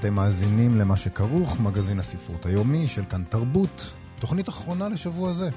אתם 0.00 0.14
מאזינים 0.14 0.76
למה 0.76 0.96
שכרוך, 0.96 1.60
מגזין 1.60 1.98
הספרות 1.98 2.46
היומי 2.46 2.88
של 2.88 3.04
כאן 3.04 3.22
תרבות, 3.28 3.90
תוכנית 4.18 4.48
אחרונה 4.48 4.88
לשבוע 4.88 5.32
זה. 5.32 5.50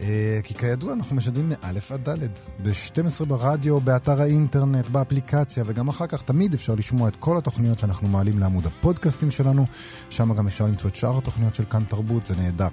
אה, 0.00 0.40
כי 0.44 0.54
כידוע 0.54 0.92
אנחנו 0.92 1.16
משדרים 1.16 1.48
מא' 1.48 1.68
עד 1.90 2.08
ד', 2.08 2.28
ב-12 2.62 3.24
ברדיו, 3.24 3.80
באתר 3.80 4.22
האינטרנט, 4.22 4.88
באפליקציה, 4.88 5.64
וגם 5.66 5.88
אחר 5.88 6.06
כך 6.06 6.22
תמיד 6.22 6.54
אפשר 6.54 6.74
לשמוע 6.74 7.08
את 7.08 7.16
כל 7.16 7.38
התוכניות 7.38 7.78
שאנחנו 7.78 8.08
מעלים 8.08 8.38
לעמוד 8.38 8.66
הפודקאסטים 8.66 9.30
שלנו, 9.30 9.66
שם 10.10 10.34
גם 10.34 10.46
אפשר 10.46 10.66
למצוא 10.66 10.90
את 10.90 10.96
שאר 10.96 11.18
התוכניות 11.18 11.54
של 11.54 11.64
כאן 11.64 11.84
תרבות, 11.88 12.26
זה 12.26 12.34
נהדר. 12.36 12.68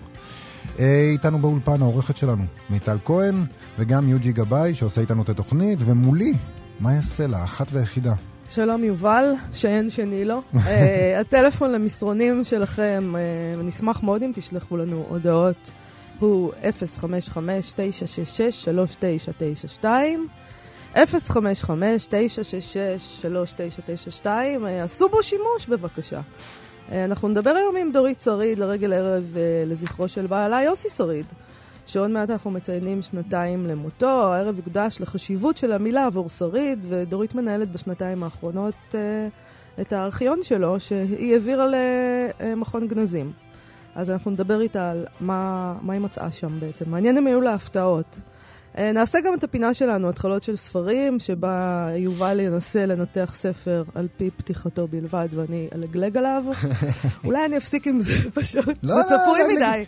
אה, 0.79 1.09
איתנו 1.11 1.39
באולפן 1.39 1.81
העורכת 1.81 2.17
שלנו, 2.17 2.43
מיטל 2.69 2.97
כהן, 3.05 3.45
וגם 3.79 4.09
יוג'י 4.09 4.31
גבאי 4.31 4.75
שעושה 4.75 5.01
איתנו 5.01 5.23
את 5.23 5.29
התוכנית, 5.29 5.79
ומולי, 5.81 6.33
מאיה 6.79 7.01
סלע, 7.01 7.43
אחת 7.43 7.67
והיחידה. 7.71 8.13
שלום 8.49 8.83
יובל, 8.83 9.33
שאין 9.53 9.89
שני 9.89 10.25
לו. 10.25 10.41
uh, 10.53 10.57
הטלפון 11.21 11.71
למסרונים 11.71 12.43
שלכם, 12.43 13.13
uh, 13.13 13.17
נשמח 13.63 14.03
מאוד 14.03 14.23
אם 14.23 14.31
תשלחו 14.35 14.77
לנו 14.77 15.05
הודעות, 15.09 15.71
הוא 16.19 16.51
055-966-3992. 19.81 19.85
055-966-3992, 20.95 20.97
uh, 24.25 24.29
עשו 24.83 25.09
בו 25.09 25.23
שימוש 25.23 25.67
בבקשה. 25.69 26.21
אנחנו 26.91 27.27
נדבר 27.27 27.49
היום 27.49 27.75
עם 27.77 27.91
דורית 27.91 28.21
שריד 28.21 28.59
לרגל 28.59 28.93
ערב 28.93 29.35
לזכרו 29.65 30.07
של 30.07 30.27
בעלה 30.27 30.63
יוסי 30.63 30.89
שריד. 30.89 31.25
שעוד 31.87 32.11
מעט 32.11 32.29
אנחנו 32.29 32.51
מציינים 32.51 33.01
שנתיים 33.01 33.67
למותו. 33.67 34.33
הערב 34.33 34.57
יוקדש 34.57 35.01
לחשיבות 35.01 35.57
של 35.57 35.71
המילה 35.71 36.05
עבור 36.05 36.29
שריד, 36.29 36.79
ודורית 36.87 37.35
מנהלת 37.35 37.71
בשנתיים 37.71 38.23
האחרונות 38.23 38.75
אה, 38.95 39.27
את 39.81 39.93
הארכיון 39.93 40.43
שלו, 40.43 40.79
שהיא 40.79 41.33
העבירה 41.33 41.65
למכון 42.39 42.87
גנזים. 42.87 43.31
אז 43.95 44.09
אנחנו 44.09 44.31
נדבר 44.31 44.61
איתה 44.61 44.91
על 44.91 45.05
מה, 45.19 45.73
מה 45.81 45.93
היא 45.93 46.01
מצאה 46.01 46.31
שם 46.31 46.59
בעצם. 46.59 46.91
מעניין 46.91 47.17
אם 47.17 47.27
היו 47.27 47.41
לה 47.41 47.53
הפתעות. 47.53 48.19
אה, 48.77 48.91
נעשה 48.91 49.19
גם 49.25 49.33
את 49.33 49.43
הפינה 49.43 49.73
שלנו, 49.73 50.09
התחלות 50.09 50.43
של 50.43 50.55
ספרים, 50.55 51.19
שבה 51.19 51.89
יובל 51.95 52.39
ינסה 52.39 52.85
לנתח 52.85 53.31
ספר 53.33 53.83
על 53.95 54.07
פי 54.17 54.29
פתיחתו 54.37 54.87
בלבד, 54.87 55.27
ואני 55.31 55.67
אלגלג 55.75 56.17
עליו. 56.17 56.43
אולי 57.25 57.45
אני 57.45 57.57
אפסיק 57.57 57.87
עם 57.87 57.99
זה 57.99 58.13
פשוט, 58.41 58.65
לא, 58.83 58.95
זה 58.95 59.03
צפוי 59.03 59.39
לא, 59.39 59.55
מדי. 59.55 59.85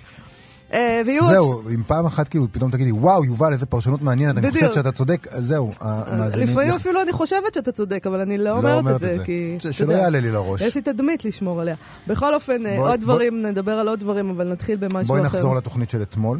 אה, 0.73 1.01
ויהיו... 1.05 1.27
זהו, 1.29 1.61
אם 1.75 1.83
פעם 1.87 2.05
אחת 2.05 2.27
כאילו 2.27 2.47
פתאום 2.51 2.71
תגידי, 2.71 2.91
וואו, 2.91 3.25
יובל, 3.25 3.53
איזה 3.53 3.65
פרשנות 3.65 4.01
מעניינת, 4.01 4.37
אני. 4.37 4.51
חושבת 4.51 4.73
שאתה 4.73 4.91
צודק, 4.91 5.27
אז 5.31 5.45
זהו, 5.47 5.69
המאזינים... 5.81 6.47
לפעמים 6.47 6.73
אפילו 6.73 7.01
אני 7.01 7.11
חושבת 7.13 7.53
שאתה 7.53 7.71
צודק, 7.71 8.07
אבל 8.07 8.19
אני 8.19 8.37
לא 8.37 8.43
לא 8.63 8.77
אומרת 8.77 8.95
את 8.95 8.99
זה, 8.99 9.17
כי... 9.25 9.57
שלא 9.71 9.93
יעלה 9.93 10.19
לי 10.19 10.31
לראש. 10.31 10.61
יש 10.61 10.75
לי 10.75 10.81
תדמית 10.81 11.25
לשמור 11.25 11.61
עליה. 11.61 11.75
בכל 12.07 12.33
אופן, 12.33 12.65
אה, 12.65 12.77
בואי- 12.77 12.91
עוד 12.91 13.01
דברים, 13.01 13.41
נדבר 13.41 13.71
על 13.71 13.87
עוד 13.87 13.99
דברים, 13.99 14.29
אבל 14.29 14.51
נתחיל 14.51 14.77
במשהו 14.77 15.03
בואי 15.07 15.21
אחר. 15.21 15.37
נחזור 15.37 15.55
לתוכנית 15.55 15.89
של 15.89 16.01
אתמול. 16.01 16.39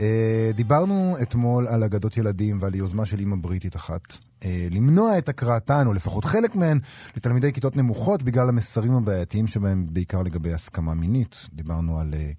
אה, 0.00 0.50
דיברנו 0.54 1.16
אתמול 1.22 1.68
על 1.68 1.84
אגדות 1.84 2.16
ילדים 2.16 2.58
ועל 2.60 2.74
יוזמה 2.74 3.04
של 3.04 3.18
אימא 3.18 3.36
בריטית 3.40 3.76
אחת. 3.76 4.00
אה, 4.44 4.66
למנוע 4.70 5.18
את 5.18 5.28
הקראתן, 5.28 5.86
או 5.86 5.92
לפחות 5.92 6.24
חלק 6.24 6.56
מהן, 6.56 6.78
לתלמידי 7.16 7.52
כיתות 7.52 7.76
נמוכות 7.76 8.22
בגלל 8.22 8.48
המסרים 8.48 8.92
הבעייתיים 8.92 9.46
שבהם, 9.46 9.86
בעיקר 9.90 10.22
לגבי 10.22 10.52
הסכמה 10.52 10.94
מינית. 10.94 11.46
דיברנו 11.54 12.00
על, 12.00 12.14
אה, 12.14 12.30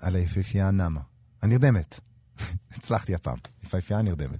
על 0.00 0.16
היפהפייה 0.16 0.70
נמה. 0.70 1.00
הנרדמת. 1.42 2.00
הצלחתי 2.74 3.14
הפעם, 3.14 3.38
יפהפייה 3.68 4.02
נרדמת. 4.02 4.38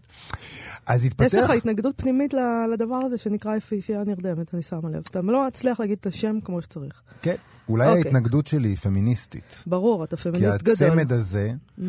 אז 0.87 1.05
התפתח... 1.05 1.25
יש 1.25 1.35
לך 1.35 1.51
התנגדות 1.51 1.95
פנימית 1.97 2.35
לדבר 2.73 2.97
הזה 2.97 3.19
שנקרא 3.19 3.57
יפהפייה 3.57 4.05
נרדמת, 4.05 4.55
אני 4.55 4.63
שמה 4.63 4.91
לב. 4.91 5.03
אתה 5.11 5.23
לא 5.23 5.47
מצליח 5.47 5.81
להגיד 5.81 5.99
את 6.01 6.07
השם 6.07 6.39
כמו 6.45 6.63
שצריך. 6.63 7.03
כן, 7.23 7.35
אולי 7.69 7.89
אוקיי. 7.89 8.03
ההתנגדות 8.05 8.47
שלי 8.47 8.69
היא 8.69 8.77
פמיניסטית. 8.77 9.63
ברור, 9.67 10.05
אתה 10.05 10.17
כי 10.17 10.23
פמיניסט 10.23 10.63
גדול. 10.63 10.89
הצמד 10.89 11.13
הזה, 11.13 11.53
אה, 11.79 11.85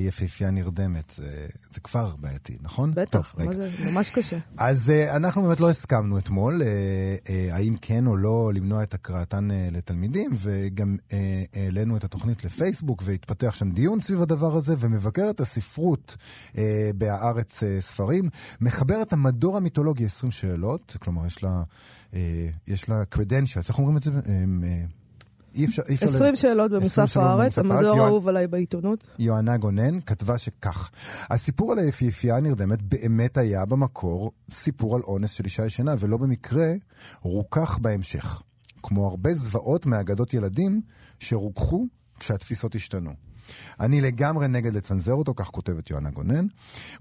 יפהפייה 0.00 0.50
נרדמת, 0.50 1.12
זה, 1.16 1.46
זה 1.74 1.80
כבר 1.80 2.14
בעייתי, 2.18 2.56
נכון? 2.62 2.90
בטח, 2.94 3.34
טוב. 3.36 3.46
מה 3.46 3.52
זה 3.54 3.70
ממש 3.90 4.10
קשה. 4.10 4.38
אז 4.56 4.92
uh, 4.92 5.16
אנחנו 5.16 5.42
באמת 5.42 5.60
לא 5.60 5.70
הסכמנו 5.70 6.18
אתמול, 6.18 6.62
uh, 6.62 6.64
uh, 7.26 7.30
האם 7.52 7.76
כן 7.80 8.06
או 8.06 8.16
לא 8.16 8.50
למנוע 8.54 8.82
את 8.82 8.94
הקראתן 8.94 9.48
לתלמידים, 9.72 10.30
וגם 10.36 10.96
העלינו 11.54 11.96
את 11.96 12.04
התוכנית 12.04 12.44
לפייסבוק, 12.44 13.02
והתפתח 13.06 13.54
שם 13.54 13.70
דיון 13.70 14.00
סביב 14.00 14.22
הדבר 14.22 14.56
הזה, 14.56 14.74
ומבקרת 14.78 15.40
הספרות 15.40 16.16
uh, 16.60 16.96
בהארץ 16.96 17.62
uh, 17.62 17.66
ספרים, 17.80 18.28
מחברת 18.60 19.12
המדור 19.12 19.56
המיתולוגי 19.56 20.04
20 20.04 20.32
שאלות, 20.32 20.96
כלומר 21.00 21.26
יש 21.26 21.42
לה, 21.42 21.62
uh, 22.12 22.14
יש 22.66 22.88
לה 22.88 23.02
credentials, 23.14 23.68
איך 23.68 23.78
אומרים 23.78 23.96
את 23.96 24.02
זה? 24.02 24.10
Um, 24.10 24.14
uh, 24.62 24.66
אי 25.54 25.64
אפשר, 25.64 25.82
אי 25.88 25.94
אפשר... 25.94 26.06
20 26.06 26.32
ל- 26.32 26.36
שאלות 26.36 26.70
20 26.72 26.80
במוסף 26.80 27.16
הארץ. 27.16 27.58
המדור 27.58 27.82
יואן- 27.82 27.98
האהוב 27.98 28.28
עליי 28.28 28.46
בעיתונות. 28.46 29.06
יוהנה 29.18 29.56
גונן 29.56 30.00
כתבה 30.00 30.38
שכך: 30.38 30.90
הסיפור 31.30 31.72
על 31.72 31.78
היפיפייה 31.78 32.36
הנרדמת 32.36 32.82
באמת 32.82 33.38
היה 33.38 33.64
במקור 33.64 34.32
סיפור 34.50 34.96
על 34.96 35.02
אונס 35.02 35.30
של 35.30 35.44
אישה 35.44 35.66
ישנה, 35.66 35.94
ולא 35.98 36.16
במקרה 36.16 36.72
רוכך 37.22 37.78
בהמשך. 37.82 38.42
כמו 38.82 39.06
הרבה 39.06 39.34
זוועות 39.34 39.86
מאגדות 39.86 40.34
ילדים 40.34 40.80
שרוככו 41.18 41.86
כשהתפיסות 42.20 42.74
השתנו. 42.74 43.10
אני 43.80 44.00
לגמרי 44.00 44.48
נגד 44.48 44.72
לצנזר 44.72 45.12
אותו, 45.12 45.34
כך 45.34 45.46
כותבת 45.46 45.90
יוהנה 45.90 46.10
גונן. 46.10 46.46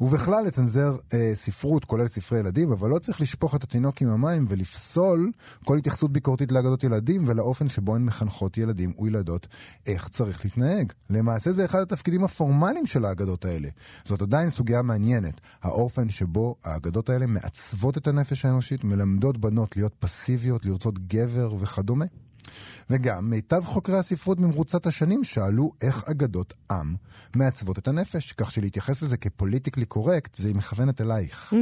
ובכלל 0.01 0.43
לצנזר 0.45 0.97
אה, 1.13 1.31
ספרות, 1.33 1.85
כולל 1.85 2.07
ספרי 2.07 2.39
ילדים, 2.39 2.71
אבל 2.71 2.89
לא 2.89 2.99
צריך 2.99 3.21
לשפוך 3.21 3.55
את 3.55 3.63
התינוק 3.63 4.01
עם 4.01 4.09
המים 4.09 4.45
ולפסול 4.49 5.31
כל 5.65 5.77
התייחסות 5.77 6.13
ביקורתית 6.13 6.51
לאגדות 6.51 6.83
ילדים 6.83 7.23
ולאופן 7.27 7.69
שבו 7.69 7.95
הן 7.95 8.05
מחנכות 8.05 8.57
ילדים 8.57 8.93
וילדות 8.99 9.47
איך 9.85 10.07
צריך 10.07 10.45
להתנהג. 10.45 10.93
למעשה 11.09 11.51
זה 11.51 11.65
אחד 11.65 11.79
התפקידים 11.79 12.23
הפורמליים 12.23 12.85
של 12.85 13.05
האגדות 13.05 13.45
האלה. 13.45 13.69
זאת 14.05 14.21
עדיין 14.21 14.49
סוגיה 14.49 14.81
מעניינת, 14.81 15.41
האופן 15.63 16.09
שבו 16.09 16.55
האגדות 16.63 17.09
האלה 17.09 17.25
מעצבות 17.25 17.97
את 17.97 18.07
הנפש 18.07 18.45
האנושית, 18.45 18.83
מלמדות 18.83 19.37
בנות 19.37 19.77
להיות 19.77 19.93
פסיביות, 19.99 20.65
לרצות 20.65 21.07
גבר 21.07 21.53
וכדומה. 21.59 22.05
וגם 22.89 23.29
מיטב 23.29 23.63
חוקרי 23.65 23.97
הספרות 23.97 24.39
ממרוצת 24.39 24.85
השנים 24.85 25.23
שאלו 25.23 25.71
איך 25.81 26.03
אגדות 26.03 26.53
עם 26.71 26.95
מעצבות 27.35 27.77
את 27.77 27.87
הנפש, 27.87 28.31
כך 28.31 28.51
שלהתייחס 28.51 29.01
לזה 29.01 29.17
כפוליטיקלי 29.17 29.85
קורקט, 29.85 30.35
זה 30.35 30.53
מכוונת 30.53 31.01
אלייך. 31.01 31.53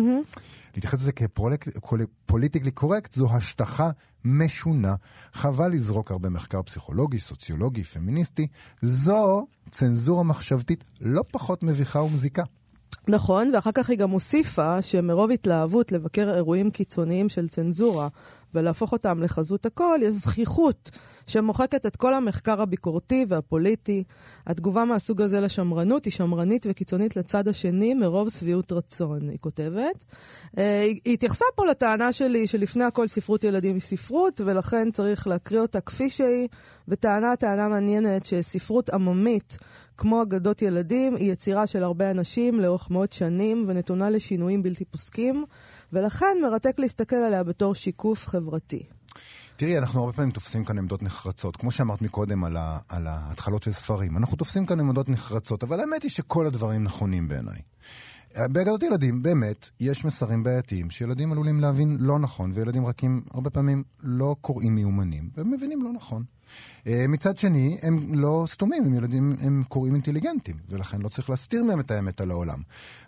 להתייחס 0.75 0.99
לזה 1.01 1.11
כפוליטיקלי 1.11 2.71
קורקט 2.71 3.13
זו 3.13 3.27
השטחה 3.31 3.89
משונה. 4.25 4.95
חבל 5.33 5.71
לזרוק 5.71 6.11
הרבה 6.11 6.29
מחקר 6.29 6.61
פסיכולוגי, 6.61 7.19
סוציולוגי, 7.19 7.83
פמיניסטי. 7.83 8.47
זו 8.81 9.47
צנזורה 9.69 10.23
מחשבתית 10.23 10.83
לא 11.01 11.21
פחות 11.31 11.63
מביכה 11.63 12.01
ומזיקה. 12.01 12.43
נכון, 13.07 13.51
ואחר 13.53 13.71
כך 13.73 13.89
היא 13.89 13.97
גם 13.97 14.09
הוסיפה 14.09 14.81
שמרוב 14.81 15.31
התלהבות 15.31 15.91
לבקר 15.91 16.35
אירועים 16.35 16.71
קיצוניים 16.71 17.29
של 17.29 17.47
צנזורה 17.47 18.07
ולהפוך 18.53 18.91
אותם 18.91 19.23
לחזות 19.23 19.65
הכל, 19.65 19.99
יש 20.03 20.13
זכיחות 20.13 20.89
שמוחקת 21.27 21.85
את 21.85 21.95
כל 21.95 22.13
המחקר 22.13 22.61
הביקורתי 22.61 23.25
והפוליטי. 23.29 24.03
התגובה 24.47 24.85
מהסוג 24.85 25.21
הזה 25.21 25.41
לשמרנות 25.41 26.05
היא 26.05 26.13
שמרנית 26.13 26.65
וקיצונית 26.69 27.15
לצד 27.15 27.47
השני 27.47 27.93
מרוב 27.93 28.29
שביעות 28.29 28.71
רצון, 28.71 29.29
היא 29.29 29.37
כותבת. 29.41 30.03
אה, 30.57 30.81
היא 31.05 31.13
התייחסה 31.13 31.45
פה 31.55 31.65
לטענה 31.65 32.11
שלי 32.11 32.47
שלפני 32.47 32.83
הכל 32.83 33.07
ספרות 33.07 33.43
ילדים 33.43 33.73
היא 33.73 33.81
ספרות, 33.81 34.41
ולכן 34.45 34.91
צריך 34.91 35.27
להקריא 35.27 35.59
אותה 35.59 35.81
כפי 35.81 36.09
שהיא, 36.09 36.47
וטענה 36.87 37.35
טענה 37.35 37.67
מעניינת 37.67 38.25
שספרות 38.25 38.89
עממית, 38.89 39.57
כמו 39.97 40.21
אגדות 40.21 40.61
ילדים, 40.61 41.15
היא 41.15 41.31
יצירה 41.31 41.67
של 41.67 41.83
הרבה 41.83 42.11
אנשים 42.11 42.59
לאורך 42.59 42.89
מאות 42.89 43.13
שנים 43.13 43.65
ונתונה 43.67 44.09
לשינויים 44.09 44.63
בלתי 44.63 44.85
פוסקים, 44.85 45.45
ולכן 45.93 46.37
מרתק 46.43 46.79
להסתכל 46.79 47.15
עליה 47.15 47.43
בתור 47.43 47.75
שיקוף 47.75 48.27
חברתי. 48.27 48.83
תראי, 49.55 49.77
אנחנו 49.77 49.99
הרבה 49.99 50.13
פעמים 50.13 50.31
תופסים 50.31 50.65
כאן 50.65 50.77
עמדות 50.77 51.03
נחרצות. 51.03 51.57
כמו 51.57 51.71
שאמרת 51.71 52.01
מקודם 52.01 52.43
על, 52.43 52.57
ה, 52.57 52.79
על 52.89 53.07
ההתחלות 53.07 53.63
של 53.63 53.71
ספרים, 53.71 54.17
אנחנו 54.17 54.37
תופסים 54.37 54.65
כאן 54.65 54.79
עמדות 54.79 55.09
נחרצות, 55.09 55.63
אבל 55.63 55.79
האמת 55.79 56.03
היא 56.03 56.11
שכל 56.11 56.45
הדברים 56.45 56.83
נכונים 56.83 57.27
בעיניי. 57.27 57.59
בהגדות 58.45 58.83
ילדים, 58.83 59.21
באמת, 59.21 59.69
יש 59.79 60.05
מסרים 60.05 60.43
בעייתיים 60.43 60.89
שילדים 60.89 61.31
עלולים 61.31 61.59
להבין 61.59 61.97
לא 61.99 62.19
נכון, 62.19 62.51
וילדים 62.53 62.85
רכים 62.85 63.21
הרבה 63.33 63.49
פעמים 63.49 63.83
לא 64.03 64.35
קוראים 64.41 64.75
מיומנים, 64.75 65.29
והם 65.37 65.51
מבינים 65.51 65.83
לא 65.83 65.91
נכון. 65.93 66.23
אה, 66.87 67.05
מצד 67.07 67.37
שני, 67.37 67.77
הם 67.81 68.13
לא 68.13 68.45
סתומים, 68.47 68.83
הם 68.83 68.93
ילדים, 68.93 69.35
הם 69.39 69.63
קוראים 69.67 69.93
אינטליגנטים, 69.93 70.55
ולכן 70.69 71.01
לא 71.01 71.09
צריך 71.09 71.29
להסתיר 71.29 71.63
מהם 71.63 71.79
את 71.79 71.91
האמת 71.91 72.21
על 72.21 72.31
העולם. 72.31 72.61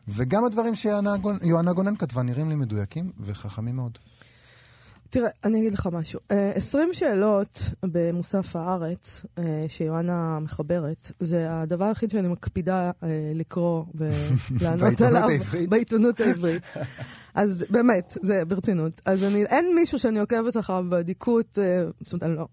וגם 0.07 0.45
הדברים 0.45 0.75
שיוהנה 0.75 1.73
גונן 1.73 1.95
כתבה 1.95 2.21
נראים 2.21 2.49
לי 2.49 2.55
מדויקים 2.55 3.11
וחכמים 3.19 3.75
מאוד. 3.75 3.97
תראה, 5.09 5.29
אני 5.44 5.59
אגיד 5.59 5.73
לך 5.73 5.89
משהו. 5.91 6.19
אה, 6.31 6.51
20 6.56 6.94
שאלות 6.94 7.63
במוסף 7.83 8.56
הארץ, 8.56 9.25
אה, 9.38 9.63
שיואנה 9.67 10.39
מחברת, 10.39 11.11
זה 11.19 11.47
הדבר 11.50 11.85
היחיד 11.85 12.11
שאני 12.11 12.27
מקפידה 12.27 12.91
אה, 13.03 13.31
לקרוא 13.35 13.83
ולענות 13.95 14.81
בעיתונות 14.83 15.01
עליו. 15.01 15.29
העברית? 15.29 15.69
בעיתונות 15.69 16.19
העברית. 16.19 16.63
אז 17.35 17.65
באמת, 17.69 18.17
זה 18.21 18.45
ברצינות. 18.45 19.01
אז 19.06 19.23
אני, 19.23 19.45
אין 19.45 19.75
מישהו 19.75 20.00
שאני 20.00 20.19
עוקבת 20.19 20.57
אחריו 20.57 20.85
באדיקות, 20.89 21.59
אה, 21.59 21.83
זאת 22.01 22.13
אומרת, 22.13 22.23
אני 22.23 22.35
לא... 22.35 22.47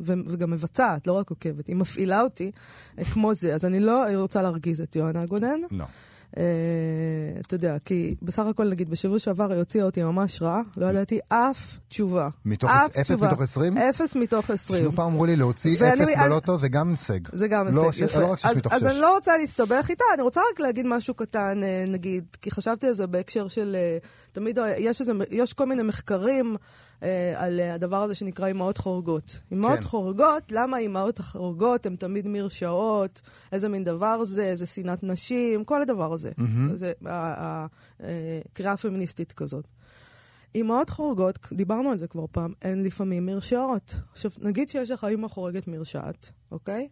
וגם 0.00 0.50
מבצעת, 0.50 1.06
לא 1.06 1.12
רק 1.12 1.30
עוקבת, 1.30 1.66
היא 1.66 1.76
מפעילה 1.76 2.22
אותי 2.22 2.50
אה, 2.98 3.04
כמו 3.04 3.34
זה, 3.34 3.54
אז 3.54 3.64
אני 3.64 3.80
לא 3.80 4.04
רוצה 4.14 4.42
להרגיז 4.42 4.80
את 4.80 4.96
יואנה 4.96 5.26
גונן. 5.26 5.60
לא. 5.70 5.84
אה, 5.84 5.88
אתה 7.40 7.54
יודע, 7.54 7.76
כי 7.84 8.14
בסך 8.22 8.42
הכל, 8.46 8.68
נגיד, 8.68 8.90
בשבוע 8.90 9.18
שעבר 9.18 9.50
היא 9.50 9.58
הוציאה 9.58 9.84
אותי 9.84 10.02
ממש 10.02 10.42
רע, 10.42 10.60
לא 10.76 10.86
ידעתי 10.86 11.18
אף 11.28 11.76
תשובה. 11.88 12.28
מתוך 12.44 12.70
אפס 12.70 13.00
תשובה. 13.00 13.26
מתוך 13.28 13.40
20? 13.40 13.78
אפס 13.78 14.16
מתוך 14.16 14.50
עשרים. 14.50 14.82
שנו 14.82 14.92
פעם 14.92 15.06
אמרו 15.06 15.26
לי 15.26 15.36
להוציא 15.36 15.76
אפס 15.76 16.08
בלוטו 16.24 16.58
זה 16.58 16.68
גם 16.68 16.90
הישג. 16.90 17.20
זה 17.32 17.48
גם 17.48 17.66
לא 17.74 17.86
הישג, 17.86 17.92
ש- 17.98 18.00
יפה. 18.10 18.20
לא 18.20 18.26
רק 18.26 18.38
שש 18.38 18.46
אז- 18.46 18.56
מתוך 18.56 18.72
אז 18.72 18.80
שש. 18.80 18.86
אני 18.86 18.98
לא 19.00 19.14
רוצה 19.14 19.36
להסתבך 19.38 19.86
איתה, 19.88 20.04
אני 20.14 20.22
רוצה 20.22 20.40
רק 20.52 20.60
להגיד 20.60 20.86
משהו 20.86 21.14
קטן, 21.14 21.60
אה, 21.62 21.84
נגיד, 21.88 22.24
כי 22.42 22.50
חשבתי 22.50 22.86
על 22.86 22.94
זה 22.94 23.06
בהקשר 23.06 23.48
של, 23.48 23.76
אה, 23.78 23.98
תמיד 24.32 24.58
יש 25.30 25.52
כל 25.52 25.66
מיני 25.66 25.82
מחקרים 25.82 26.56
אה, 26.56 26.56
על 27.36 27.60
אה, 27.60 27.74
הדבר 27.74 28.02
הזה 28.02 28.14
שנקרא 28.14 28.46
אימהות 28.46 28.78
חורגות. 28.78 29.38
אימהות 29.50 29.78
כן. 29.78 29.84
חורגות, 29.84 30.42
למה 30.50 30.78
אימהות 30.78 31.18
חורגות 31.18 31.86
הן 31.86 31.96
תמיד 31.96 32.26
מרשעות, 32.28 33.20
איזה 33.52 33.68
מין 33.68 33.84
דבר 33.84 34.24
זה, 34.24 34.54
זה 34.54 34.66
שנאת 34.66 35.02
נשים, 35.04 35.64
כל 35.64 35.82
הדבר 35.82 36.12
הזה. 36.12 36.32
זה 36.74 36.92
ה- 37.06 37.10
ה- 37.44 37.66
אה, 38.02 38.40
קריאה 38.52 38.76
פמיניסטית 38.76 39.32
כזאת. 39.32 39.64
אימהות 40.54 40.90
חורגות, 40.90 41.38
דיברנו 41.52 41.90
על 41.90 41.98
זה 41.98 42.06
כבר 42.06 42.24
פעם, 42.32 42.52
הן 42.62 42.82
לפעמים 42.84 43.26
מרשעות. 43.26 43.94
עכשיו, 44.12 44.30
נגיד 44.38 44.68
שיש 44.68 44.90
לך 44.90 45.04
אימא 45.04 45.28
חורגת 45.28 45.68
מרשעת, 45.68 46.28
אוקיי? 46.52 46.88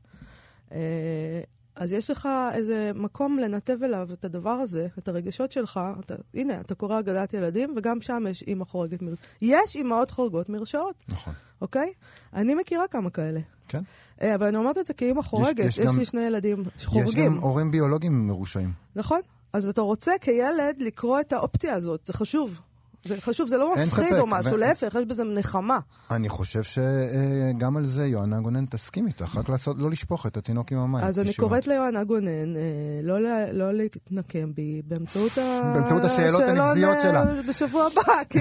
אז 1.77 1.93
יש 1.93 2.11
לך 2.11 2.29
איזה 2.55 2.91
מקום 2.95 3.39
לנתב 3.39 3.77
אליו 3.83 4.09
את 4.13 4.25
הדבר 4.25 4.51
הזה, 4.51 4.87
את 4.99 5.09
הרגשות 5.09 5.53
שלך. 5.53 5.81
אתה, 6.01 6.15
הנה, 6.35 6.61
אתה 6.61 6.75
קורא 6.75 6.99
אגדת 6.99 7.35
ילדים, 7.35 7.75
וגם 7.77 8.01
שם 8.01 8.25
יש 8.31 8.43
אימא 8.43 8.65
חורגת 8.65 9.03
מרשעות. 9.03 9.19
יש 9.43 9.77
אימהות 9.77 10.11
חורגות 10.11 10.49
מרשעות, 10.49 11.05
נכון. 11.09 11.33
אוקיי? 11.61 11.93
אני 12.35 12.55
מכירה 12.55 12.89
כמה 12.89 13.11
כאלה. 13.11 13.41
כן. 13.69 13.81
אה, 14.23 14.35
אבל 14.35 14.47
אני 14.47 14.57
אומרת 14.57 14.79
את 14.79 14.87
זה 14.87 14.95
כאימא 14.95 15.23
חורגת. 15.23 15.65
יש 15.65 15.79
יש, 15.79 15.87
גם- 15.87 15.99
לי 15.99 16.05
שני 16.05 16.21
ילדים 16.21 16.63
יש 16.79 16.87
חורגים. 16.87 17.33
גם 17.33 17.39
הורים 17.39 17.71
ביולוגיים 17.71 18.27
מרושעים. 18.27 18.73
נכון? 18.97 19.21
אז 19.53 19.69
אתה 19.69 19.81
רוצה 19.81 20.13
כילד 20.21 20.77
לקרוא 20.79 21.21
את 21.21 21.33
האופציה 21.33 21.75
הזאת, 21.75 22.01
זה 22.07 22.13
חשוב. 22.13 22.61
זה 23.05 23.21
חשוב, 23.21 23.49
זה 23.49 23.59
לא 23.59 23.75
מפחיד 23.77 24.19
או 24.19 24.27
משהו, 24.27 24.53
ו- 24.53 24.57
להפך, 24.57 24.95
יש 24.99 25.05
בזה 25.05 25.25
נחמה. 25.25 25.79
אני 26.11 26.29
חושב 26.29 26.63
שגם 26.63 27.77
על 27.77 27.87
זה 27.87 28.07
יוהנה 28.07 28.41
גונן 28.41 28.67
תסכים 28.67 29.07
איתך, 29.07 29.37
רק 29.37 29.49
לעשות, 29.49 29.77
לא 29.79 29.91
לשפוך 29.91 30.27
את 30.27 30.37
התינוק 30.37 30.73
עם 30.73 30.79
המים. 30.79 31.05
אז 31.05 31.19
אני 31.19 31.35
קוראת 31.35 31.67
ליואנה 31.67 32.05
גונן 32.05 32.57
אה, 32.57 32.61
לא 33.03 33.19
לא 33.53 33.73
להתנקם 33.75 34.55
בי 34.55 34.83
באמצעות 34.85 35.39
ה- 35.39 35.73
באמצעות 35.75 36.05
השאלות 36.05 36.43
הנבזיות 36.43 36.97
אה, 36.97 37.03
שלה. 37.03 37.25
בשבוע 37.49 37.87
הבא, 37.87 38.03
כי 38.31 38.39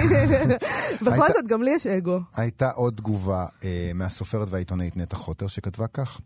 בכל 1.02 1.12
הייתה- 1.12 1.34
זאת, 1.40 1.48
גם 1.48 1.64
לי 1.64 1.72
יש 1.72 1.88
אגו. 1.88 2.20
הייתה 2.38 2.70
עוד 2.72 2.94
תגובה 2.98 3.46
אה, 3.64 3.92
מהסופרת 3.96 4.48
והעיתונאית 4.52 4.98
נטע 4.98 5.16
חוטר 5.18 5.48
שכתבה 5.48 5.88
כך: 5.88 6.20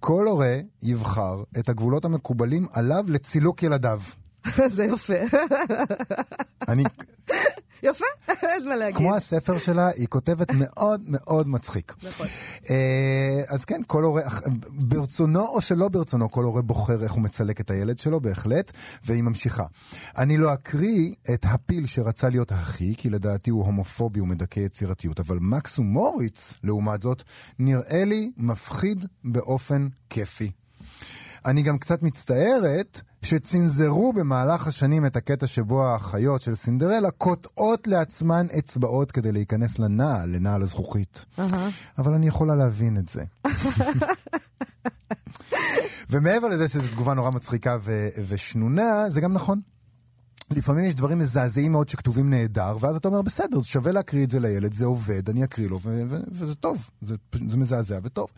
כל 0.00 0.26
הורה 0.26 0.56
יבחר 0.82 1.42
את 1.58 1.68
הגבולות 1.68 2.04
המקובלים 2.04 2.66
עליו 2.72 3.04
לצילוק 3.08 3.62
ילדיו. 3.62 4.00
זה 4.76 4.84
יפה. 4.84 5.14
אני, 6.68 6.84
יפה, 7.82 8.04
אין 8.28 8.68
מה 8.68 8.76
להגיד. 8.76 8.96
כמו 8.96 9.14
הספר 9.16 9.58
שלה, 9.58 9.88
היא 9.88 10.06
כותבת 10.06 10.52
מאוד 10.54 11.02
מאוד 11.06 11.48
מצחיק. 11.48 11.94
נכון. 12.02 12.26
אה, 12.70 13.42
אז 13.48 13.64
כן, 13.64 13.80
כל 13.86 14.04
הורה, 14.04 14.22
ברצונו 14.70 15.46
או 15.46 15.60
שלא 15.60 15.88
ברצונו, 15.88 16.30
כל 16.30 16.44
הורה 16.44 16.62
בוחר 16.62 17.02
איך 17.02 17.12
הוא 17.12 17.22
מצלק 17.22 17.60
את 17.60 17.70
הילד 17.70 17.98
שלו, 17.98 18.20
בהחלט, 18.20 18.72
והיא 19.04 19.22
ממשיכה. 19.22 19.64
אני 20.18 20.36
לא 20.36 20.52
אקריא 20.52 21.14
את 21.34 21.46
הפיל 21.48 21.86
שרצה 21.86 22.28
להיות 22.28 22.52
אחי, 22.52 22.94
כי 22.96 23.10
לדעתי 23.10 23.50
הוא 23.50 23.64
הומופובי 23.64 24.20
ומדכא 24.20 24.60
יצירתיות, 24.60 25.20
אבל 25.20 25.38
מקס 25.40 25.78
ומוריץ, 25.78 26.54
לעומת 26.64 27.02
זאת, 27.02 27.22
נראה 27.58 28.04
לי 28.04 28.30
מפחיד 28.36 29.04
באופן 29.24 29.88
כיפי. 30.10 30.50
אני 31.46 31.62
גם 31.62 31.78
קצת 31.78 32.02
מצטערת 32.02 33.00
שצנזרו 33.22 34.12
במהלך 34.12 34.66
השנים 34.66 35.06
את 35.06 35.16
הקטע 35.16 35.46
שבו 35.46 35.84
האחיות 35.84 36.42
של 36.42 36.54
סינדרלה 36.54 37.10
קוטעות 37.10 37.86
לעצמן 37.86 38.46
אצבעות 38.58 39.12
כדי 39.12 39.32
להיכנס 39.32 39.78
לנעל, 39.78 40.28
לנעל 40.28 40.62
הזכוכית. 40.62 41.24
אהה. 41.38 41.68
אבל 41.98 42.14
אני 42.14 42.26
יכולה 42.26 42.54
להבין 42.54 42.96
את 42.96 43.08
זה. 43.08 43.24
ומעבר 46.10 46.48
לזה 46.48 46.68
שזו 46.68 46.88
תגובה 46.88 47.14
נורא 47.14 47.30
מצחיקה 47.30 47.76
ו- 47.80 48.08
ושנונה, 48.28 49.10
זה 49.10 49.20
גם 49.20 49.32
נכון. 49.32 49.60
לפעמים 50.56 50.84
יש 50.84 50.94
דברים 50.94 51.18
מזעזעים 51.18 51.72
מאוד 51.72 51.88
שכתובים 51.88 52.30
נהדר, 52.30 52.76
ואז 52.80 52.96
אתה 52.96 53.08
אומר, 53.08 53.22
בסדר, 53.22 53.58
זה 53.58 53.66
שווה 53.66 53.92
להקריא 53.92 54.24
את 54.24 54.30
זה 54.30 54.40
לילד, 54.40 54.72
זה 54.72 54.84
עובד, 54.84 55.28
אני 55.30 55.44
אקריא 55.44 55.68
לו, 55.68 55.80
ו- 55.82 56.02
ו- 56.08 56.20
וזה 56.32 56.54
טוב, 56.54 56.90
זה, 57.02 57.16
זה 57.48 57.56
מזעזע 57.56 57.98
וטוב. 58.02 58.28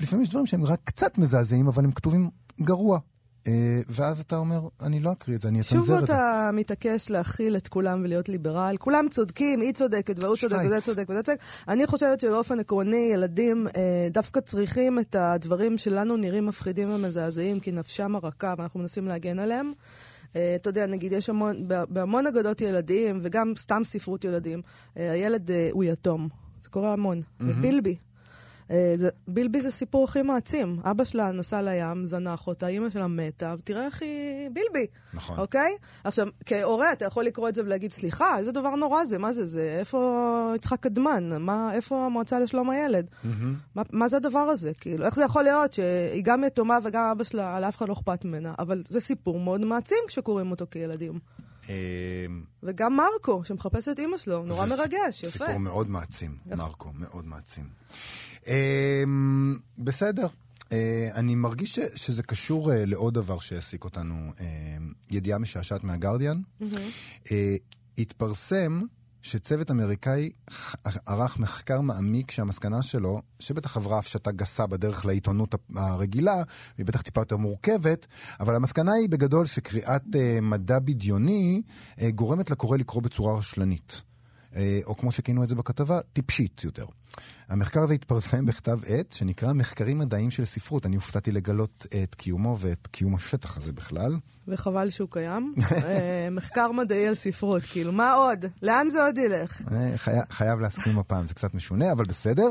לפעמים 0.00 0.22
יש 0.22 0.28
דברים 0.28 0.46
שהם 0.46 0.64
רק 0.64 0.80
קצת 0.84 1.18
מזעזעים, 1.18 1.68
אבל 1.68 1.84
הם 1.84 1.92
כתובים 1.92 2.30
גרוע. 2.60 2.98
אה, 3.46 3.80
ואז 3.88 4.20
אתה 4.20 4.36
אומר, 4.36 4.60
אני 4.80 5.00
לא 5.00 5.12
אקריא 5.12 5.36
את 5.36 5.42
זה, 5.42 5.48
אני 5.48 5.62
שוב 5.62 5.78
אצנזר 5.78 5.98
את 5.98 6.06
זה. 6.06 6.12
אתה 6.12 6.50
מתעקש 6.52 7.10
להכיל 7.10 7.56
את 7.56 7.68
כולם 7.68 8.00
ולהיות 8.04 8.28
ליברל. 8.28 8.76
כולם 8.78 9.06
צודקים, 9.10 9.60
היא 9.60 9.72
צודקת 9.72 10.24
והוא 10.24 10.36
צודק. 10.36 10.56
וזה 10.66 10.80
צודק 10.80 11.06
וזה 11.08 11.22
צודק. 11.22 11.38
אני 11.68 11.86
חושבת 11.86 12.20
שבאופן 12.20 12.60
עקרוני 12.60 13.10
ילדים 13.12 13.66
אה, 13.76 14.08
דווקא 14.10 14.40
צריכים 14.40 14.98
את 14.98 15.14
הדברים 15.14 15.78
שלנו 15.78 16.16
נראים 16.16 16.46
מפחידים 16.46 16.90
ומזעזעים, 16.90 17.60
כי 17.60 17.72
נפשם 17.72 18.16
הרכה 18.16 18.54
ואנחנו 18.58 18.80
מנסים 18.80 19.08
להגן 19.08 19.38
עליהם. 19.38 19.72
אה, 20.36 20.56
אתה 20.56 20.70
יודע, 20.70 20.86
נגיד, 20.86 21.12
יש 21.12 21.28
המון, 21.28 21.68
בה- 21.68 21.84
בהמון 21.88 22.26
אגדות 22.26 22.60
ילדים, 22.60 23.18
וגם 23.22 23.52
סתם 23.56 23.80
ספרות 23.84 24.24
ילדים, 24.24 24.62
אה, 24.96 25.12
הילד 25.12 25.50
אה, 25.50 25.68
הוא 25.72 25.84
יתום. 25.84 26.28
זה 26.62 26.68
קורה 26.68 26.92
המון. 26.92 27.20
בילבי. 27.60 27.96
אה, 28.70 28.94
בילבי 29.28 29.60
זה 29.60 29.70
סיפור 29.70 30.04
הכי 30.04 30.22
מעצים. 30.22 30.80
אבא 30.84 31.04
שלה 31.04 31.32
נסע 31.32 31.62
לים, 31.62 32.06
זנח 32.06 32.46
אותה, 32.46 32.66
אימא 32.66 32.90
שלה 32.90 33.06
מתה, 33.06 33.54
ותראה 33.58 33.86
איך 33.86 34.02
היא... 34.02 34.50
בילבי. 34.52 34.86
נכון. 35.14 35.38
אוקיי? 35.38 35.76
עכשיו, 36.04 36.26
כהורה 36.46 36.92
אתה 36.92 37.04
יכול 37.04 37.24
לקרוא 37.24 37.48
את 37.48 37.54
זה 37.54 37.62
ולהגיד, 37.62 37.92
סליחה, 37.92 38.38
איזה 38.38 38.52
דבר 38.52 38.76
נורא 38.76 39.04
זה, 39.04 39.18
מה 39.18 39.32
זה 39.32 39.46
זה? 39.46 39.76
איפה 39.78 40.52
יצחק 40.56 40.80
קדמן? 40.80 41.42
מה, 41.42 41.74
איפה 41.74 42.06
המועצה 42.06 42.40
לשלום 42.40 42.70
הילד? 42.70 43.06
מה, 43.74 43.82
מה 43.92 44.08
זה 44.08 44.16
הדבר 44.16 44.38
הזה? 44.38 44.72
כאילו, 44.80 45.06
איך 45.06 45.14
זה 45.14 45.24
יכול 45.24 45.42
להיות 45.42 45.72
שהיא 45.72 46.22
גם 46.24 46.44
יתומה 46.44 46.78
וגם 46.84 47.04
אבא 47.12 47.24
שלה, 47.24 47.60
לאף 47.60 47.76
אחד 47.76 47.88
לא 47.88 47.92
אכפת 47.92 48.24
ממנה? 48.24 48.54
אבל 48.58 48.82
זה 48.88 49.00
סיפור 49.00 49.40
מאוד 49.40 49.60
מעצים 49.60 49.98
כשקוראים 50.08 50.50
אותו 50.50 50.66
כילדים. 50.70 51.18
אה, 51.68 51.74
וגם 52.62 52.96
מרקו, 52.96 53.44
שמחפש 53.44 53.88
את 53.88 53.98
אימא 53.98 54.18
שלו, 54.18 54.44
נורא 54.46 54.66
מרגש, 54.66 55.22
יפה. 55.22 55.30
סיפור 55.30 55.58
מאוד 55.58 55.90
מעצים, 55.90 56.36
מרקו, 56.46 56.88
מאוד 56.94 57.26
מעצים. 57.26 57.64
אמ, 58.46 59.56
בסדר. 59.78 60.26
אה, 60.72 61.08
אני 61.14 61.34
מרגיש 61.34 61.78
שזה 61.94 62.22
קשור 62.22 62.72
אה, 62.72 62.86
לעוד 62.86 63.14
דבר 63.14 63.38
שהעסיק 63.38 63.84
אותנו, 63.84 64.32
אה, 64.40 64.46
ידיעה 65.10 65.38
משעשעת 65.38 65.84
מהגרדיאן. 65.84 66.40
אה, 67.32 67.56
התפרסם 67.98 68.82
שצוות 69.26 69.70
אמריקאי 69.70 70.30
ערך 71.06 71.38
מחקר 71.38 71.80
מעמיק 71.80 72.30
שהמסקנה 72.30 72.82
שלו, 72.82 73.22
שבטח 73.38 73.76
עברה 73.76 73.98
הפשטה 73.98 74.32
גסה 74.32 74.66
בדרך 74.66 75.06
לעיתונות 75.06 75.54
הרגילה, 75.76 76.42
והיא 76.76 76.86
בטח 76.86 77.02
טיפה 77.02 77.20
יותר 77.20 77.36
מורכבת, 77.36 78.06
אבל 78.40 78.54
המסקנה 78.54 78.92
היא 78.92 79.08
בגדול 79.08 79.46
שקריאת 79.46 80.02
אה, 80.14 80.38
מדע 80.42 80.78
בדיוני 80.78 81.62
אה, 82.00 82.10
גורמת 82.10 82.50
לקורא 82.50 82.76
לקרוא 82.76 83.02
בצורה 83.02 83.38
רשלנית. 83.38 84.02
או 84.84 84.96
כמו 84.96 85.12
שכינו 85.12 85.44
את 85.44 85.48
זה 85.48 85.54
בכתבה, 85.54 86.00
טיפשית 86.12 86.64
יותר. 86.64 86.86
המחקר 87.48 87.80
הזה 87.80 87.94
התפרסם 87.94 88.46
בכתב 88.46 88.78
עת 88.86 89.12
שנקרא 89.12 89.52
מחקרים 89.52 89.98
מדעיים 89.98 90.30
של 90.30 90.44
ספרות. 90.44 90.86
אני 90.86 90.96
הופתעתי 90.96 91.32
לגלות 91.32 91.86
את 92.02 92.14
קיומו 92.14 92.56
ואת 92.58 92.86
קיום 92.86 93.14
השטח 93.14 93.56
הזה 93.56 93.72
בכלל. 93.72 94.16
וחבל 94.48 94.90
שהוא 94.90 95.08
קיים. 95.10 95.54
אה, 95.84 96.28
מחקר 96.30 96.72
מדעי 96.72 97.08
על 97.08 97.14
ספרות, 97.14 97.62
כאילו, 97.62 97.92
מה 97.92 98.12
עוד? 98.12 98.44
לאן 98.62 98.90
זה 98.90 99.04
עוד 99.04 99.18
ילך? 99.18 99.62
אה, 99.72 99.92
חי... 99.96 100.10
חייב 100.30 100.60
להסכים 100.60 100.98
הפעם, 100.98 101.26
זה 101.26 101.34
קצת 101.34 101.54
משונה, 101.54 101.92
אבל 101.92 102.04
בסדר. 102.04 102.48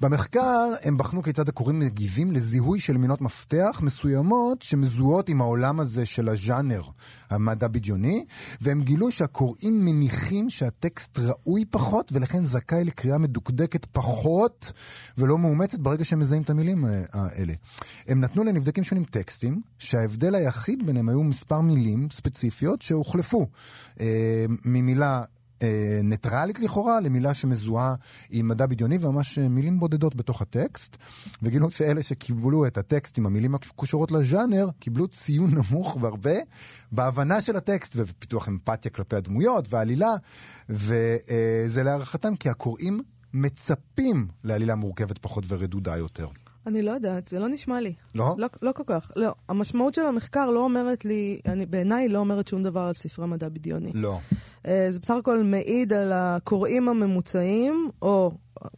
במחקר 0.00 0.70
הם 0.82 0.96
בחנו 0.98 1.22
כיצד 1.22 1.48
הקוראים 1.48 1.78
מגיבים 1.78 2.32
לזיהוי 2.32 2.80
של 2.80 2.96
מינות 2.96 3.20
מפתח 3.20 3.80
מסוימות 3.82 4.62
שמזוהות 4.62 5.28
עם 5.28 5.40
העולם 5.40 5.80
הזה 5.80 6.06
של 6.06 6.28
הז'אנר, 6.28 6.82
המדע 7.30 7.68
בדיוני, 7.68 8.24
והם 8.60 8.82
גילו 8.82 9.10
שהקוראים 9.10 9.84
מניחים 9.84 10.50
שהטקסט 10.50 11.18
ראוי 11.18 11.64
פחות, 11.64 12.12
ולכן 12.12 12.44
זכאי 12.44 12.84
לקריאה 12.84 13.18
מדוקדקת 13.18 13.86
פחות 13.92 14.31
ולא 15.18 15.38
מאומצת 15.38 15.78
ברגע 15.78 16.04
שהם 16.04 16.18
מזהים 16.18 16.42
את 16.42 16.50
המילים 16.50 16.84
אה, 16.84 17.02
האלה. 17.12 17.52
הם 18.08 18.20
נתנו 18.20 18.44
לנבדקים 18.44 18.84
שונים 18.84 19.04
טקסטים, 19.04 19.62
שההבדל 19.78 20.34
היחיד 20.34 20.86
ביניהם 20.86 21.08
היו 21.08 21.22
מספר 21.22 21.60
מילים 21.60 22.08
ספציפיות 22.10 22.82
שהוחלפו 22.82 23.46
אה, 24.00 24.44
ממילה 24.64 25.24
אה, 25.62 26.00
ניטרלית 26.04 26.60
לכאורה 26.60 27.00
למילה 27.00 27.34
שמזוהה 27.34 27.94
עם 28.30 28.48
מדע 28.48 28.66
בדיוני 28.66 28.98
וממש 29.00 29.38
אה, 29.38 29.48
מילים 29.48 29.80
בודדות 29.80 30.14
בתוך 30.14 30.42
הטקסט. 30.42 30.96
וגילו 31.42 31.70
שאלה 31.70 32.02
שקיבלו 32.02 32.66
את 32.66 32.78
הטקסט 32.78 33.18
עם 33.18 33.26
המילים 33.26 33.54
הקשורות 33.54 34.10
לז'אנר, 34.10 34.68
קיבלו 34.78 35.08
ציון 35.08 35.50
נמוך 35.54 35.96
והרבה 36.00 36.34
בהבנה 36.92 37.40
של 37.40 37.56
הטקסט 37.56 37.96
ובפיתוח 37.96 38.48
אמפתיה 38.48 38.90
כלפי 38.90 39.16
הדמויות 39.16 39.66
והעלילה, 39.70 40.12
וזה 40.68 41.82
להערכתם 41.82 42.36
כי 42.36 42.48
הקוראים 42.48 43.02
מצפים 43.34 44.28
לעלילה 44.44 44.74
מורכבת 44.74 45.18
פחות 45.18 45.44
ורדודה 45.48 45.96
יותר. 45.96 46.26
אני 46.66 46.82
לא 46.82 46.90
יודעת, 46.90 47.28
זה 47.28 47.38
לא 47.38 47.48
נשמע 47.48 47.80
לי. 47.80 47.94
לא? 48.14 48.34
לא, 48.38 48.48
לא 48.62 48.72
כל 48.72 48.82
כך. 48.86 49.10
לא. 49.16 49.34
המשמעות 49.48 49.94
של 49.94 50.06
המחקר 50.06 50.50
לא 50.50 50.60
אומרת 50.60 51.04
לי, 51.04 51.40
אני, 51.46 51.66
בעיניי 51.66 52.08
לא 52.08 52.18
אומרת 52.18 52.48
שום 52.48 52.62
דבר 52.62 52.80
על 52.80 52.94
ספרי 52.94 53.26
מדע 53.26 53.48
בדיוני. 53.48 53.90
לא. 53.94 54.18
Uh, 54.62 54.68
זה 54.90 55.00
בסך 55.00 55.14
הכל 55.18 55.42
מעיד 55.42 55.92
על 55.92 56.12
הקוראים 56.14 56.88
הממוצעים, 56.88 57.90
או 58.02 58.32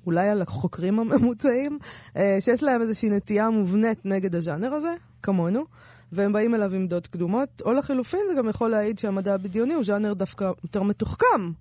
אולי 0.06 0.28
על 0.28 0.42
החוקרים 0.42 0.98
הממוצעים, 1.00 1.78
uh, 2.14 2.18
שיש 2.40 2.62
להם 2.62 2.82
איזושהי 2.82 3.10
נטייה 3.10 3.50
מובנית 3.50 4.06
נגד 4.06 4.34
הז'אנר 4.34 4.74
הזה, 4.74 4.94
כמונו. 5.22 5.64
והם 6.12 6.32
באים 6.32 6.54
אליו 6.54 6.74
עם 6.74 6.86
דעות 6.86 7.06
קדומות, 7.06 7.62
או 7.64 7.72
לחילופין 7.72 8.20
זה 8.28 8.34
גם 8.34 8.48
יכול 8.48 8.70
להעיד 8.70 8.98
שהמדע 8.98 9.34
הבדיוני 9.34 9.74
הוא 9.74 9.84
ז'אנר 9.84 10.14
דווקא 10.14 10.50
יותר 10.64 10.82
מתוחכם. 10.82 11.52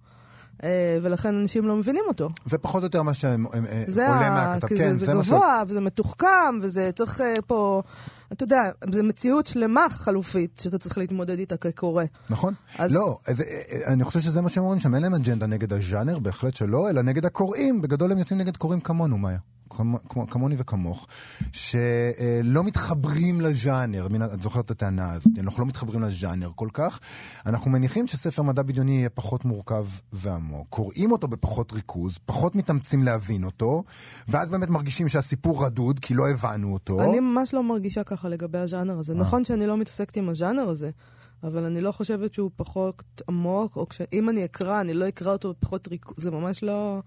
אה, 0.64 0.98
ולכן 1.02 1.36
אנשים 1.36 1.68
לא 1.68 1.76
מבינים 1.76 2.04
אותו. 2.08 2.30
ופחות 2.48 2.82
או 2.82 2.86
יותר 2.86 3.04
מה 3.04 3.14
שעולה 3.14 4.30
מהכתב. 4.30 4.68
כי 4.68 4.78
כן, 4.78 4.96
זה, 4.96 5.06
זה 5.06 5.12
גבוה, 5.12 5.64
ש... 5.68 5.72
וזה 5.72 5.82
מתוחכם, 5.82 6.60
וזה 6.62 6.92
צריך 6.96 7.22
uh, 7.22 7.42
פה... 7.48 7.82
אתה 8.34 8.44
יודע, 8.44 8.72
זו 8.92 9.04
מציאות 9.04 9.48
שלמה 9.48 9.88
חלופית 9.90 10.62
שאתה 10.64 10.78
צריך 10.78 10.98
להתמודד 10.98 11.40
איתה 11.40 11.58
כקורא. 11.58 12.04
נכון. 12.30 12.54
אז... 12.78 12.92
לא, 12.92 13.18
זה, 13.28 13.44
אני 13.88 14.04
חושב 14.04 14.20
שזה 14.20 14.42
מה 14.42 14.50
שהם 14.50 14.64
אומרים 14.64 14.80
שם, 14.80 14.96
אין 14.96 15.04
להם 15.04 15.14
אג'נדה 15.14 15.46
נגד 15.46 15.74
הז'אנר, 15.74 16.20
בהחלט 16.20 16.56
שלא, 16.56 16.90
אלא 16.90 17.02
נגד 17.02 17.26
הקוראים. 17.26 17.82
בגדול 17.82 18.12
הם 18.12 18.20
יוצאים 18.20 18.40
נגד 18.40 18.58
קוראים 18.58 18.80
כמונו, 18.80 19.18
מאיה. 19.18 19.40
כמוני 20.30 20.56
וכמוך, 20.58 21.08
שלא 21.52 22.64
מתחברים 22.64 23.42
לז'אנר, 23.42 24.08
את 24.34 24.42
זוכרת 24.42 24.66
את 24.66 24.72
הטענה 24.72 25.12
הזאת, 25.12 25.28
אנחנו 25.40 25.62
לא 25.62 25.68
מתחברים 25.68 26.02
לז'אנר 26.02 26.52
כל 26.56 26.70
כך, 26.74 27.00
אנחנו 27.46 27.72
מניחים 27.72 28.08
שספר 28.08 28.42
מדע 28.42 28.62
בדיוני 28.62 28.92
יהיה 28.92 29.10
פחות 29.10 29.46
מורכב 29.46 29.86
ועמוק, 30.14 30.68
קוראים 30.70 31.12
אותו 31.12 31.28
בפחות 31.28 31.74
ריכוז, 31.74 32.18
פחות 32.26 32.56
מתאמצים 32.56 33.04
להבין 33.04 33.44
אותו, 33.44 33.84
ואז 34.28 34.50
באמת 34.50 34.70
מרגישים 34.70 35.10
שהסיפור 35.10 35.66
רדוד, 35.66 36.00
כי 36.00 36.14
לא 36.14 36.30
הבנו 36.30 36.74
אותו. 36.74 37.04
אני 37.04 37.20
ממש 37.20 37.54
לא 37.54 37.64
מרגישה 37.64 38.04
ככה 38.04 38.30
לגבי 38.30 38.58
הז'אנר 38.58 39.00
הזה. 39.00 39.14
אה. 39.14 39.20
נכון 39.20 39.46
שאני 39.46 39.68
לא 39.68 39.78
מתעסקת 39.78 40.18
עם 40.18 40.30
הז'אנר 40.30 40.70
הזה. 40.70 40.90
אבל 41.44 41.64
אני 41.64 41.82
לא 41.82 41.92
חושבת 41.92 42.34
שהוא 42.34 42.52
פחות 42.56 43.22
עמוק, 43.30 43.76
או 43.76 43.86
אם 44.14 44.30
אני 44.30 44.46
אקרא, 44.46 44.82
אני 44.82 44.94
לא 44.94 45.08
אקרא 45.08 45.32
אותו 45.32 45.54
בפחות 45.54 45.88
ריכוז, 45.88 46.24
זה 46.24 46.32
ממש 46.32 46.64
לא... 46.64 47.02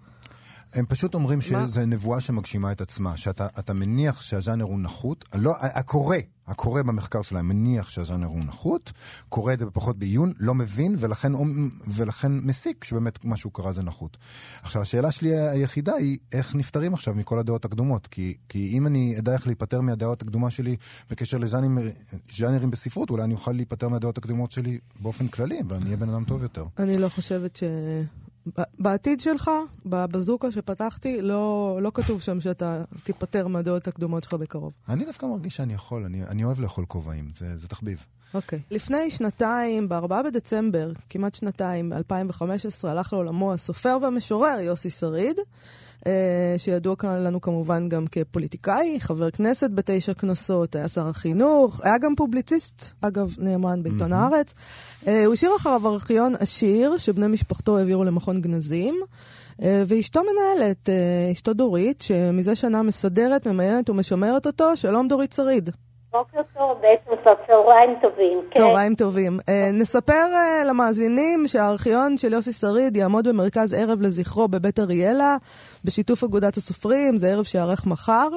הם 0.73 0.87
פשוט 0.89 1.15
אומרים 1.15 1.41
שזה 1.41 1.87
נבואה 1.87 2.21
שמגשימה 2.21 2.73
את 2.73 2.81
עצמה, 2.81 3.17
שאתה 3.17 3.75
מניח 3.75 4.23
שהז'אנר 4.23 4.65
הוא 4.65 4.81
נחות, 4.81 5.25
לא, 5.35 5.55
הקורא, 5.61 6.17
הקורא 6.47 6.83
במחקר 6.83 7.23
שלהם 7.23 7.49
מניח 7.49 7.91
שהז'אנר 7.91 8.27
הוא 8.27 8.39
נחות, 8.39 8.93
קורא 9.29 9.53
את 9.53 9.59
זה 9.59 9.67
בפחות 9.67 9.99
בעיון, 9.99 10.33
לא 10.39 10.55
מבין, 10.55 10.97
ולכן, 10.99 11.33
ולכן 11.87 12.33
מסיק 12.33 12.85
שבאמת 12.85 13.25
מה 13.25 13.37
שהוא 13.37 13.53
קרא 13.53 13.73
זה 13.73 13.83
נחות. 13.83 14.17
עכשיו, 14.63 14.83
השאלה 14.83 15.11
שלי 15.11 15.37
היחידה 15.37 15.95
היא, 15.95 16.19
איך 16.33 16.55
נפטרים 16.55 16.95
עכשיו 16.95 17.15
מכל 17.15 17.39
הדעות 17.39 17.65
הקדומות? 17.65 18.07
כי, 18.07 18.37
כי 18.49 18.71
אם 18.73 18.87
אני 18.87 19.19
אדע 19.19 19.33
איך 19.33 19.47
להיפטר 19.47 19.81
מהדעות 19.81 20.23
הקדומה 20.23 20.51
שלי 20.51 20.77
בקשר 21.11 21.39
לז'אנרים 21.39 22.71
בספרות, 22.71 23.11
אולי 23.11 23.25
אני 23.25 23.35
אוכל 23.35 23.53
להיפטר 23.53 23.89
מהדעות 23.89 24.19
הקדומות 24.19 24.53
שלי 24.53 24.79
באופן 25.01 25.29
כללי, 25.29 25.61
ואני 25.69 25.85
אהיה 25.85 25.97
בן 25.97 26.09
אדם 26.09 26.25
טוב 26.25 26.43
יותר. 26.43 26.65
אני 26.79 26.99
לא 26.99 27.09
חושבת 27.09 27.57
ש... 27.57 27.63
בעתיד 28.79 29.21
שלך, 29.21 29.50
בבזוקה 29.87 30.53
שפתחתי, 30.53 31.23
לא, 31.23 31.79
לא 31.83 31.91
כתוב 31.95 32.21
שם 32.21 32.41
שאתה 32.41 32.85
תיפטר 33.05 33.47
מהדעות 33.47 33.88
הקדומות 33.88 34.25
שלך 34.25 34.35
בקרוב. 34.35 34.73
אני 34.88 35.05
דווקא 35.05 35.26
מרגיש 35.26 35.57
שאני 35.57 35.75
יכול, 35.75 36.05
אני, 36.05 36.23
אני 36.23 36.45
אוהב 36.45 36.61
לאכול 36.61 36.85
כובעים, 36.88 37.31
זה, 37.35 37.59
זה 37.59 37.69
תחביב. 37.69 38.07
אוקיי. 38.35 38.59
Okay. 38.59 38.62
לפני 38.75 39.11
שנתיים, 39.11 39.88
ב-4 39.88 40.23
בדצמבר, 40.25 40.93
כמעט 41.11 41.35
שנתיים, 41.35 41.91
ב-2015, 41.91 42.88
הלך 42.88 43.12
לעולמו 43.12 43.53
הסופר 43.53 43.99
והמשורר 44.03 44.59
יוסי 44.61 44.91
שריד. 44.91 45.37
אה, 46.07 46.55
שידוע 46.59 46.95
לנו 47.05 47.41
כמובן 47.41 47.88
גם 47.88 48.07
כפוליטיקאי, 48.12 48.97
חבר 49.00 49.31
כנסת 49.31 49.71
בתשע 49.71 50.15
כנסות, 50.15 50.76
היה 50.76 50.88
שר 50.88 51.09
החינוך, 51.09 51.81
היה 51.85 51.99
גם 51.99 52.15
פובליציסט, 52.15 52.93
אגב, 53.00 53.35
נאמן 53.38 53.83
בעיתון 53.83 54.12
mm-hmm. 54.12 54.17
הארץ. 54.17 54.55
אה, 55.07 55.25
הוא 55.25 55.35
השאיר 55.35 55.50
אחריו 55.57 55.88
ארכיון 55.88 56.35
עשיר, 56.41 56.99
שבני 56.99 57.26
משפחתו 57.26 57.79
העבירו 57.79 58.05
למכון 58.05 58.41
גנזים. 58.41 59.00
אה, 59.62 59.85
ואשתו 59.87 60.21
מנהלת, 60.23 60.88
אשתו 61.33 61.53
דורית, 61.53 62.00
שמזה 62.00 62.55
שנה 62.55 62.83
מסדרת, 62.83 63.47
ממיינת 63.47 63.91
ומשמרת 63.91 64.47
אותו. 64.47 64.76
שלום 64.76 65.09
דורית 65.09 65.33
שריד. 65.33 65.71
בוקר 66.13 66.41
טוב, 66.55 66.79
בעצם 66.81 67.23
צהריים 67.47 67.91
טובים. 68.03 68.41
כן. 68.51 68.61
צהריים 68.61 68.95
טובים. 68.95 69.39
Uh, 69.41 69.53
נספר 69.73 70.13
uh, 70.13 70.65
למאזינים 70.65 71.47
שהארכיון 71.47 72.19
של 72.19 72.33
יוסי 72.33 72.53
שריד 72.53 72.97
יעמוד 72.97 73.29
במרכז 73.29 73.73
ערב 73.73 74.01
לזכרו 74.01 74.49
בבית 74.49 74.79
אריאלה, 74.79 75.37
בשיתוף 75.85 76.25
אגודת 76.25 76.57
הסופרים, 76.57 77.19
זה 77.19 77.29
ערב 77.29 77.45
שיארך 77.45 77.87
מחר. 77.87 78.29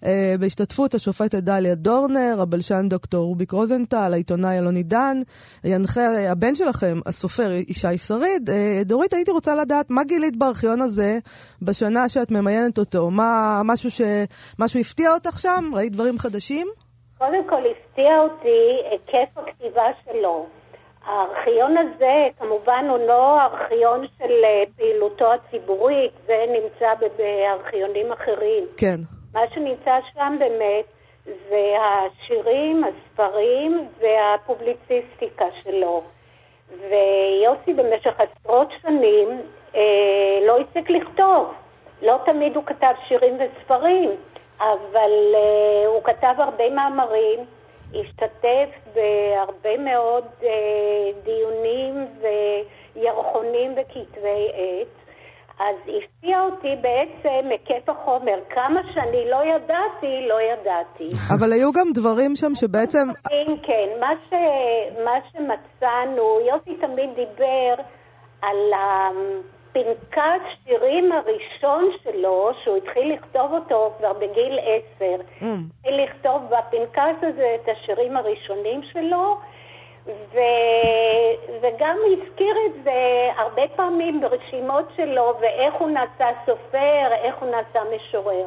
Uh, 0.00 0.04
בהשתתפות 0.40 0.94
השופטת 0.94 1.34
דליה 1.34 1.74
דורנר, 1.74 2.36
הבלשן 2.40 2.86
דוקטור 2.88 3.24
רוביק 3.24 3.50
רוזנטל, 3.50 4.12
העיתונאי 4.12 4.58
אלוני 4.58 4.82
דן, 4.82 5.20
ינחה 5.64 6.30
הבן 6.30 6.54
שלכם, 6.54 7.00
הסופר 7.06 7.52
ישי 7.68 7.98
שריד. 7.98 8.50
דורית, 8.84 9.12
הייתי 9.12 9.30
רוצה 9.30 9.54
לדעת, 9.54 9.90
מה 9.90 10.04
גילית 10.04 10.36
בארכיון 10.36 10.82
הזה 10.82 11.18
בשנה 11.62 12.08
שאת 12.08 12.30
ממיינת 12.30 12.78
אותו? 12.78 13.10
מה, 13.10 13.60
משהו, 13.64 13.90
משהו 14.58 14.80
הפתיע 14.80 15.12
אותך 15.12 15.40
שם? 15.40 15.70
ראית 15.74 15.92
דברים 15.92 16.18
חדשים? 16.18 16.66
קודם 17.20 17.48
כל 17.48 17.62
הפתיע 17.70 18.20
אותי 18.20 18.82
היקף 18.90 19.38
הכתיבה 19.38 19.86
שלו. 20.04 20.46
הארכיון 21.04 21.76
הזה 21.76 22.28
כמובן 22.38 22.86
הוא 22.88 22.98
לא 22.98 23.40
ארכיון 23.40 24.06
של 24.18 24.44
אה, 24.44 24.62
פעילותו 24.76 25.32
הציבורית, 25.32 26.12
זה 26.26 26.44
נמצא 26.48 26.94
בארכיונים 27.16 28.12
אחרים. 28.12 28.64
כן. 28.76 28.96
מה 29.34 29.40
שנמצא 29.54 29.98
שם 30.14 30.36
באמת 30.38 30.84
זה 31.24 31.76
השירים, 31.80 32.84
הספרים 32.84 33.88
והפובליציסטיקה 34.00 35.44
שלו. 35.62 36.02
ויוסי 36.70 37.72
במשך 37.72 38.14
עשרות 38.20 38.68
שנים 38.82 39.28
אה, 39.74 40.46
לא 40.46 40.58
הפסיק 40.60 40.90
לכתוב. 40.90 41.52
לא 42.02 42.18
תמיד 42.26 42.56
הוא 42.56 42.64
כתב 42.66 42.92
שירים 43.08 43.34
וספרים. 43.34 44.10
אבל 44.60 45.34
uh, 45.34 45.88
הוא 45.88 46.02
כתב 46.04 46.34
הרבה 46.38 46.70
מאמרים, 46.70 47.38
השתתף 47.94 48.68
בהרבה 48.94 49.76
מאוד 49.78 50.24
uh, 50.40 50.44
דיונים 51.24 52.06
וירחונים 52.94 53.72
וכתבי 53.72 54.48
עת. 54.54 55.00
אז 55.60 55.76
הפתיע 55.82 56.40
אותי 56.40 56.76
בעצם 56.80 57.48
היקף 57.50 57.88
החומר. 57.88 58.38
כמה 58.50 58.80
שאני 58.94 59.30
לא 59.30 59.44
ידעתי, 59.44 60.28
לא 60.28 60.40
ידעתי. 60.40 61.08
אבל 61.34 61.52
היו 61.52 61.72
גם 61.72 61.92
דברים 61.94 62.36
שם 62.36 62.54
שבעצם... 62.54 63.08
כן, 63.62 63.88
מה, 64.00 64.10
ש... 64.28 64.32
מה 65.04 65.14
שמצאנו, 65.32 66.40
יוסי 66.40 66.86
תמיד 66.86 67.10
דיבר 67.14 67.74
על 68.42 68.72
הפנקס 69.70 70.42
שירים 70.64 71.12
הראשון 71.12 71.90
שלו, 72.02 72.50
שהוא 72.62 72.76
התחיל 72.76 73.12
לכתוב 73.12 73.52
אותו 73.52 73.94
כבר 73.98 74.12
בגיל 74.12 74.58
עשר, 74.58 75.16
mm. 75.40 75.44
התחיל 75.78 76.04
לכתוב 76.04 76.42
בפנקס 76.50 77.22
הזה 77.22 77.56
את 77.62 77.68
השירים 77.68 78.16
הראשונים 78.16 78.80
שלו, 78.92 79.36
ו... 80.06 80.38
וגם 81.62 81.96
הזכיר 82.12 82.54
את 82.66 82.84
זה 82.84 83.30
הרבה 83.36 83.62
פעמים 83.76 84.20
ברשימות 84.20 84.84
שלו, 84.96 85.34
ואיך 85.40 85.74
הוא 85.74 85.90
נעשה 85.90 86.26
סופר, 86.46 87.12
איך 87.12 87.34
הוא 87.40 87.50
נעשה 87.50 87.80
משורר. 87.94 88.46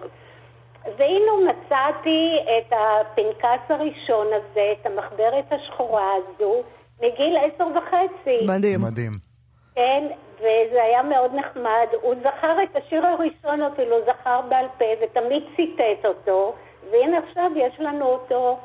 והנה 0.98 1.52
מצאתי 1.52 2.38
את 2.58 2.74
הפנקס 2.74 3.72
הראשון 3.72 4.28
הזה, 4.28 4.74
את 4.82 4.86
המחברת 4.86 5.46
השחורה 5.52 6.12
הזו, 6.16 6.64
מגיל 7.02 7.38
עשר 7.38 7.68
וחצי. 7.78 8.46
מדהים. 8.48 8.82
מדהים. 8.82 9.33
כן, 9.76 10.08
וזה 10.38 10.84
היה 10.84 11.04
מאוד 11.04 11.36
נחמד. 11.36 11.88
הוא 12.02 12.16
זכר 12.24 12.64
את 12.64 12.76
השיר 12.76 13.06
הראשון 13.06 13.62
אפילו, 13.62 13.98
זכר 14.06 14.42
בעל 14.50 14.66
פה, 14.78 14.86
ותמיד 15.02 15.44
ציטט 15.56 16.06
אותו, 16.06 16.54
והנה 16.92 17.18
עכשיו 17.18 17.52
יש 17.56 17.80
לנו 17.80 18.06
אותו, 18.06 18.58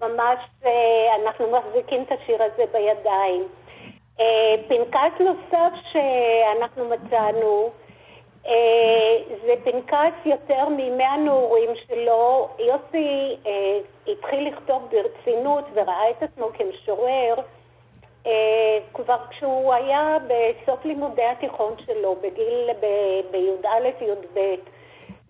ממש, 0.00 0.38
אה, 0.64 1.16
אנחנו 1.22 1.50
מחזיקים 1.50 2.02
את 2.02 2.12
השיר 2.12 2.42
הזה 2.42 2.64
בידיים. 2.72 3.44
אה, 4.20 4.54
פנקס 4.68 5.20
נוסף 5.20 5.72
שאנחנו 5.92 6.88
מצאנו, 6.88 7.70
אה, 8.46 9.16
זה 9.46 9.52
פנקס 9.64 10.26
יותר 10.26 10.68
מימי 10.68 11.04
הנעורים 11.04 11.70
שלו. 11.86 12.48
יוסי 12.58 13.36
התחיל 14.08 14.48
לכתוב 14.48 14.88
ברצינות 14.90 15.64
וראה 15.74 16.10
את 16.10 16.22
עצמו 16.22 16.48
כמשורר 16.54 17.34
כבר 18.94 19.16
כשהוא 19.30 19.74
היה 19.74 20.16
בסוף 20.26 20.84
לימודי 20.84 21.24
התיכון 21.24 21.74
שלו, 21.86 22.16
בגיל, 22.22 22.70
ב- 22.80 23.30
בי"א, 23.30 24.04
י"ב. 24.04 24.54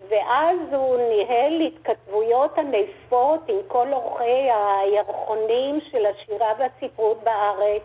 ואז 0.08 0.58
הוא 0.72 0.96
ניהל 0.96 1.60
התכתבויות 1.60 2.58
ענפות 2.58 3.40
עם 3.48 3.56
כל 3.68 3.86
עורכי 3.92 4.48
הירחונים 4.50 5.80
של 5.90 6.06
השירה 6.06 6.52
והספרות 6.58 7.22
בארץ. 7.24 7.82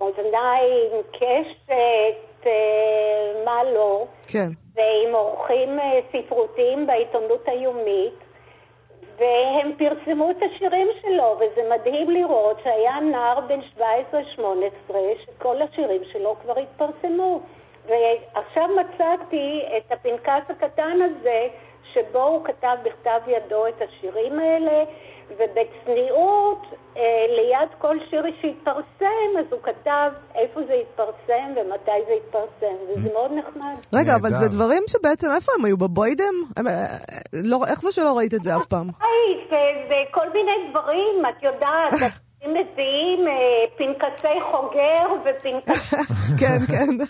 מאזניים, 0.00 0.90
קשת, 1.12 2.46
אה, 2.46 3.42
מה 3.44 3.64
לא, 3.64 4.06
כן. 4.28 4.48
ועם 4.74 5.14
עורכים 5.14 5.80
אה, 5.80 6.00
ספרותיים 6.12 6.86
בעיתונות 6.86 7.48
היומית, 7.48 8.14
והם 9.18 9.72
פרסמו 9.78 10.30
את 10.30 10.36
השירים 10.42 10.88
שלו, 11.02 11.38
וזה 11.40 11.70
מדהים 11.70 12.10
לראות 12.10 12.60
שהיה 12.64 13.00
נער 13.00 13.40
בן 13.40 13.60
17-18 14.88 14.92
שכל 15.24 15.62
השירים 15.62 16.02
שלו 16.12 16.36
כבר 16.42 16.58
התפרסמו. 16.58 17.40
ועכשיו 17.86 18.68
מצאתי 18.76 19.62
את 19.76 19.92
הפנקס 19.92 20.50
הקטן 20.50 20.98
הזה, 21.02 21.48
שבו 21.92 22.22
הוא 22.22 22.44
כתב 22.44 22.76
בכתב 22.82 23.20
ידו 23.26 23.66
את 23.66 23.82
השירים 23.82 24.38
האלה, 24.38 24.84
ובצניעות, 25.30 26.62
אה, 26.96 27.02
ליד 27.28 27.68
כל 27.78 27.96
שיר 28.10 28.22
שהתפרסם, 28.40 29.30
אז 29.38 29.44
הוא 29.50 29.60
כתב 29.62 30.10
איפה 30.34 30.60
זה 30.66 30.74
התפרסם 30.74 31.48
ומתי 31.56 31.90
זה 32.06 32.12
התפרסם, 32.12 32.74
וזה 32.88 33.12
מאוד 33.12 33.30
נחמד. 33.32 33.74
רגע, 33.94 34.14
אבל. 34.14 34.28
זה 34.30 34.48
דברים 34.48 34.82
שבעצם, 34.86 35.28
איפה 35.34 35.52
הם 35.58 35.64
היו? 35.64 35.76
בבוידם? 35.76 36.34
הם, 36.56 36.66
אה, 36.68 36.72
לא, 37.44 37.60
איך 37.70 37.80
זה 37.80 37.92
שלא 37.92 38.18
ראית 38.18 38.34
את 38.34 38.44
זה 38.44 38.56
אף 38.56 38.66
פעם? 38.66 38.90
כל 40.10 40.26
מיני 40.32 40.70
דברים, 40.70 41.26
את 41.28 41.42
יודעת, 41.42 42.12
מביאים 42.48 43.28
אה, 43.28 43.32
פנקסי 43.76 44.40
חוגר 44.40 45.06
ופנקס 45.24 45.94
כן, 46.40 46.58
כן. 46.68 47.04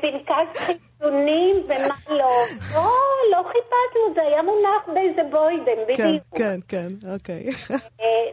פנקס 0.00 0.58
חיסונים 0.66 1.56
ומה 1.66 2.16
לא. 2.16 2.30
לא, 2.74 2.90
לא 3.32 3.42
חיפשנו, 3.42 4.14
זה 4.14 4.22
היה 4.22 4.42
מונח 4.42 4.88
באיזה 4.94 5.22
בוידם, 5.30 5.64
כן, 5.96 6.08
בדיוק. 6.08 6.22
כן, 6.34 6.58
כן, 6.68 6.86
אוקיי. 7.14 7.44
אה, 8.00 8.30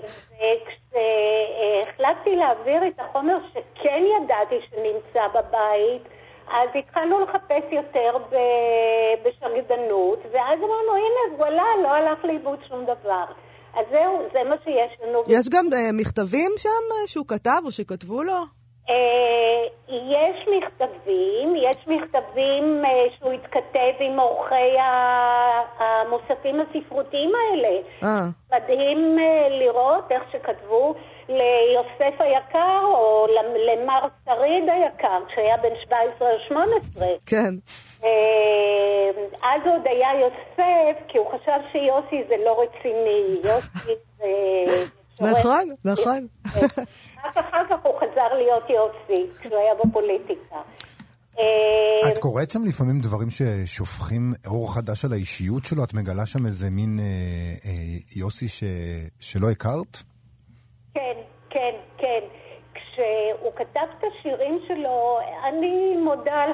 וכשהחלטתי 0.94 2.36
להעביר 2.36 2.88
את 2.88 3.00
החומר 3.00 3.38
שכן 3.52 4.04
ידעתי 4.24 4.56
שנמצא 4.70 5.28
בבית, 5.28 6.02
אז 6.48 6.70
התחלנו 6.76 7.20
לחפש 7.20 7.64
יותר 7.72 8.18
ב- 8.32 9.28
בשרגדנות, 9.28 10.20
ואז 10.32 10.60
אמרנו, 10.60 10.92
הנה, 10.96 11.38
וואלה, 11.38 11.64
לא 11.84 11.90
הלך 11.90 12.26
לאיבוד 12.26 12.60
שום 12.70 12.86
דבר. 12.86 13.24
אז 13.74 13.86
זהו, 13.92 14.30
זה 14.34 14.40
מה 14.50 14.56
שיש 14.64 15.00
לנו. 15.02 15.24
יש 15.28 15.50
גם 15.50 15.66
אה, 15.74 15.92
מכתבים 15.94 16.52
שם 16.58 16.70
אה, 16.70 17.08
שהוא 17.08 17.26
כתב 17.28 17.62
או 17.66 17.72
שכתבו 17.72 18.24
לו? 18.24 18.63
אה, 18.90 19.64
יש 19.90 20.48
מכתבים, 20.58 21.54
יש 21.58 21.88
מכתבים 21.88 22.82
אה, 22.86 22.90
שהוא 23.18 23.32
התכתב 23.32 23.94
עם 24.00 24.20
עורכי 24.20 24.76
המוספים 25.80 26.60
הספרותיים 26.62 27.32
האלה. 27.36 27.78
אה, 28.04 28.26
מדהים 28.56 29.18
לראות 29.50 30.12
איך 30.12 30.24
שכתבו 30.32 30.96
ליוסף 31.30 32.22
היקר 32.22 32.80
או 32.84 33.28
למ- 33.30 33.56
למר 33.82 34.00
שריד 34.26 34.64
היקר, 34.70 35.20
כשהיה 35.28 35.58
בן 35.58 35.76
17 35.84 36.32
או 36.34 36.40
18. 36.48 37.08
כן. 37.26 37.54
אז 39.44 39.62
עוד 39.66 39.82
היה 39.88 40.10
יוסף, 40.20 41.02
כי 41.08 41.18
הוא 41.18 41.28
חשב 41.32 41.60
שיוסי 41.72 42.24
זה 42.30 42.36
לא 42.46 42.62
רציני. 42.62 43.24
יוסי 43.44 43.94
זה... 44.18 44.26
נכון, 45.22 45.70
נכון. 45.86 46.28
רק 47.24 47.38
אחר 47.38 47.64
כך 47.70 47.76
הוא 47.84 48.00
חזר 48.00 48.34
להיות 48.34 48.64
יוסי, 48.70 49.40
כשהוא 49.40 49.58
היה 49.58 49.74
בפוליטיקה. 49.84 50.56
אה, 51.40 52.10
את 52.14 52.18
קוראת 52.18 52.52
שם 52.52 52.64
לפעמים 52.66 53.00
דברים 53.00 53.28
ששופכים 53.30 54.34
אור 54.48 54.74
חדש 54.74 55.06
על 55.06 55.14
האישיות 55.14 55.66
שלו? 55.66 55.84
את 55.84 55.94
מגלה 55.94 56.26
שם 56.26 56.46
איזה 56.46 56.70
מין 56.70 57.00
אה, 57.00 57.06
אה, 57.66 57.72
יוסי 58.16 58.48
ש... 58.48 58.64
שלא 59.20 59.48
הכרת? 59.52 59.98
כן, 60.94 61.18
כן, 61.50 61.76
כן. 61.98 62.20
כשהוא 62.74 63.52
כתב 63.56 63.88
את 64.00 64.04
השירים 64.04 64.60
שלו, 64.68 65.20
אני 65.50 65.98
מודה 65.98 66.34
על 66.34 66.52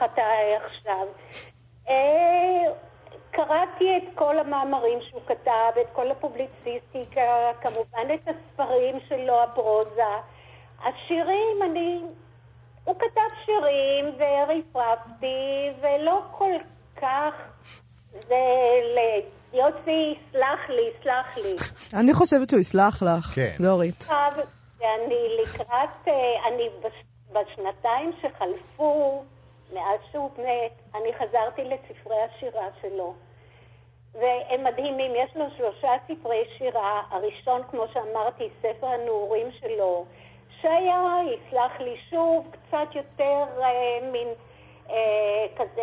חטאי 0.00 0.56
עכשיו. 0.64 1.06
אה, 1.88 2.72
קראתי 3.36 3.84
את 3.96 4.14
כל 4.14 4.38
המאמרים 4.38 4.98
שהוא 5.08 5.20
כתב, 5.26 5.80
את 5.80 5.86
כל 5.92 6.10
הפובליציסטיקה, 6.10 7.50
כמובן 7.62 8.14
את 8.14 8.28
הספרים 8.28 8.96
שלו, 9.08 9.42
הפרוזה. 9.42 10.02
השירים, 10.78 11.56
אני... 11.70 12.00
הוא 12.84 12.94
כתב 12.94 13.36
שירים 13.44 14.04
ורפרפתי, 14.18 15.70
ולא 15.80 16.20
כל 16.30 16.52
כך... 16.96 17.34
זה 18.12 18.44
ל... 18.94 18.98
יוסי, 19.52 20.18
סלח 20.32 20.60
לי, 20.68 20.90
סלח 21.02 21.36
לי. 21.36 21.56
אני 22.00 22.14
חושבת 22.14 22.50
שהוא 22.50 22.60
יסלח 22.60 23.02
לך, 23.02 23.24
כן. 23.34 23.56
דורית. 23.60 24.00
עכשיו, 24.00 24.32
ואני 24.78 25.36
לקראת, 25.42 26.08
אה, 26.08 26.48
אני 26.48 26.68
בש, 26.84 26.92
בשנתיים 27.32 28.12
שחלפו 28.22 29.24
מאז 29.72 30.00
שהוא 30.12 30.30
מת, 30.38 30.94
אני 30.94 31.12
חזרתי 31.14 31.62
לספרי 31.64 32.16
השירה 32.22 32.66
שלו. 32.80 33.14
והם 34.20 34.64
מדהימים, 34.64 35.12
יש 35.14 35.36
לו 35.36 35.44
שלושה 35.56 35.90
ספרי 36.08 36.44
שירה. 36.58 37.02
הראשון, 37.10 37.62
כמו 37.70 37.84
שאמרתי, 37.92 38.48
ספר 38.62 38.86
הנעורים 38.86 39.46
שלו, 39.60 40.04
שהיה, 40.60 41.18
יסלח 41.26 41.80
לי 41.80 41.96
שוב, 42.10 42.46
קצת 42.50 42.94
יותר 42.94 43.44
אה, 43.62 44.10
מין 44.12 44.28
אה, 44.90 45.46
כזה 45.56 45.82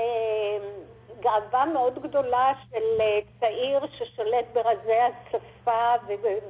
גאווה 1.20 1.66
מאוד 1.66 2.00
גדולה 2.00 2.54
של 2.70 3.02
אה, 3.02 3.20
צעיר 3.40 3.80
ששולט 3.98 4.46
ברזי 4.54 5.00
השפה 5.00 5.94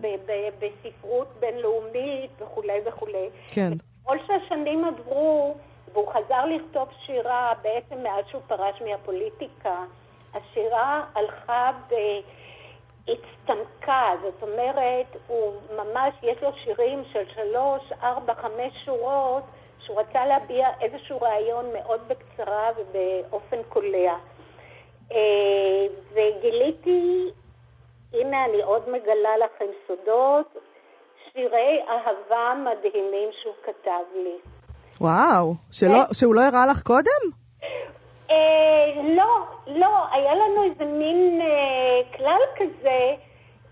ובספרות 0.02 1.28
בינלאומית 1.40 2.32
וכולי 2.42 2.80
וכולי. 2.86 3.30
כן. 3.52 3.72
ככל 4.04 4.18
שהשנים 4.28 4.86
עברו, 4.86 5.56
והוא 5.94 6.08
חזר 6.08 6.46
לכתוב 6.46 6.88
שירה 7.06 7.54
בעצם 7.62 8.04
מאז 8.04 8.26
שהוא 8.28 8.42
פרש 8.48 8.82
מהפוליטיקה, 8.82 9.84
השירה 10.34 11.04
הלכה 11.16 11.72
והצטמקה, 13.08 14.12
זאת 14.24 14.42
אומרת, 14.44 15.06
הוא 15.28 15.54
ממש, 15.78 16.14
יש 16.24 16.38
לו 16.44 16.50
שירים 16.64 17.04
של 17.14 17.24
שלוש, 17.36 17.82
ארבע, 18.04 18.34
חמש 18.34 18.86
שורות, 18.86 19.44
שהוא 19.86 20.00
רצה 20.00 20.26
להביע 20.26 20.68
איזשהו 20.82 21.22
רעיון 21.22 21.66
מאוד 21.74 22.02
בקצרה 22.08 22.70
ובאופן 22.78 23.58
קולע. 23.70 24.16
אה, 25.12 25.18
וגיליתי, 26.12 27.32
הנה 28.14 28.46
אני 28.46 28.62
עוד 28.62 28.90
מגלה 28.90 29.38
לכם 29.46 29.66
סודות, 29.88 30.58
שירי 31.34 31.82
אהבה 31.90 32.54
מדהימים 32.64 33.30
שהוא 33.42 33.54
כתב 33.64 34.04
לי. 34.16 34.36
וואו, 35.02 35.54
שלא- 35.72 36.14
שהוא 36.14 36.36
לא 36.36 36.42
הראה 36.42 36.66
לך 36.72 36.82
קודם? 36.84 37.32
אה, 38.34 39.02
לא, 39.16 39.46
לא, 39.68 40.06
היה 40.12 40.36
לנו 40.36 40.64
איזה 40.64 40.86
מין 40.86 41.42
אה, 41.42 42.18
כלל 42.18 42.42
כזה, 42.56 43.16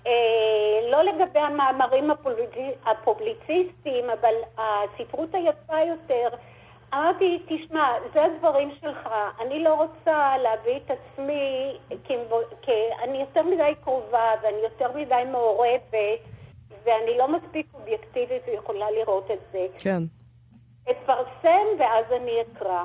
אה, 0.08 0.90
לא 0.92 1.04
לגבי 1.04 1.40
המאמרים 1.40 2.12
הפובליציסטיים, 2.86 4.10
אבל 4.10 4.34
הספרות 4.58 5.36
היפה 5.36 5.80
יותר. 5.88 6.28
אמרתי, 6.94 7.40
תשמע, 7.48 7.94
זה 8.14 8.24
הדברים 8.24 8.72
שלך, 8.82 9.10
אני 9.42 9.64
לא 9.64 9.74
רוצה 9.74 10.38
להביא 10.38 10.78
את 10.78 10.92
עצמי, 10.92 11.78
כי, 12.04 12.14
כי 12.62 12.72
אני 13.04 13.18
יותר 13.18 13.44
מדי 13.44 13.74
קרובה 13.84 14.32
ואני 14.44 14.58
יותר 14.58 14.92
מדי 14.96 15.24
מעורבת, 15.32 16.20
ואני 16.84 17.18
לא 17.18 17.28
מספיק 17.28 17.68
אובייקטיבית 17.74 18.42
ויכולה 18.48 18.92
לראות 18.92 19.32
את 19.32 19.40
זה. 19.52 19.66
כן. 19.78 20.04
אפרסם 20.92 21.68
ואז 21.80 22.06
אני 22.12 22.42
אקרא. 22.42 22.84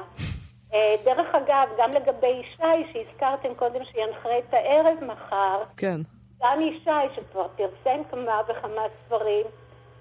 אה, 0.75 0.95
דרך 1.05 1.35
אגב, 1.35 1.69
גם 1.79 1.91
לגבי 1.91 2.27
ישי, 2.27 2.93
שהזכרתם 2.93 3.55
קודם 3.57 3.81
שינחה 3.85 4.39
את 4.39 4.55
הערב 4.55 5.05
מחר, 5.05 5.63
כן. 5.77 6.01
גם 6.43 6.61
ישי, 6.61 7.15
שכבר 7.17 7.47
פרסם 7.57 8.03
כמה 8.11 8.41
וכמה 8.49 8.83
ספרים, 9.07 9.47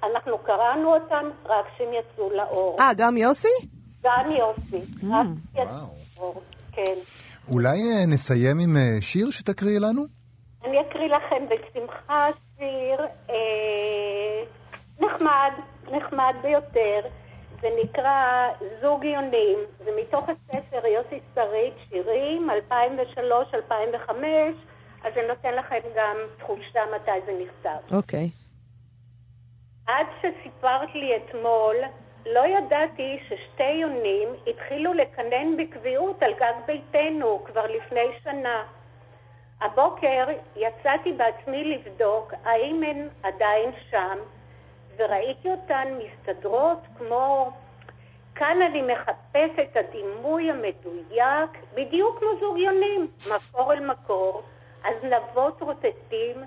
אנחנו 0.03 0.37
קראנו 0.37 0.93
אותם 0.93 1.29
רק 1.45 1.65
כשהם 1.75 1.89
יצאו 1.93 2.29
לאור. 2.29 2.77
אה, 2.79 2.91
גם 2.97 3.17
יוסי? 3.17 3.67
גם 4.03 4.31
יוסי. 4.31 4.91
Mm. 5.01 5.05
רק 5.11 5.27
כשיצאו 5.53 5.75
לאור, 6.17 6.41
כן. 6.71 6.93
אולי 7.51 7.77
אה, 7.77 8.05
נסיים 8.07 8.59
עם 8.59 8.77
אה, 8.77 9.01
שיר 9.01 9.31
שתקריאי 9.31 9.79
לנו? 9.79 10.05
אני 10.65 10.81
אקריא 10.81 11.07
לכם 11.07 11.45
בשמחה 11.49 12.27
שיר 12.57 13.05
אה, 13.29 14.43
נחמד, 14.99 15.51
נחמד 15.91 16.33
ביותר. 16.41 16.99
זה 17.65 17.71
נקרא 17.83 18.49
זוג 18.81 19.03
יונים. 19.03 19.59
זה 19.85 19.91
מתוך 20.01 20.29
הספר 20.29 20.87
יוסי 20.87 21.19
שריד, 21.35 21.73
שירים, 21.89 22.49
2003-2005, 24.09 24.11
אז 25.03 25.13
זה 25.15 25.21
נותן 25.27 25.53
לכם 25.53 25.79
גם 25.95 26.17
תחושה 26.37 26.79
מתי 26.95 27.11
זה 27.25 27.31
נכתב. 27.43 27.95
אוקיי. 27.95 28.29
עד 29.87 30.05
שסיפרת 30.19 30.95
לי 30.95 31.15
אתמול, 31.15 31.75
לא 32.25 32.47
ידעתי 32.47 33.19
ששתי 33.27 33.71
יונים 33.71 34.29
התחילו 34.47 34.93
לקנן 34.93 35.57
בקביעות 35.57 36.23
על 36.23 36.33
גג 36.33 36.53
ביתנו 36.65 37.43
כבר 37.45 37.65
לפני 37.67 38.07
שנה. 38.23 38.63
הבוקר 39.61 40.27
יצאתי 40.55 41.11
בעצמי 41.11 41.63
לבדוק 41.63 42.33
האם 42.43 42.83
הן 42.83 43.07
עדיין 43.23 43.71
שם, 43.91 44.17
וראיתי 44.97 45.51
אותן 45.51 45.87
מסתדרות 45.97 46.79
כמו... 46.97 47.51
כאן 48.35 48.61
אני 48.61 48.81
מחפש 48.81 49.59
את 49.63 49.77
הדימוי 49.77 50.51
המדויק, 50.51 51.49
בדיוק 51.73 52.19
כמו 52.19 52.29
זוג 52.39 52.57
יונים, 52.57 53.07
מקור 53.35 53.73
אל 53.73 53.85
מקור, 53.85 54.43
הזנבות 54.85 55.61
רוטטים, 55.61 56.43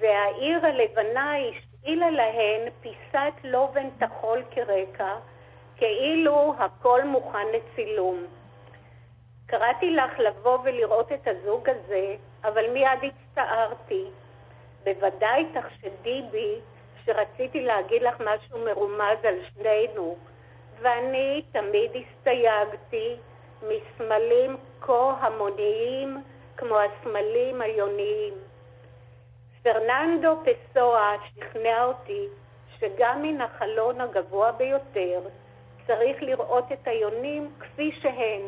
והעיר 0.00 0.66
הלבנה 0.66 1.32
השאילה 1.36 2.10
להן 2.10 2.70
פיסת 2.80 3.32
לובן 3.44 3.90
טחול 3.90 4.42
כרקע, 4.50 5.14
כאילו 5.76 6.54
הכל 6.58 7.04
מוכן 7.04 7.46
לצילום. 7.52 8.24
קראתי 9.46 9.90
לך 9.90 10.18
לבוא 10.18 10.58
ולראות 10.64 11.12
את 11.12 11.28
הזוג 11.28 11.68
הזה, 11.68 12.14
אבל 12.44 12.70
מיד 12.70 12.98
הצטערתי. 13.02 14.04
בוודאי 14.84 15.46
תחשדי 15.54 16.22
בי 16.30 16.60
שרציתי 17.06 17.60
להגיד 17.60 18.02
לך 18.02 18.14
משהו 18.20 18.58
מרומז 18.64 19.18
על 19.24 19.34
שנינו, 19.54 20.16
ואני 20.80 21.42
תמיד 21.52 21.90
הסתייגתי 21.94 23.16
מסמלים 23.62 24.56
כה 24.80 25.14
המוניים 25.20 26.22
כמו 26.56 26.78
הסמלים 26.78 27.60
היוניים. 27.60 28.34
פרננדו 29.62 30.36
פסואה 30.44 31.12
שכנע 31.34 31.84
אותי 31.84 32.26
שגם 32.78 33.22
מן 33.22 33.40
החלון 33.40 34.00
הגבוה 34.00 34.52
ביותר 34.52 35.20
צריך 35.86 36.22
לראות 36.22 36.72
את 36.72 36.88
היונים 36.88 37.50
כפי 37.60 37.92
שהן, 38.02 38.40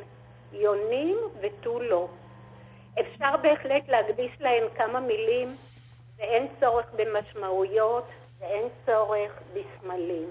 יונים 0.53 1.19
ותו 1.41 1.81
לא. 1.81 2.09
אפשר 3.01 3.37
בהחלט 3.43 3.89
להקדיש 3.89 4.33
להן 4.41 4.63
כמה 4.77 5.01
מילים, 5.01 5.49
ואין 6.19 6.47
צורך 6.61 6.87
במשמעויות, 6.97 8.05
ואין 8.41 8.69
צורך 8.87 9.33
בסמלים. 9.51 10.29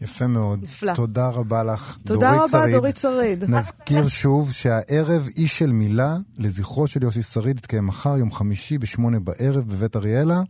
יפה 0.00 0.26
מאוד. 0.26 0.62
נפלא. 0.62 0.94
תודה 0.94 1.28
רבה 1.28 1.64
לך, 1.64 1.96
תודה 2.06 2.32
דורית 2.32 2.40
רבה, 2.40 2.48
שריד. 2.48 2.74
דורית 2.74 2.96
שריד. 2.96 3.44
נזכיר 3.44 4.08
שוב 4.08 4.52
שהערב 4.52 5.28
איש 5.36 5.58
של 5.58 5.72
מילה 5.72 6.16
לזכרו 6.38 6.86
של 6.86 7.02
יוסי 7.02 7.22
שריד 7.22 7.58
יתקיים 7.58 7.86
מחר, 7.86 8.16
יום 8.16 8.30
חמישי, 8.30 8.78
בשמונה 8.78 9.20
בערב 9.20 9.68
בבית 9.68 9.96
אריאלה. 9.96 10.40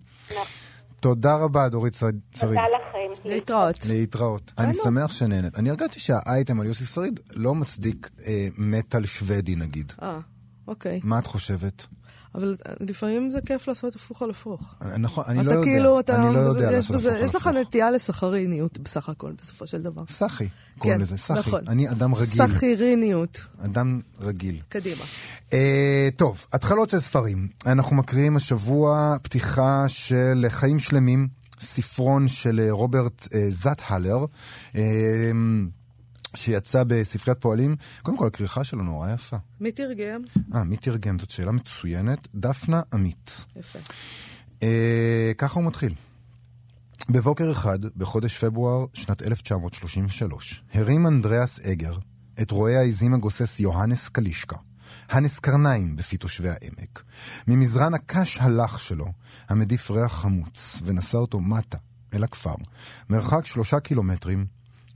תודה 1.01 1.35
רבה, 1.35 1.69
דורית 1.69 1.95
שריד. 1.95 2.19
תודה 2.41 2.53
לכם. 2.53 3.29
להתראות. 3.29 3.87
להתראות. 3.87 4.53
אני 4.59 4.75
שמח 4.75 5.13
שנהנית. 5.13 5.59
אני 5.59 5.71
הרגשתי 5.71 6.01
שהאייטם 6.01 6.61
על 6.61 6.67
יוסי 6.67 6.85
שריד 6.85 7.21
לא 7.37 7.55
מצדיק 7.55 8.11
אה, 8.27 8.49
מטאל 8.59 9.07
שוודי 9.07 9.57
נגיד. 9.57 9.93
אה, 10.03 10.19
אוקיי. 10.69 11.01
מה 11.05 11.19
את 11.19 11.27
חושבת? 11.27 11.87
אבל 12.35 12.57
לפעמים 12.81 13.31
זה 13.31 13.39
כיף 13.47 13.69
לעשות 13.69 13.97
הפוך 13.97 14.23
על 14.23 14.31
הפוך. 14.31 14.75
אה, 14.83 14.99
נכון, 14.99 15.25
אני 15.29 15.37
לא 15.37 15.43
אתה 15.43 15.51
יודע. 15.53 15.63
כאילו, 15.65 16.01
אתה... 16.01 16.17
אני 16.27 16.35
לא 16.35 16.51
זה- 16.53 16.59
יודע 16.61 16.71
לעשות 16.73 16.97
הפוך 16.97 17.13
על 17.13 17.25
יש 17.25 17.35
לך 17.35 17.47
הפוך. 17.47 17.59
נטייה 17.61 17.91
לסחריניות 17.91 18.79
בסך 18.79 19.09
הכל, 19.09 19.33
בסופו 19.43 19.67
של 19.67 19.83
דבר. 19.83 20.03
סחי, 20.09 20.49
קוראים 20.79 20.99
כן, 20.99 21.03
לזה, 21.03 21.17
סחי. 21.17 21.39
נכון. 21.39 21.61
אני 21.69 21.91
אדם 21.91 22.15
רגיל. 22.15 22.27
סחיריניות. 22.27 23.41
אדם 23.65 24.01
רגיל. 24.21 24.61
קדימה. 24.69 25.05
אה, 25.53 26.09
טוב, 26.17 26.47
התחלות 26.53 26.91
של 26.91 26.99
ספרים. 27.01 27.49
אנחנו 27.67 27.97
מקריאים 27.97 28.37
השבוע 28.37 29.17
פתיחה 29.23 29.85
של 29.89 30.47
חיים 30.49 30.79
שלמים, 30.79 31.29
ספרון 31.61 32.29
של 32.29 32.61
אה, 32.61 32.71
רוברט 32.71 33.29
אה, 33.35 33.47
זאטהלר, 33.51 34.25
אה, 34.77 34.81
שיצא 36.35 36.85
בספריית 36.87 37.39
פועלים. 37.41 37.77
קודם 38.03 38.17
כל, 38.17 38.27
הכריכה 38.27 38.65
שלו 38.65 38.83
נורא 38.83 39.11
יפה. 39.11 39.37
מי 39.61 39.73
תרגם? 39.73 40.23
אה, 40.55 40.65
מי 40.65 40.77
תרגם? 40.77 41.19
זאת 41.19 41.31
שאלה 41.31 41.53
מצוינת. 41.53 42.29
דפנה 42.35 42.83
עמית. 42.93 43.45
יפה. 43.57 43.79
אה, 44.63 45.33
ככה 45.39 45.61
הוא 45.61 45.67
מתחיל. 45.67 45.95
בבוקר 47.09 47.51
אחד, 47.51 47.79
בחודש 47.97 48.45
פברואר 48.45 48.87
שנת 48.95 49.23
1933, 49.23 50.63
הרים 50.75 51.07
אנדריאס 51.07 51.61
אגר 51.61 51.99
את 52.43 52.51
רועה 52.51 52.79
העזים 52.81 53.15
הגוסס 53.15 53.61
יוהנס 53.61 54.09
קלישקה, 54.09 54.57
הנס 55.09 55.39
קרניים 55.39 55.97
בפי 55.97 56.17
תושבי 56.17 56.49
העמק, 56.49 57.03
ממזרן 57.49 57.95
הקש 57.95 58.39
הלך 58.39 58.81
שלו, 58.81 59.07
המדיף 59.49 59.91
ריח 59.91 60.13
חמוץ, 60.13 60.81
ונשא 60.85 61.19
אותו 61.19 61.41
מטה, 61.41 61.79
אל 62.15 62.25
הכפר, 62.25 62.55
מרחק 63.11 63.47
שלושה 63.47 63.81
קילומטרים, 63.81 64.47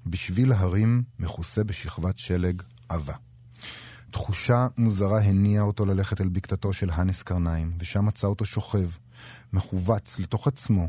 בשביל 0.07 0.53
הרים 0.53 1.03
מכוסה 1.19 1.65
בשכבת 1.65 2.19
שלג 2.19 2.63
עבה. 2.89 3.15
תחושה 4.11 4.67
מוזרה 4.79 5.21
הניעה 5.21 5.65
אותו 5.65 5.87
ללכת 5.87 6.21
אל 6.21 6.29
בקתתו 6.29 6.73
של 6.73 6.91
הנס 6.93 7.23
קרניים, 7.23 7.73
ושם 7.79 8.05
מצא 8.05 8.27
אותו 8.27 8.45
שוכב, 8.45 8.89
מכווץ 9.53 10.19
לתוך 10.19 10.47
עצמו, 10.47 10.89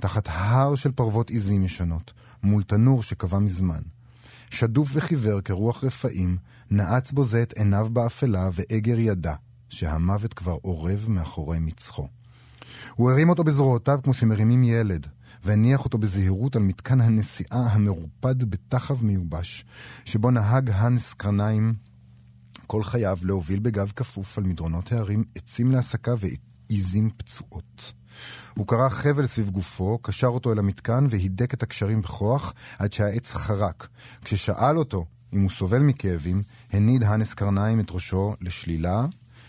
תחת 0.00 0.28
הר 0.28 0.74
של 0.74 0.92
פרוות 0.92 1.30
עיזים 1.30 1.64
ישנות, 1.64 2.12
מול 2.42 2.62
תנור 2.62 3.02
שקבע 3.02 3.38
מזמן. 3.38 3.82
שדוף 4.50 4.90
וחיוור 4.92 5.40
כרוח 5.40 5.84
רפאים, 5.84 6.36
נעץ 6.70 7.12
בו 7.12 7.24
זה 7.24 7.42
את 7.42 7.52
עיניו 7.52 7.88
באפלה, 7.92 8.50
ואגר 8.52 8.98
ידע 8.98 9.34
שהמוות 9.68 10.34
כבר 10.34 10.56
אורב 10.64 11.06
מאחורי 11.08 11.58
מצחו. 11.60 12.08
הוא 12.94 13.10
הרים 13.10 13.28
אותו 13.28 13.44
בזרועותיו 13.44 13.98
כמו 14.02 14.14
שמרימים 14.14 14.64
ילד, 14.64 15.06
והניח 15.44 15.84
אותו 15.84 15.98
בזהירות 15.98 16.56
על 16.56 16.62
מתקן 16.62 17.00
הנסיעה 17.00 17.72
המרופד 17.72 18.44
בתחב 18.50 19.04
מיובש, 19.04 19.64
שבו 20.04 20.30
נהג 20.30 20.70
הנס 20.70 21.14
קרניים 21.14 21.74
כל 22.66 22.84
חייו 22.84 23.18
להוביל 23.22 23.60
בגב 23.60 23.92
כפוף 23.96 24.38
על 24.38 24.44
מדרונות 24.44 24.92
ההרים 24.92 25.24
עצים 25.34 25.70
להסקה 25.70 26.14
ועיזים 26.18 27.10
פצועות. 27.16 27.92
הוא 28.56 28.66
קרע 28.66 28.90
חבל 28.90 29.26
סביב 29.26 29.50
גופו, 29.50 29.98
קשר 29.98 30.26
אותו 30.26 30.52
אל 30.52 30.58
המתקן 30.58 31.06
והידק 31.10 31.54
את 31.54 31.62
הקשרים 31.62 32.02
בכוח 32.02 32.54
עד 32.78 32.92
שהעץ 32.92 33.32
חרק. 33.32 33.88
כששאל 34.24 34.78
אותו 34.78 35.06
אם 35.32 35.40
הוא 35.40 35.50
סובל 35.50 35.78
מכאבים, 35.78 36.42
הניד 36.72 37.02
הנס 37.02 37.34
קרניים 37.34 37.80
את 37.80 37.90
ראשו 37.90 38.34
לשלילה 38.40 39.06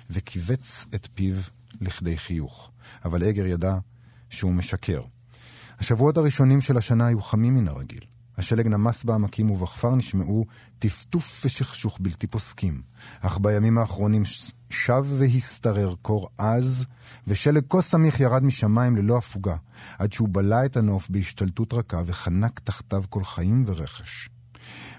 וכיווץ 0.09 0.85
את 0.95 1.07
פיו 1.13 1.35
לכדי 1.81 2.17
חיוך. 2.17 2.71
אבל 3.05 3.23
אגר 3.23 3.45
ידע 3.45 3.77
שהוא 4.29 4.53
משקר. 4.53 5.01
השבועות 5.83 6.17
הראשונים 6.17 6.61
של 6.61 6.77
השנה 6.77 7.07
היו 7.07 7.21
חמים 7.21 7.55
מן 7.55 7.67
הרגיל. 7.67 7.99
השלג 8.37 8.67
נמס 8.67 9.03
בעמקים 9.03 9.51
ובכפר 9.51 9.95
נשמעו 9.95 10.45
טפטוף 10.79 11.41
ושכשוך 11.45 11.97
בלתי 12.01 12.27
פוסקים. 12.27 12.81
אך 13.21 13.39
בימים 13.41 13.77
האחרונים 13.77 14.23
שב 14.69 15.05
והשתרר 15.17 15.95
קור 16.01 16.29
עז, 16.37 16.85
ושלג 17.27 17.63
כה 17.69 17.81
סמיך 17.81 18.19
ירד 18.19 18.43
משמיים 18.43 18.95
ללא 18.95 19.17
הפוגה, 19.17 19.55
עד 19.99 20.13
שהוא 20.13 20.29
בלע 20.31 20.65
את 20.65 20.77
הנוף 20.77 21.09
בהשתלטות 21.09 21.73
רכה 21.73 22.01
וחנק 22.05 22.59
תחתיו 22.59 23.03
כל 23.09 23.23
חיים 23.23 23.63
ורכש. 23.67 24.29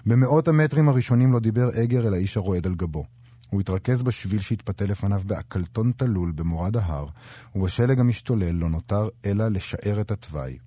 במאות 0.05 0.47
המטרים 0.47 0.89
הראשונים 0.89 1.33
לא 1.33 1.39
דיבר 1.39 1.83
אגר 1.83 2.07
אל 2.07 2.13
האיש 2.13 2.37
הרועד 2.37 2.65
על 2.65 2.75
גבו. 2.75 3.05
הוא 3.49 3.61
התרכז 3.61 4.03
בשביל 4.03 4.41
שהתפתה 4.41 4.85
לפניו 4.85 5.21
בעקלתון 5.25 5.91
תלול 5.97 6.31
במורד 6.31 6.77
ההר, 6.77 7.07
ובשלג 7.55 7.99
המשתולל 7.99 8.55
לא 8.55 8.69
נותר 8.69 9.09
אלא 9.25 9.47
לשער 9.47 10.01
את 10.01 10.11
התוואי. 10.11 10.57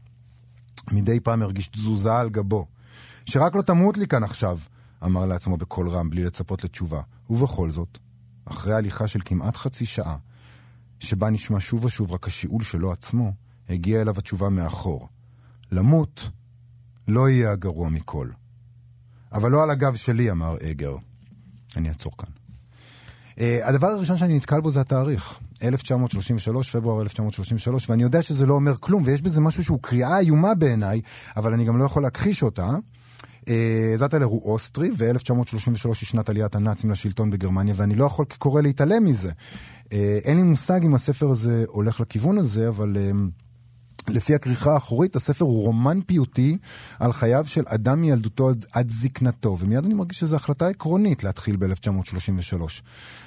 מדי 0.92 1.20
פעם 1.20 1.42
הרגיש 1.42 1.68
תזוזה 1.68 2.16
על 2.16 2.28
גבו. 2.28 2.66
שרק 3.26 3.56
לא 3.56 3.62
תמות 3.62 3.96
לי 3.98 4.06
כאן 4.06 4.24
עכשיו, 4.24 4.58
אמר 5.04 5.26
לעצמו 5.26 5.56
בקול 5.56 5.88
רם 5.88 6.10
בלי 6.10 6.24
לצפות 6.24 6.64
לתשובה. 6.64 7.00
ובכל 7.30 7.70
זאת, 7.70 7.98
אחרי 8.44 8.74
הליכה 8.74 9.08
של 9.08 9.20
כמעט 9.24 9.56
חצי 9.56 9.86
שעה, 9.86 10.16
שבה 11.00 11.30
נשמע 11.30 11.60
שוב 11.60 11.84
ושוב 11.84 12.12
רק 12.12 12.26
השיעול 12.26 12.64
שלו 12.64 12.92
עצמו, 12.92 13.32
הגיעה 13.68 14.02
אליו 14.02 14.18
התשובה 14.18 14.48
מאחור. 14.48 15.08
למות 15.72 16.30
לא 17.08 17.28
יהיה 17.28 17.52
הגרוע 17.52 17.88
מכל. 17.88 18.28
אבל 19.32 19.50
לא 19.50 19.62
על 19.62 19.70
הגב 19.70 19.94
שלי, 19.94 20.30
אמר 20.30 20.56
אגר. 20.70 20.96
אני 21.76 21.88
אעצור 21.88 22.12
כאן. 22.18 22.28
Uh, 23.30 23.40
הדבר 23.62 23.86
הראשון 23.86 24.18
שאני 24.18 24.36
נתקל 24.36 24.60
בו 24.60 24.70
זה 24.70 24.80
התאריך. 24.80 25.40
1933, 25.62 26.76
פברואר 26.76 27.02
1933, 27.02 27.90
ואני 27.90 28.02
יודע 28.02 28.22
שזה 28.22 28.46
לא 28.46 28.54
אומר 28.54 28.76
כלום, 28.76 29.02
ויש 29.06 29.22
בזה 29.22 29.40
משהו 29.40 29.64
שהוא 29.64 29.78
קריאה 29.82 30.18
איומה 30.18 30.54
בעיניי, 30.54 31.00
אבל 31.36 31.52
אני 31.52 31.64
גם 31.64 31.78
לא 31.78 31.84
יכול 31.84 32.02
להכחיש 32.02 32.42
אותה. 32.42 32.68
זאטלר 33.96 34.24
הוא 34.24 34.52
אוסטרי, 34.52 34.90
ו-1933 34.96 35.86
היא 35.86 35.94
שנת 35.94 36.28
עליית 36.28 36.54
הנאצים 36.54 36.90
לשלטון 36.90 37.30
בגרמניה, 37.30 37.74
ואני 37.76 37.94
לא 37.94 38.04
יכול 38.04 38.24
כקורא 38.24 38.62
להתעלם 38.62 39.04
מזה. 39.04 39.30
אה, 39.92 40.18
אין 40.24 40.36
לי 40.36 40.42
מושג 40.42 40.84
אם 40.84 40.94
הספר 40.94 41.30
הזה 41.30 41.64
הולך 41.68 42.00
לכיוון 42.00 42.38
הזה, 42.38 42.68
אבל... 42.68 42.96
לפי 44.08 44.34
הכריכה 44.34 44.72
האחורית, 44.72 45.16
הספר 45.16 45.44
הוא 45.44 45.64
רומן 45.64 46.00
פיוטי 46.06 46.58
על 47.00 47.12
חייו 47.12 47.46
של 47.46 47.62
אדם 47.66 48.00
מילדותו 48.00 48.48
עד, 48.48 48.64
עד 48.72 48.90
זקנתו, 48.90 49.56
ומיד 49.60 49.84
אני 49.84 49.94
מרגיש 49.94 50.18
שזו 50.18 50.36
החלטה 50.36 50.68
עקרונית 50.68 51.24
להתחיל 51.24 51.56
ב-1933. 51.56 52.62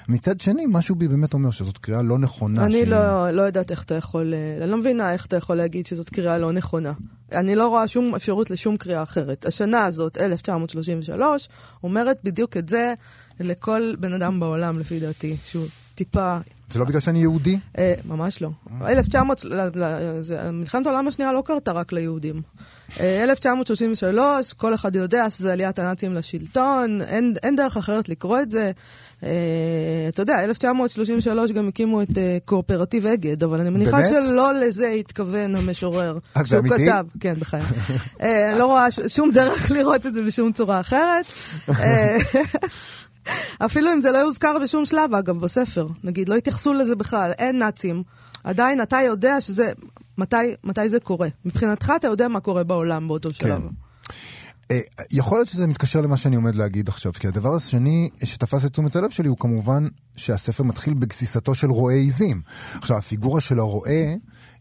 מצד 0.08 0.40
שני, 0.40 0.64
משהו 0.68 0.94
בי 0.94 1.08
באמת 1.08 1.34
אומר 1.34 1.50
שזאת 1.50 1.78
קריאה 1.78 2.02
לא 2.02 2.18
נכונה. 2.18 2.64
אני 2.64 2.72
שהיא... 2.72 2.86
לא, 2.86 3.30
לא 3.30 3.42
יודעת 3.42 3.70
איך 3.70 3.82
אתה 3.82 3.94
יכול, 3.94 4.34
אה, 4.34 4.62
אני 4.62 4.70
לא 4.70 4.76
מבינה 4.76 5.12
איך 5.12 5.26
אתה 5.26 5.36
יכול 5.36 5.56
להגיד 5.56 5.86
שזאת 5.86 6.10
קריאה 6.10 6.38
לא 6.38 6.52
נכונה. 6.52 6.92
אני 7.32 7.54
לא 7.54 7.68
רואה 7.68 7.88
שום 7.88 8.14
אפשרות 8.14 8.50
לשום 8.50 8.76
קריאה 8.76 9.02
אחרת. 9.02 9.46
השנה 9.46 9.84
הזאת, 9.84 10.18
1933, 10.18 11.48
אומרת 11.82 12.18
בדיוק 12.24 12.56
את 12.56 12.68
זה 12.68 12.94
לכל 13.40 13.94
בן 13.98 14.12
אדם 14.12 14.40
בעולם, 14.40 14.78
לפי 14.78 15.00
דעתי, 15.00 15.36
שהוא 15.44 15.66
טיפה 15.94 16.38
זה 16.72 16.78
לא 16.78 16.84
בגלל 16.84 17.00
שאני 17.00 17.18
יהודי? 17.18 17.58
אה, 17.78 17.94
ממש 18.04 18.42
לא. 18.42 18.50
1900, 18.86 19.44
מלחמת 20.52 20.86
העולם 20.86 21.08
השנייה 21.08 21.32
לא 21.32 21.42
קרתה 21.46 21.72
רק 21.72 21.92
ליהודים. 21.92 22.42
1933, 23.00 24.52
כל 24.52 24.74
אחד 24.74 24.96
יודע 24.96 25.30
שזה 25.30 25.52
עליית 25.52 25.78
הנאצים 25.78 26.14
לשלטון, 26.14 27.02
אין, 27.02 27.34
אין 27.42 27.56
דרך 27.56 27.76
אחרת 27.76 28.08
לקרוא 28.08 28.40
את 28.40 28.50
זה. 28.50 28.70
Uh, 29.20 29.24
אתה 30.08 30.22
יודע, 30.22 30.44
1933 30.44 31.52
גם 31.52 31.68
הקימו 31.68 32.02
את 32.02 32.08
קואופרטיב 32.44 33.06
אגד, 33.06 33.44
אבל 33.44 33.60
אני 33.60 33.70
מניחה 33.70 33.96
באמת? 33.96 34.08
שלא 34.24 34.54
לזה 34.54 34.88
התכוון 34.88 35.56
המשורר. 35.56 36.18
זה 36.44 36.58
אמיתי? 36.58 36.86
כתב, 36.86 37.06
כן, 37.20 37.34
בחיי. 37.40 37.62
uh, 38.18 38.24
לא 38.58 38.66
רואה 38.66 38.86
שום 39.08 39.30
דרך 39.30 39.70
לראות 39.74 40.06
את 40.06 40.14
זה 40.14 40.22
בשום 40.22 40.52
צורה 40.52 40.80
אחרת. 40.80 41.26
אפילו 43.58 43.92
אם 43.92 44.00
זה 44.00 44.10
לא 44.10 44.18
יוזכר 44.18 44.56
בשום 44.62 44.86
שלב, 44.86 45.14
אגב, 45.14 45.38
בספר. 45.38 45.88
נגיד, 46.04 46.28
לא 46.28 46.34
התייחסו 46.34 46.74
לזה 46.74 46.96
בכלל, 46.96 47.32
אין 47.38 47.58
נאצים. 47.58 48.02
עדיין 48.44 48.82
אתה 48.82 48.96
יודע 49.06 49.40
שזה, 49.40 49.72
מתי, 50.18 50.36
מתי 50.64 50.88
זה 50.88 51.00
קורה. 51.00 51.28
מבחינתך 51.44 51.92
אתה 51.96 52.06
יודע 52.06 52.28
מה 52.28 52.40
קורה 52.40 52.64
בעולם 52.64 53.08
באותו 53.08 53.28
כן. 53.28 53.34
שלב. 53.34 53.62
אה, 54.70 54.80
יכול 55.10 55.38
להיות 55.38 55.48
שזה 55.48 55.66
מתקשר 55.66 56.00
למה 56.00 56.16
שאני 56.16 56.36
עומד 56.36 56.54
להגיד 56.54 56.88
עכשיו, 56.88 57.12
כי 57.12 57.28
הדבר 57.28 57.54
השני 57.54 58.10
שתפס 58.24 58.64
את 58.64 58.72
תשומת 58.72 58.96
הלב 58.96 59.10
שלי 59.10 59.28
הוא 59.28 59.36
כמובן 59.38 59.88
שהספר 60.16 60.62
מתחיל 60.62 60.94
בגסיסתו 60.94 61.54
של 61.54 61.70
רועה 61.70 61.94
עיזים. 61.94 62.42
עכשיו, 62.74 62.96
הפיגורה 62.96 63.40
של 63.40 63.58
הרועה 63.58 64.14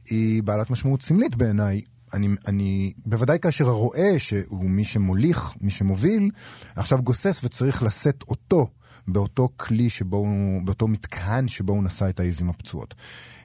היא 0.09 0.43
בעלת 0.43 0.69
משמעות 0.69 1.01
סמלית 1.01 1.35
בעיניי. 1.35 1.81
אני, 2.13 2.27
אני, 2.47 2.93
בוודאי 3.05 3.39
כאשר 3.41 3.67
הרועה, 3.69 4.19
שהוא 4.19 4.69
מי 4.69 4.85
שמוליך, 4.85 5.53
מי 5.61 5.71
שמוביל, 5.71 6.31
עכשיו 6.75 7.01
גוסס 7.01 7.41
וצריך 7.43 7.83
לשאת 7.83 8.23
אותו 8.27 8.67
באותו 9.07 9.49
כלי 9.57 9.89
שבו 9.89 10.17
הוא, 10.17 10.61
באותו 10.63 10.87
מתקן 10.87 11.47
שבו 11.47 11.73
הוא 11.73 11.83
נשא 11.83 12.09
את 12.09 12.19
העיזים 12.19 12.49
הפצועות. 12.49 12.93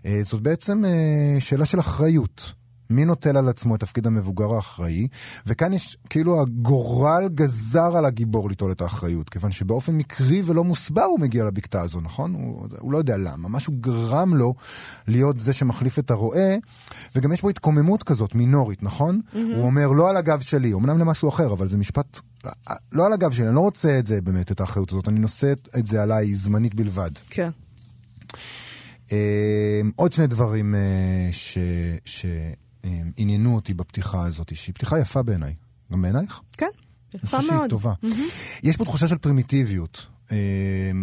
אה, 0.07 0.21
זאת 0.23 0.43
בעצם 0.43 0.85
אה, 0.85 1.37
שאלה 1.41 1.67
של 1.67 1.81
אחריות. 1.81 2.53
מי 2.91 3.05
נוטל 3.05 3.37
על 3.37 3.49
עצמו 3.49 3.75
את 3.75 3.81
תפקיד 3.81 4.07
המבוגר 4.07 4.55
האחראי, 4.55 5.09
וכאן 5.47 5.73
יש 5.73 5.97
כאילו 6.11 6.43
הגורל 6.43 7.29
גזר 7.35 7.97
על 7.97 8.05
הגיבור 8.05 8.49
ליטול 8.49 8.73
את 8.73 8.81
האחריות, 8.81 9.29
כיוון 9.29 9.53
שבאופן 9.53 9.95
מקרי 9.95 10.43
ולא 10.45 10.65
מוסבר 10.65 11.03
הוא 11.03 11.21
מגיע 11.21 11.45
לבקתה 11.45 11.81
הזו, 11.81 12.01
נכון? 12.01 12.35
הוא, 12.35 12.67
הוא 12.79 12.93
לא 12.93 12.99
יודע 12.99 13.17
למה, 13.17 13.49
משהו 13.49 13.73
גרם 13.81 14.35
לו 14.35 14.55
להיות 15.09 15.41
זה 15.41 15.53
שמחליף 15.53 15.99
את 15.99 16.11
הרועה, 16.11 16.57
וגם 17.17 17.33
יש 17.33 17.43
בו 17.43 17.49
התקוממות 17.49 18.03
כזאת, 18.03 18.35
מינורית, 18.35 18.83
נכון? 18.83 19.21
Mm-hmm. 19.21 19.37
הוא 19.37 19.65
אומר, 19.65 19.87
לא 19.87 20.11
על 20.11 20.17
הגב 20.17 20.41
שלי, 20.41 20.75
אמנם 20.75 20.99
למשהו 20.99 21.29
אחר, 21.29 21.53
אבל 21.53 21.69
זה 21.69 21.79
משפט, 21.79 22.21
לא 22.93 23.07
על 23.07 23.13
הגב 23.13 23.33
שלי, 23.33 23.47
אני 23.47 23.55
לא 23.55 23.61
רוצה 23.61 23.99
את 23.99 24.07
זה 24.07 24.21
באמת, 24.21 24.53
את 24.53 24.61
האחריות 24.61 24.93
הזאת, 24.93 25.09
אני 25.09 25.21
נושא 25.21 25.53
את 25.79 25.87
זה 25.87 26.03
עליי 26.03 26.35
זמנית 26.35 26.75
בלבד. 26.75 27.11
כן. 27.31 27.51
Uh, 29.07 29.11
עוד 29.97 30.13
שני 30.13 30.27
דברים 30.27 30.75
uh, 30.75 31.33
ש... 31.33 31.59
ש... 32.05 32.27
עניינו 33.17 33.55
אותי 33.55 33.75
בפתיחה 33.75 34.25
הזאת, 34.25 34.57
שהיא 34.57 34.75
פתיחה 34.75 34.99
יפה 34.99 35.23
בעיניי. 35.23 35.55
גם 35.93 36.03
בעינייך? 36.03 36.41
כן, 36.59 36.67
יפה 37.15 37.37
מאוד. 37.37 37.47
שהיא 37.47 37.71
טובה. 37.71 37.93
Mm-hmm. 38.05 38.63
יש 38.63 38.77
פה 38.77 38.85
תחושה 38.85 39.09
של 39.09 39.19
פרימיטיביות. 39.19 40.07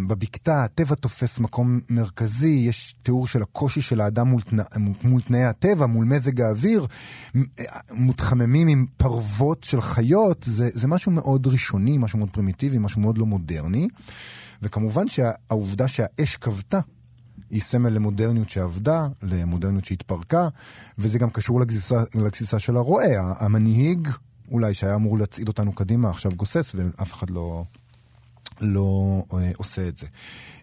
בבקתה 0.06 0.64
הטבע 0.64 0.94
תופס 0.94 1.38
מקום 1.38 1.80
מרכזי, 1.90 2.64
יש 2.68 2.94
תיאור 3.02 3.28
של 3.28 3.42
הקושי 3.42 3.80
של 3.80 4.00
האדם 4.00 4.28
מול, 4.28 4.42
תנא, 4.42 4.62
מול 5.02 5.22
תנאי 5.22 5.44
הטבע, 5.44 5.86
מול 5.86 6.04
מזג 6.04 6.40
האוויר, 6.40 6.86
מותחממים 7.90 8.68
עם 8.68 8.86
פרוות 8.96 9.64
של 9.64 9.80
חיות, 9.80 10.42
זה, 10.42 10.68
זה 10.72 10.88
משהו 10.88 11.12
מאוד 11.12 11.46
ראשוני, 11.46 11.98
משהו 11.98 12.18
מאוד 12.18 12.30
פרימיטיבי, 12.30 12.78
משהו 12.78 13.00
מאוד 13.00 13.18
לא 13.18 13.26
מודרני. 13.26 13.88
וכמובן 14.62 15.08
שהעובדה 15.08 15.88
שהאש 15.88 16.36
כבתה 16.36 16.80
היא 17.50 17.60
סמל 17.60 17.90
למודרניות 17.90 18.50
שעבדה, 18.50 19.06
למודרניות 19.22 19.84
שהתפרקה, 19.84 20.48
וזה 20.98 21.18
גם 21.18 21.30
קשור 21.30 21.60
לגסיסה, 22.14 22.58
של 22.58 22.76
הרועה. 22.76 23.34
המנהיג, 23.38 24.08
אולי, 24.50 24.74
שהיה 24.74 24.94
אמור 24.94 25.18
להצעיד 25.18 25.48
אותנו 25.48 25.72
קדימה, 25.72 26.10
עכשיו 26.10 26.32
גוסס, 26.32 26.74
ואף 26.74 27.12
אחד 27.12 27.30
לא, 27.30 27.64
לא 28.60 29.22
אה, 29.34 29.50
עושה 29.56 29.88
את 29.88 29.98
זה. 29.98 30.06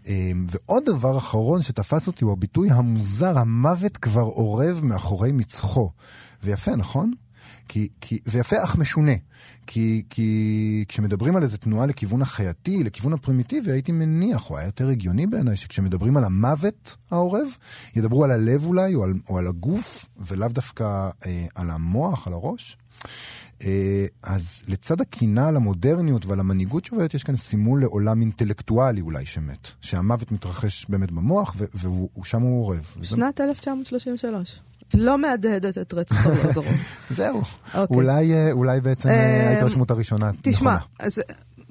אה, 0.07 0.31
ועוד 0.49 0.83
דבר 0.85 1.17
אחרון 1.17 1.61
שתפס 1.61 2.07
אותי 2.07 2.25
הוא 2.25 2.33
הביטוי 2.33 2.71
המוזר, 2.71 3.37
המוות 3.37 3.97
כבר 3.97 4.21
אורב 4.21 4.81
מאחורי 4.83 5.31
מצחו. 5.31 5.89
זה 6.41 6.51
יפה, 6.51 6.75
נכון? 6.75 7.11
כי, 7.67 7.87
כי 8.01 8.19
זה 8.25 8.39
יפה 8.39 8.63
אך 8.63 8.77
משונה. 8.77 9.11
כי, 9.67 10.03
כי 10.09 10.85
כשמדברים 10.87 11.35
על 11.35 11.43
איזה 11.43 11.57
תנועה 11.57 11.85
לכיוון 11.85 12.21
החייתי, 12.21 12.83
לכיוון 12.83 13.13
הפרימיטיבי, 13.13 13.71
הייתי 13.71 13.91
מניח, 13.91 14.49
או 14.49 14.57
היה 14.57 14.65
יותר 14.65 14.89
הגיוני 14.89 15.27
בעיניי, 15.27 15.57
שכשמדברים 15.57 16.17
על 16.17 16.23
המוות 16.23 16.95
העורב, 17.11 17.47
ידברו 17.95 18.23
על 18.23 18.31
הלב 18.31 18.65
אולי, 18.65 18.95
או 18.95 19.03
על, 19.03 19.13
או 19.29 19.37
על 19.37 19.47
הגוף, 19.47 20.05
ולאו 20.17 20.47
דווקא 20.47 21.09
אה, 21.25 21.45
על 21.55 21.69
המוח, 21.69 22.27
על 22.27 22.33
הראש. 22.33 22.77
אה, 23.63 24.05
אז 24.23 24.61
לצד 24.67 25.01
הקינה 25.01 25.47
על 25.47 25.55
המודרניות 25.55 26.25
ועל 26.25 26.39
המנהיגות 26.39 26.85
שעובדת, 26.85 27.13
יש 27.13 27.23
כאן 27.23 27.35
סימול 27.35 27.81
לעולם 27.81 28.21
אינטלקטואלי 28.21 29.01
אולי 29.01 29.25
שמת. 29.25 29.67
שהמוות 29.81 30.31
מתרחש 30.31 30.85
באמת 30.89 31.11
במוח, 31.11 31.55
ושם 32.19 32.41
הוא 32.41 32.65
עורב. 32.65 32.95
שנת 33.01 33.41
1933. 33.41 34.61
לא 34.95 35.17
מהדהדת 35.17 35.77
את 35.77 35.93
רצח 35.93 36.27
ארלוזורוב. 36.27 36.75
זהו. 37.17 37.41
אוקיי. 37.73 37.97
אולי, 37.97 38.33
אה, 38.33 38.51
אולי 38.51 38.81
בעצם 38.81 39.09
אה, 39.09 39.43
אמ, 39.43 39.47
ההתרשמות 39.47 39.91
הראשונה 39.91 40.25
נכונה. 40.25 40.53
תשמע, 40.53 40.77
אז... 40.99 41.19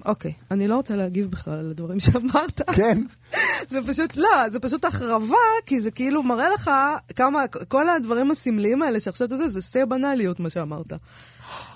אוקיי, 0.04 0.32
אני 0.50 0.68
לא 0.68 0.76
רוצה 0.76 0.96
להגיב 0.96 1.30
בכלל 1.30 1.58
על 1.58 1.70
הדברים 1.70 2.00
שאמרת. 2.10 2.60
כן. 2.76 3.02
זה 3.70 3.78
פשוט, 3.86 4.16
לא, 4.16 4.48
זה 4.52 4.60
פשוט 4.60 4.84
החרבה, 4.84 5.36
כי 5.66 5.80
זה 5.80 5.90
כאילו 5.90 6.22
מראה 6.22 6.48
לך 6.54 6.70
כמה, 7.16 7.44
כל 7.68 7.88
הדברים 7.88 8.30
הסמליים 8.30 8.82
האלה 8.82 9.00
שעכשיו 9.00 9.26
אתה 9.26 9.36
זה, 9.36 9.48
זה 9.48 9.60
שיא 9.60 9.82
הבנאליות, 9.82 10.40
מה 10.40 10.50
שאמרת. 10.50 10.92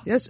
יש, 0.07 0.29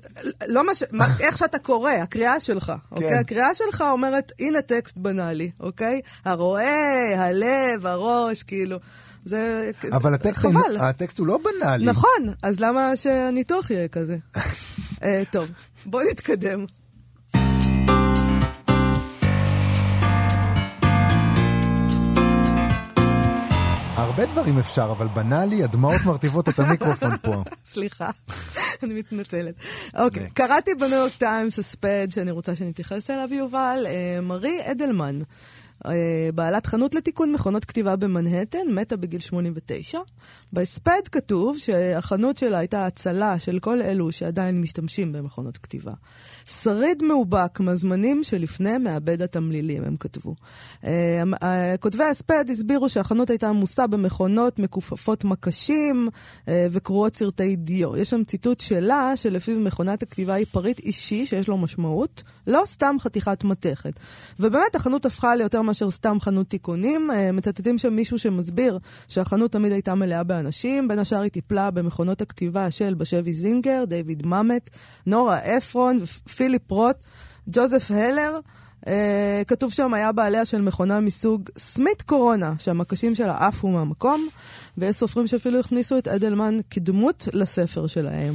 לא 0.49 0.67
מה 0.67 0.75
ש... 0.75 0.83
מה, 0.93 1.07
איך 1.21 1.37
שאתה 1.37 1.59
קורא, 1.59 1.91
הקריאה 1.91 2.41
שלך, 2.41 2.73
אוקיי? 2.91 3.09
כן. 3.09 3.19
הקריאה 3.19 3.55
שלך 3.55 3.85
אומרת, 3.91 4.33
הנה 4.39 4.63
טקסט 4.63 4.99
בנאלי, 4.99 5.51
אוקיי? 5.61 6.01
הרואה, 6.25 7.27
הלב, 7.27 7.87
הראש, 7.87 8.43
כאילו. 8.43 8.79
זה 9.25 9.71
אבל 9.93 10.15
הטקסט 10.15 10.39
חבל. 10.39 10.77
הטקסט 10.81 11.19
הוא 11.19 11.27
לא 11.27 11.39
בנאלי. 11.39 11.85
נכון, 11.85 12.35
אז 12.43 12.61
למה 12.61 12.97
שהניתוח 12.97 13.71
יהיה 13.71 13.89
כזה? 13.89 14.17
uh, 14.37 15.03
טוב, 15.31 15.49
בוא 15.87 16.03
נתקדם. 16.11 16.65
הרבה 23.97 24.27
דברים 24.27 24.59
אפשר, 24.59 24.93
אבל 24.99 25.09
בנאלי, 25.09 25.65
הדמעות 25.65 26.01
מרטיבות 26.05 26.49
את 26.49 26.59
המיקרופון 26.59 27.17
פה. 27.23 27.43
סליחה, 27.67 28.11
אני 28.83 28.95
מתנצלת. 28.95 29.55
אוקיי, 29.97 30.31
קראתי 30.35 30.75
בניו 30.75 30.99
יורק 30.99 31.13
טיימס 31.13 31.59
הספד 31.59 32.09
שאני 32.11 32.31
רוצה 32.31 32.57
שנתייחס 32.57 33.11
אליו, 33.11 33.35
יובל, 33.35 33.85
אה, 33.87 34.21
מרי 34.23 34.71
אדלמן. 34.71 35.19
אה, 35.87 36.31
בעלת 36.35 36.67
חנות 36.67 36.95
לתיקון 36.95 37.33
מכונות 37.33 37.65
כתיבה 37.65 37.97
במנהטן, 37.97 38.69
מתה 38.71 38.97
בגיל 38.97 39.21
89. 39.21 39.99
בהספד 40.53 41.01
כתוב 41.13 41.59
שהחנות 41.59 42.37
שלה 42.37 42.59
הייתה 42.59 42.87
הצלה 42.87 43.39
של 43.39 43.59
כל 43.59 43.83
אלו 43.83 44.13
שעדיין 44.13 44.61
משתמשים 44.61 45.13
במכונות 45.13 45.57
כתיבה. 45.57 45.93
שריד 46.45 47.03
מאובק 47.03 47.61
מהזמנים 47.61 48.25
שלפני 48.25 48.79
מעבד 48.79 49.23
התמלילים, 49.23 49.85
הם 49.85 49.97
כתבו. 49.97 50.35
אה, 50.85 51.23
אה, 51.43 51.77
כותבי 51.77 52.05
ההספד 52.05 52.45
הסבירו 52.51 52.89
שהחנות 52.89 53.31
הייתה 53.31 53.49
עמוסה 53.49 53.87
במכונות 53.87 54.59
מכופפות 54.59 55.25
מקשים 55.25 56.09
וקרועות 56.51 57.17
סרטי 57.17 57.57
דיו. 57.57 57.97
יש 57.97 58.11
שם 58.11 58.25
ציטוט 58.25 58.61
שלה, 58.61 59.13
שלפיו 59.17 59.61
מכונת 59.61 60.03
הכתיבה 60.03 60.35
היא 60.35 60.47
פריט 60.51 60.79
אישי 60.79 61.27
שיש 61.27 61.49
לו 61.49 61.59
משמעות, 61.59 62.23
לא 62.47 62.63
סתם 62.67 62.97
חתיכת 63.01 63.45
מתכת. 63.45 63.93
ובאמת, 64.41 64.75
החנות 64.75 65.07
הפכה 65.07 65.35
ליותר 65.37 65.63
מאשר 65.63 65.91
סתם 65.91 66.21
חנות 66.21 66.49
תיקונים. 66.49 67.11
מצטטים 67.33 67.79
שם 67.79 67.93
מישהו 67.93 68.19
שמסביר 68.19 68.79
שהחנות 69.09 69.53
תמיד 69.53 69.73
הייתה 69.73 69.95
מלאה 69.95 70.23
באנשים, 70.23 70.89
בין 70.89 70.99
השאר 70.99 71.21
היא 71.21 71.31
טיפלה 71.31 71.71
במכונות 71.71 72.21
הכתיבה 72.21 72.71
של 72.71 72.95
בשבי 72.95 73.35
זינגר, 73.35 73.85
דיוויד 73.85 74.27
ממט, 74.27 74.71
נורה 75.07 75.39
אפרון 75.39 76.01
פיליפ 76.37 76.71
רוט, 76.71 76.97
ג'וזף 77.49 77.91
הלר. 77.91 78.41
Uh, 78.85 78.89
כתוב 79.47 79.73
שם 79.73 79.95
היה 79.95 80.13
בעליה 80.13 80.45
של 80.45 80.63
מכונה 80.63 81.01
מסוג 81.01 81.51
סמית 81.59 82.03
קורונה, 82.03 82.55
שהמקשים 82.59 83.15
שלה 83.15 83.47
עפו 83.47 83.69
מהמקום, 83.69 84.29
ויש 84.79 84.97
סופרים 84.97 85.27
שאפילו 85.27 85.61
הכניסו 85.61 85.99
את 85.99 86.09
אדלמן 86.09 86.59
כדמות 86.71 87.29
לספר 87.33 87.87
שלהם. 87.87 88.35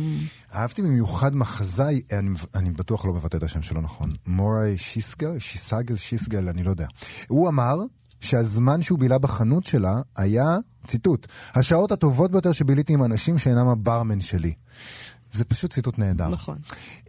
אהבתי 0.56 0.82
במיוחד 0.82 1.36
מחזאי, 1.36 2.02
אני, 2.14 2.30
אני 2.56 2.70
בטוח 2.70 3.06
לא 3.06 3.14
מבטא 3.14 3.38
את 3.38 3.44
השם 3.44 3.62
שלו 3.62 3.82
נכון, 3.82 4.10
מורי 4.28 4.78
שיסגל, 4.78 5.40
שיסגל, 5.40 5.96
שיסגל, 5.96 6.50
אני 6.50 6.64
לא 6.64 6.70
יודע. 6.70 6.88
הוא 7.28 7.50
אמר 7.50 7.76
שהזמן 8.22 8.82
שהוא 8.82 9.00
בילה 9.00 9.18
בחנות 9.18 9.66
שלה 9.66 10.02
היה, 10.18 10.58
ציטוט, 10.88 11.28
השעות 11.56 11.92
הטובות 11.92 12.32
ביותר 12.32 12.52
שביליתי 12.52 12.94
עם 12.94 13.04
אנשים 13.04 13.38
שאינם 13.38 13.68
הברמן 13.68 14.22
שלי. 14.22 14.54
זה 15.34 15.46
פשוט 15.46 15.72
ציטוט 15.72 15.98
נהדר. 15.98 16.28
נכון. 16.28 16.58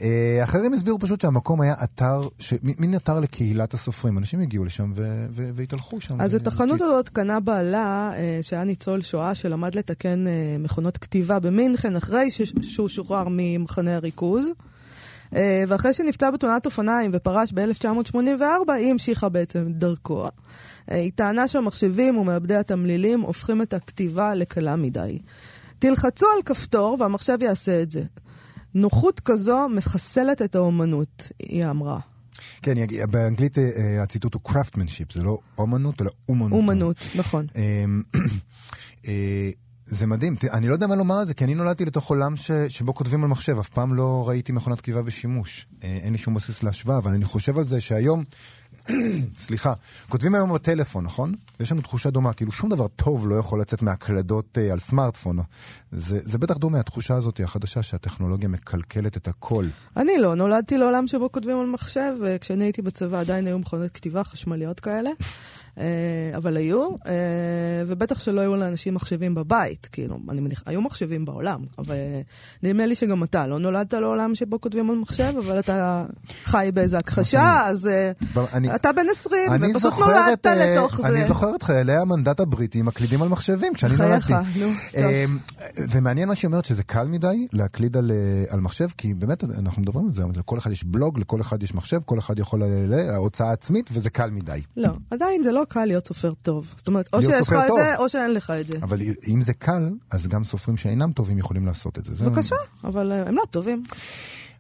אה, 0.01 0.41
אחרים 0.45 0.73
הסבירו 0.73 0.99
פשוט 0.99 1.21
שהמקום 1.21 1.61
היה 1.61 1.75
אתר, 1.85 2.21
ש... 2.39 2.55
מין 2.63 2.95
אתר 2.95 3.21
לקהילת 3.21 3.75
הסופרים. 3.75 4.19
אנשים 4.19 4.41
הגיעו 4.41 4.65
לשם 4.65 4.93
ו... 4.97 5.27
ו... 5.31 5.51
והתהלכו 5.55 6.01
שם. 6.01 6.21
אז 6.21 6.35
ו... 6.35 6.37
את 6.37 6.47
החנות 6.47 6.81
הזאת 6.81 7.09
קנה 7.09 7.41
בעלה, 7.41 8.13
אה, 8.17 8.39
שהיה 8.43 8.65
ניצול 8.65 9.03
שואה, 9.03 9.35
שלמד 9.35 9.75
לתקן 9.75 10.27
אה, 10.27 10.57
מכונות 10.59 10.99
כתיבה 10.99 11.39
במינכן, 11.39 11.97
אחרי 11.97 12.31
ש... 12.31 12.43
שהוא 12.63 12.89
שוחרר 12.89 13.27
ממחנה 13.31 13.97
הריכוז. 13.97 14.47
ואחרי 15.69 15.95
שנפצע 15.95 16.31
בתאונת 16.31 16.67
אופניים 16.67 17.11
ופרש 17.15 17.53
ב-1984, 17.53 18.73
היא 18.73 18.91
המשיכה 18.91 19.29
בעצם 19.29 19.67
דרכו. 19.69 20.27
היא 20.89 21.13
טענה 21.15 21.49
שהמחשבים 21.49 22.17
ומעבדי 22.17 22.57
התמלילים 22.57 23.21
הופכים 23.21 23.63
את 23.63 23.75
הכתיבה 23.75 24.35
לקלה 24.35 24.77
מדי. 24.77 25.19
תלחצו 25.81 26.27
על 26.37 26.43
כפתור 26.45 26.97
והמחשב 27.01 27.39
יעשה 27.43 27.83
את 27.83 27.91
זה. 27.91 28.03
נוחות 28.75 29.21
כזו 29.21 29.69
מחסלת 29.69 30.43
את 30.43 30.55
האומנות, 30.55 31.29
היא 31.39 31.67
אמרה. 31.67 31.99
כן, 32.63 32.75
באנגלית 33.11 33.59
אה, 33.59 33.71
אה, 33.77 34.03
הציטוט 34.03 34.35
הוא 34.35 34.43
craftsmanship, 34.49 35.15
זה 35.15 35.23
לא 35.23 35.39
אומנות, 35.59 36.03
אלא 36.03 36.11
אומנות. 36.29 36.53
אומנות, 36.53 36.97
נכון. 37.15 37.47
אמ, 37.57 38.03
אה, 39.09 39.51
זה 39.87 40.07
מדהים, 40.07 40.37
אני 40.53 40.69
לא 40.69 40.73
יודע 40.73 40.87
מה 40.87 40.97
לומר 40.97 41.15
על 41.15 41.27
זה, 41.27 41.35
כי 41.35 41.45
אני 41.45 41.55
נולדתי 41.55 41.85
לתוך 41.85 42.11
עולם 42.11 42.37
ש, 42.37 42.51
שבו 42.69 42.95
כותבים 42.95 43.25
על 43.25 43.31
מחשב, 43.31 43.59
אף 43.59 43.69
פעם 43.69 43.95
לא 43.95 44.25
ראיתי 44.29 44.53
מכונת 44.53 44.81
כתיבה 44.81 45.03
בשימוש. 45.03 45.67
אין 45.83 46.13
לי 46.13 46.19
שום 46.19 46.35
בסיס 46.35 46.63
להשוואה, 46.63 46.99
אבל 46.99 47.13
אני 47.13 47.25
חושב 47.25 47.59
על 47.59 47.65
זה 47.65 47.81
שהיום 47.81 48.25
סליחה, 49.47 49.73
כותבים 50.09 50.35
היום 50.35 50.55
בטלפון, 50.55 51.05
נכון? 51.05 51.35
יש 51.61 51.73
לנו 51.73 51.81
תחושה 51.81 52.11
דומה, 52.11 52.33
כאילו 52.33 52.53
שום 52.53 52.71
דבר 52.71 52.89
טוב 52.89 53.29
לא 53.29 53.35
יכול 53.35 53.61
לצאת 53.61 53.83
מהקלדות 53.83 54.59
אה, 54.59 54.73
על 54.73 54.79
סמארטפון. 54.79 55.39
זה, 55.93 56.19
זה 56.23 56.39
בטח 56.39 56.57
דומה, 56.57 56.81
התחושה 56.81 57.15
הזאת 57.15 57.41
החדשה 57.45 57.83
שהטכנולוגיה 57.83 58.49
מקלקלת 58.49 59.17
את 59.17 59.29
הכל. 59.29 59.65
אני 59.97 60.19
לא, 60.19 60.35
נולדתי 60.35 60.79
לעולם 60.79 61.07
שבו 61.07 61.33
כותבים 61.33 61.61
על 61.61 61.67
מחשב, 61.67 62.13
וכשאני 62.21 62.65
הייתי 62.65 62.83
בצבא 62.83 63.21
עדיין 63.21 63.47
היו 63.47 63.59
מכונות 63.59 63.91
כתיבה 63.95 64.25
חשמליות 64.25 64.81
כאלה. 64.81 65.11
אה, 65.81 66.37
אבל 66.37 66.57
היו, 66.57 66.89
אה, 67.07 67.13
ובטח 67.87 68.21
שלא 68.21 68.41
היו 68.41 68.57
לאנשים 68.57 68.95
מחשבים 68.95 69.35
בבית, 69.35 69.89
כאילו, 69.93 70.19
אני 70.29 70.41
מניח, 70.41 70.63
היו 70.67 70.81
מחשבים 70.81 71.25
בעולם, 71.25 71.61
אבל 71.79 71.95
נדמה 72.63 72.87
לי 72.87 72.95
שגם 72.95 73.25
אתה 73.25 73.47
לא 73.47 73.59
נולדת 73.59 73.95
לעולם 73.95 74.35
שבו 74.35 74.61
כותבים 74.61 74.91
על 74.91 74.97
מחשב, 74.97 75.33
אבל 75.39 75.59
אתה 75.59 76.05
חי 76.45 76.71
באיזה 76.75 76.99
הכחשה, 76.99 77.67
אז 77.67 77.87
אה, 77.87 78.13
אתה 78.75 78.93
בן 78.93 79.07
20, 79.11 79.53
ופשוט 79.71 79.95
נולדת 79.99 80.47
לתוך 80.47 81.01
זה. 81.01 81.09
אני 81.09 81.29
זוכר 81.29 81.55
את 81.55 81.63
חיילי 81.63 81.97
המנדט 81.97 82.41
הבריטי 82.41 82.83
מקלידים 82.83 83.23
על 83.23 83.29
מחשבים 83.29 83.75
כשאני 83.75 83.97
נולדתי. 83.97 84.23
חייך, 84.23 84.49
נו, 84.57 84.69
טוב. 84.93 85.39
זה 85.75 86.01
מעניין 86.01 86.29
מה 86.29 86.35
שהיא 86.35 86.49
אומרת, 86.49 86.65
שזה 86.65 86.83
קל 86.83 87.07
מדי 87.07 87.47
להקליד 87.53 87.97
על, 87.97 88.11
על 88.49 88.61
מחשב, 88.61 88.89
כי 88.99 89.15
באמת, 89.15 89.45
אנחנו 89.45 89.83
מדברים 89.83 90.07
על 90.07 90.13
זה, 90.13 90.23
לכל 90.35 90.59
אחד 90.59 90.71
יש 90.71 90.85
בלוג, 90.85 91.19
לכל 91.19 91.41
אחד 91.41 91.63
יש 91.63 91.75
מחשב, 91.75 92.01
כל 92.05 92.19
אחד 92.19 92.39
יכול, 92.39 92.63
הוצאה 93.17 93.53
עצמית, 93.53 93.91
וזה 93.93 94.11
קל 94.11 94.31
מדי. 94.31 94.63
לא, 94.77 94.89
עדיין 95.11 95.43
זה 95.43 95.53
לא 95.53 95.67
קל 95.71 95.85
להיות 95.85 96.07
סופר 96.07 96.33
טוב. 96.43 96.75
זאת 96.77 96.89
אומרת, 96.89 97.09
או 97.13 97.23
שיש 97.23 97.49
לך 97.49 97.53
את 97.53 97.73
זה, 97.77 97.97
או 97.97 98.09
שאין 98.09 98.35
לך 98.35 98.51
את 98.51 98.67
זה. 98.67 98.79
אבל 98.83 99.01
אם 99.29 99.41
זה 99.41 99.53
קל, 99.53 99.91
אז 100.11 100.27
גם 100.27 100.45
סופרים 100.45 100.77
שאינם 100.77 101.13
טובים 101.13 101.39
יכולים 101.39 101.67
לעשות 101.67 101.99
את 101.99 102.05
זה. 102.05 102.25
בבקשה, 102.25 102.57
אבל 102.85 103.13
אה, 103.13 103.29
הם 103.29 103.35
לא 103.35 103.43
טובים. 103.51 103.83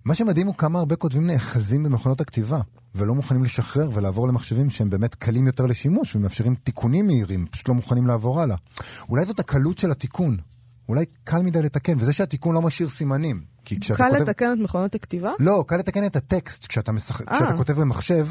מה 0.04 0.14
שמדהים 0.14 0.46
הוא 0.46 0.54
כמה 0.54 0.78
הרבה 0.78 0.96
כותבים 0.96 1.26
נאחזים 1.26 1.82
במכונות 1.82 2.20
הכתיבה, 2.20 2.60
ולא 2.94 3.14
מוכנים 3.14 3.44
לשחרר 3.44 3.90
ולעבור 3.94 4.28
למחשבים 4.28 4.70
שהם 4.70 4.90
באמת 4.90 5.14
קלים 5.14 5.46
יותר 5.46 5.66
לשימוש 5.66 6.16
ומאפשרים 6.16 6.54
תיקונים 6.54 7.06
מהירים, 7.06 7.46
פשוט 7.50 7.68
לא 7.68 7.74
מוכנים 7.74 8.06
לעבור 8.06 8.40
הלאה. 8.40 8.56
אולי 9.08 9.24
זאת 9.24 9.40
הקלות 9.40 9.78
של 9.78 9.90
התיקון. 9.90 10.36
אולי 10.88 11.04
קל 11.24 11.42
מדי 11.42 11.62
לתקן, 11.62 11.96
וזה 11.98 12.12
שהתיקון 12.12 12.54
לא 12.54 12.62
משאיר 12.62 12.88
סימנים. 12.88 13.42
קל 13.64 13.94
כותב... 14.10 14.22
לתקן 14.22 14.52
את 14.52 14.58
מכונות 14.58 14.94
הכתיבה? 14.94 15.32
לא, 15.38 15.64
קל 15.66 15.76
לתקן 15.76 16.06
את 16.06 16.16
הטקסט 16.16 16.66
כשאתה, 16.66 16.92
משח... 16.92 17.20
אה. 17.20 17.36
כשאתה 17.36 17.56
כותב 17.56 17.72
במחשב, 17.72 18.26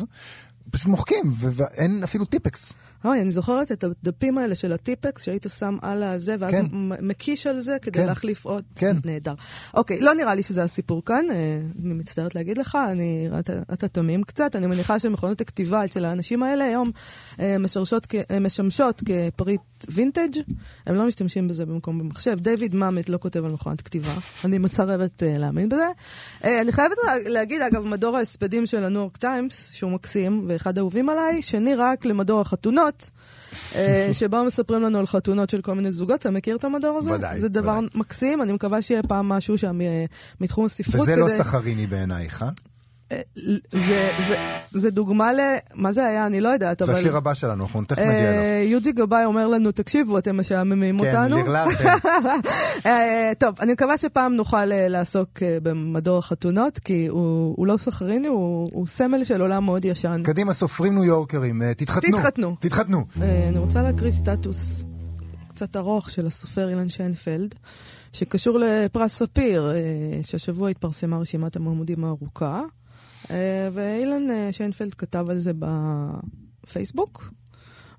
פשוט 0.72 0.88
מוחקים, 0.88 1.32
ואין 1.34 2.04
אפילו 2.04 2.26
טיפקס. 2.26 2.74
אוי, 3.06 3.22
אני 3.22 3.32
זוכרת 3.32 3.72
את 3.72 3.84
הדפים 3.84 4.38
האלה 4.38 4.56
של 4.56 4.74
הטיפקס, 4.74 5.24
שהיית 5.24 5.46
שם 5.60 5.78
על 5.82 6.04
הזה, 6.04 6.36
ואז 6.40 6.52
כן. 6.52 6.66
מקיש 7.02 7.48
על 7.48 7.60
זה 7.60 7.78
כדי 7.82 8.00
כן. 8.00 8.06
להחליף 8.06 8.46
עוד. 8.46 8.64
כן. 8.76 8.98
נהדר. 9.06 9.34
אוקיי, 9.74 10.02
לא 10.02 10.14
נראה 10.14 10.36
לי 10.36 10.44
שזה 10.44 10.64
הסיפור 10.64 11.06
כאן, 11.06 11.26
אה, 11.32 11.62
אני 11.86 11.94
מצטערת 11.94 12.36
להגיד 12.36 12.58
לך, 12.58 12.78
אני, 12.92 13.30
אתה, 13.40 13.54
אתה 13.74 13.88
תמים 13.88 14.24
קצת, 14.24 14.56
אני 14.56 14.68
מניחה 14.68 15.00
שמכונות 15.00 15.42
הכתיבה 15.42 15.86
אצל 15.86 16.06
האנשים 16.06 16.44
האלה 16.44 16.66
היום 16.66 16.92
אה, 17.40 17.58
משמשות, 17.58 18.08
אה, 18.32 18.40
משמשות 18.40 19.04
כפריט 19.06 19.62
וינטג', 19.90 20.42
הם 20.86 20.96
לא 20.96 21.08
משתמשים 21.08 21.48
בזה 21.48 21.66
במקום 21.66 22.00
במחשב. 22.00 22.40
דיוויד 22.40 22.76
ממט 22.76 23.10
לא 23.10 23.18
כותב 23.18 23.46
על 23.46 23.52
מכונת 23.52 23.82
כתיבה, 23.82 24.14
אני 24.46 24.58
מצרבת 24.58 25.24
להאמין 25.26 25.70
בזה. 25.70 25.88
אני 26.44 26.72
חייבת 26.72 26.98
להגיד, 27.26 27.62
אגב, 27.62 27.86
מדור 27.86 28.18
ההספדים 28.18 28.66
של 28.66 28.84
הניו 28.84 29.02
יורק 29.02 29.18
טיימס, 29.18 29.72
שהוא 29.74 29.92
מקסים, 29.92 30.49
ואחד 30.50 30.78
האהובים 30.78 31.10
עליי, 31.10 31.42
שני 31.42 31.76
רק 31.76 32.06
למדור 32.06 32.42
החתונות, 32.42 33.10
אה, 33.76 34.10
שבו 34.20 34.44
מספרים 34.44 34.82
לנו 34.82 35.00
על 35.00 35.08
חתונות 35.08 35.50
של 35.50 35.62
כל 35.62 35.74
מיני 35.74 35.92
זוגות. 35.92 36.20
אתה 36.20 36.32
מכיר 36.32 36.56
את 36.56 36.64
המדור 36.64 36.98
הזה? 36.98 37.12
ודאי. 37.12 37.42
זה 37.42 37.50
דבר 37.50 37.78
ודאי. 37.78 37.90
מקסים, 37.96 38.42
אני 38.42 38.54
מקווה 38.54 38.82
שיהיה 38.82 39.04
פעם 39.04 39.30
משהו 39.30 39.58
שם 39.58 39.82
אה, 39.82 40.06
מתחום 40.42 40.66
הספרות. 40.66 41.02
וזה 41.02 41.16
לא 41.16 41.26
כדי... 41.26 41.38
לא 41.38 41.44
סחריני 41.44 41.88
בעינייך, 41.88 42.44
אה? 42.44 42.50
זה, 43.72 44.12
זה, 44.28 44.36
זה 44.72 44.92
דוגמה 44.92 45.34
ל... 45.34 45.40
מה 45.74 45.92
זה 45.92 46.06
היה? 46.06 46.26
אני 46.26 46.42
לא 46.42 46.50
יודעת, 46.50 46.82
אבל... 46.82 46.94
זה 46.94 47.00
השיר 47.00 47.18
הבא 47.18 47.34
שלנו, 47.34 47.64
אנחנו 47.64 47.84
תכף 47.84 48.00
נגיע 48.00 48.12
אליו. 48.12 48.42
אה, 48.42 48.64
יוג'י 48.68 48.92
גבאי 48.92 49.26
אומר 49.26 49.48
לנו, 49.48 49.72
תקשיבו, 49.72 50.18
אתם 50.18 50.38
משעממים 50.38 51.00
אותנו. 51.00 51.36
כן, 51.36 51.42
לרלרתם. 51.46 51.90
אה, 52.86 53.32
טוב, 53.40 53.56
אני 53.60 53.74
מקווה 53.74 53.98
שפעם 53.98 54.34
נוכל 54.34 54.72
אה, 54.72 54.88
לעסוק 54.88 55.30
במדור 55.64 56.18
החתונות, 56.18 56.80
כי 56.80 57.08
הוא, 57.08 57.54
הוא 57.58 57.68
לא 57.68 57.78
סחריני, 57.78 58.28
הוא, 58.28 58.70
הוא 58.74 58.88
סמל 58.88 59.24
של 59.24 59.42
עולם 59.42 59.66
מאוד 59.66 59.86
ישן. 59.86 60.22
קדימה, 60.24 60.54
סופרים 60.54 60.96
ניו 60.96 61.04
יורקרים, 61.04 61.62
תתחתנו. 61.78 62.18
תתחתנו. 62.18 62.56
תתחתנו. 62.60 63.06
אני 63.22 63.58
רוצה 63.58 63.82
להקריא 63.82 64.12
סטטוס 64.12 64.86
קצת 65.48 65.76
ארוך 65.76 66.10
של 66.10 66.28
הסופר 66.28 66.70
אילן 66.70 66.88
שיינפלד. 66.88 67.56
שקשור 68.14 68.58
לפרס 68.60 69.14
ספיר, 69.14 69.74
שהשבוע 70.24 70.70
התפרסמה 70.70 71.18
רשימת 71.18 71.56
המועמדים 71.56 72.04
הארוכה. 72.04 72.62
אה, 73.32 73.70
ואילן 73.74 74.30
אה, 74.30 74.50
שיינפלד 74.52 74.94
כתב 74.94 75.26
על 75.30 75.40
זה 75.40 75.52
בפייסבוק. 76.64 77.34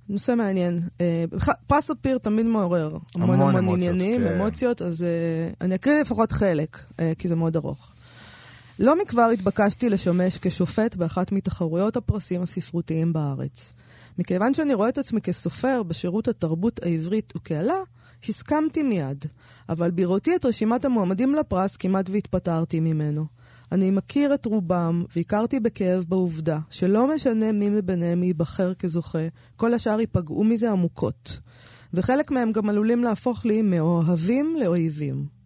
נושא 0.08 0.34
מעניין. 0.34 0.80
אה, 1.00 1.24
פרס 1.66 1.86
ספיר 1.86 2.18
תמיד 2.18 2.46
מעורר 2.46 2.98
המון 3.14 3.30
המון, 3.34 3.56
המון 3.56 3.82
עניינים, 3.82 4.20
כן. 4.20 4.40
אמוציות, 4.40 4.82
אז 4.82 5.04
אני 5.60 5.74
אקריא 5.74 6.00
לפחות 6.00 6.32
חלק, 6.32 6.78
כי 7.18 7.28
זה 7.28 7.36
מאוד 7.36 7.56
ארוך. 7.56 7.94
לא 8.78 8.98
מכבר 8.98 9.22
התבקשתי 9.22 9.90
לשמש 9.90 10.38
כשופט 10.38 10.96
באחת 10.96 11.32
מתחרויות 11.32 11.96
הפרסים 11.96 12.42
הספרותיים 12.42 13.12
בארץ. 13.12 13.72
מכיוון 14.18 14.54
שאני 14.54 14.74
רואה 14.74 14.88
את 14.88 14.98
עצמי 14.98 15.20
כסופר 15.20 15.82
בשירות 15.82 16.28
התרבות 16.28 16.80
העברית 16.82 17.32
וקהלה, 17.36 17.74
הסכמתי 18.28 18.82
מיד, 18.82 19.24
אבל 19.68 19.90
בראותי 19.90 20.36
את 20.36 20.44
רשימת 20.44 20.84
המועמדים 20.84 21.34
לפרס 21.34 21.76
כמעט 21.76 22.10
והתפטרתי 22.10 22.80
ממנו. 22.80 23.26
אני 23.72 23.90
מכיר 23.90 24.34
את 24.34 24.44
רובם, 24.44 25.04
והכרתי 25.16 25.60
בכאב 25.60 26.04
בעובדה 26.08 26.58
שלא 26.70 27.14
משנה 27.14 27.52
מי 27.52 27.68
מביניהם 27.68 28.22
ייבחר 28.22 28.74
כזוכה, 28.74 29.28
כל 29.56 29.74
השאר 29.74 30.00
ייפגעו 30.00 30.44
מזה 30.44 30.70
עמוקות. 30.70 31.38
וחלק 31.94 32.30
מהם 32.30 32.52
גם 32.52 32.68
עלולים 32.68 33.04
להפוך 33.04 33.44
לי 33.44 33.62
מאוהבים 33.62 34.56
לאויבים. 34.60 35.39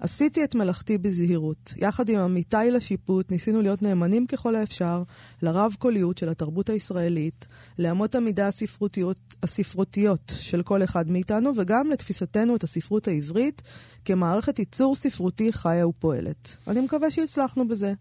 עשיתי 0.00 0.44
את 0.44 0.54
מלאכתי 0.54 0.98
בזהירות. 0.98 1.72
יחד 1.76 2.08
עם 2.08 2.18
עמיתיי 2.18 2.70
לשיפוט 2.70 3.30
ניסינו 3.30 3.62
להיות 3.62 3.82
נאמנים 3.82 4.26
ככל 4.26 4.54
האפשר 4.54 5.02
לרב-קוליות 5.42 6.18
של 6.18 6.28
התרבות 6.28 6.70
הישראלית, 6.70 7.46
לאמות 7.78 8.14
המידה 8.14 8.48
הספרותיות, 8.48 9.16
הספרותיות 9.42 10.32
של 10.40 10.62
כל 10.62 10.84
אחד 10.84 11.10
מאיתנו, 11.10 11.52
וגם 11.56 11.90
לתפיסתנו 11.90 12.56
את 12.56 12.64
הספרות 12.64 13.08
העברית 13.08 13.62
כמערכת 14.04 14.58
ייצור 14.58 14.96
ספרותי 14.96 15.52
חיה 15.52 15.86
ופועלת. 15.86 16.56
אני 16.68 16.80
מקווה 16.80 17.10
שהצלחנו 17.10 17.68
בזה. 17.68 17.92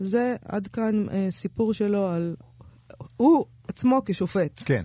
זה 0.00 0.36
עד 0.44 0.66
כאן 0.66 1.04
אה, 1.10 1.26
סיפור 1.30 1.74
שלו 1.74 2.08
על... 2.08 2.36
הוא 3.16 3.44
עצמו 3.68 4.00
כשופט. 4.06 4.62
כן. 4.64 4.82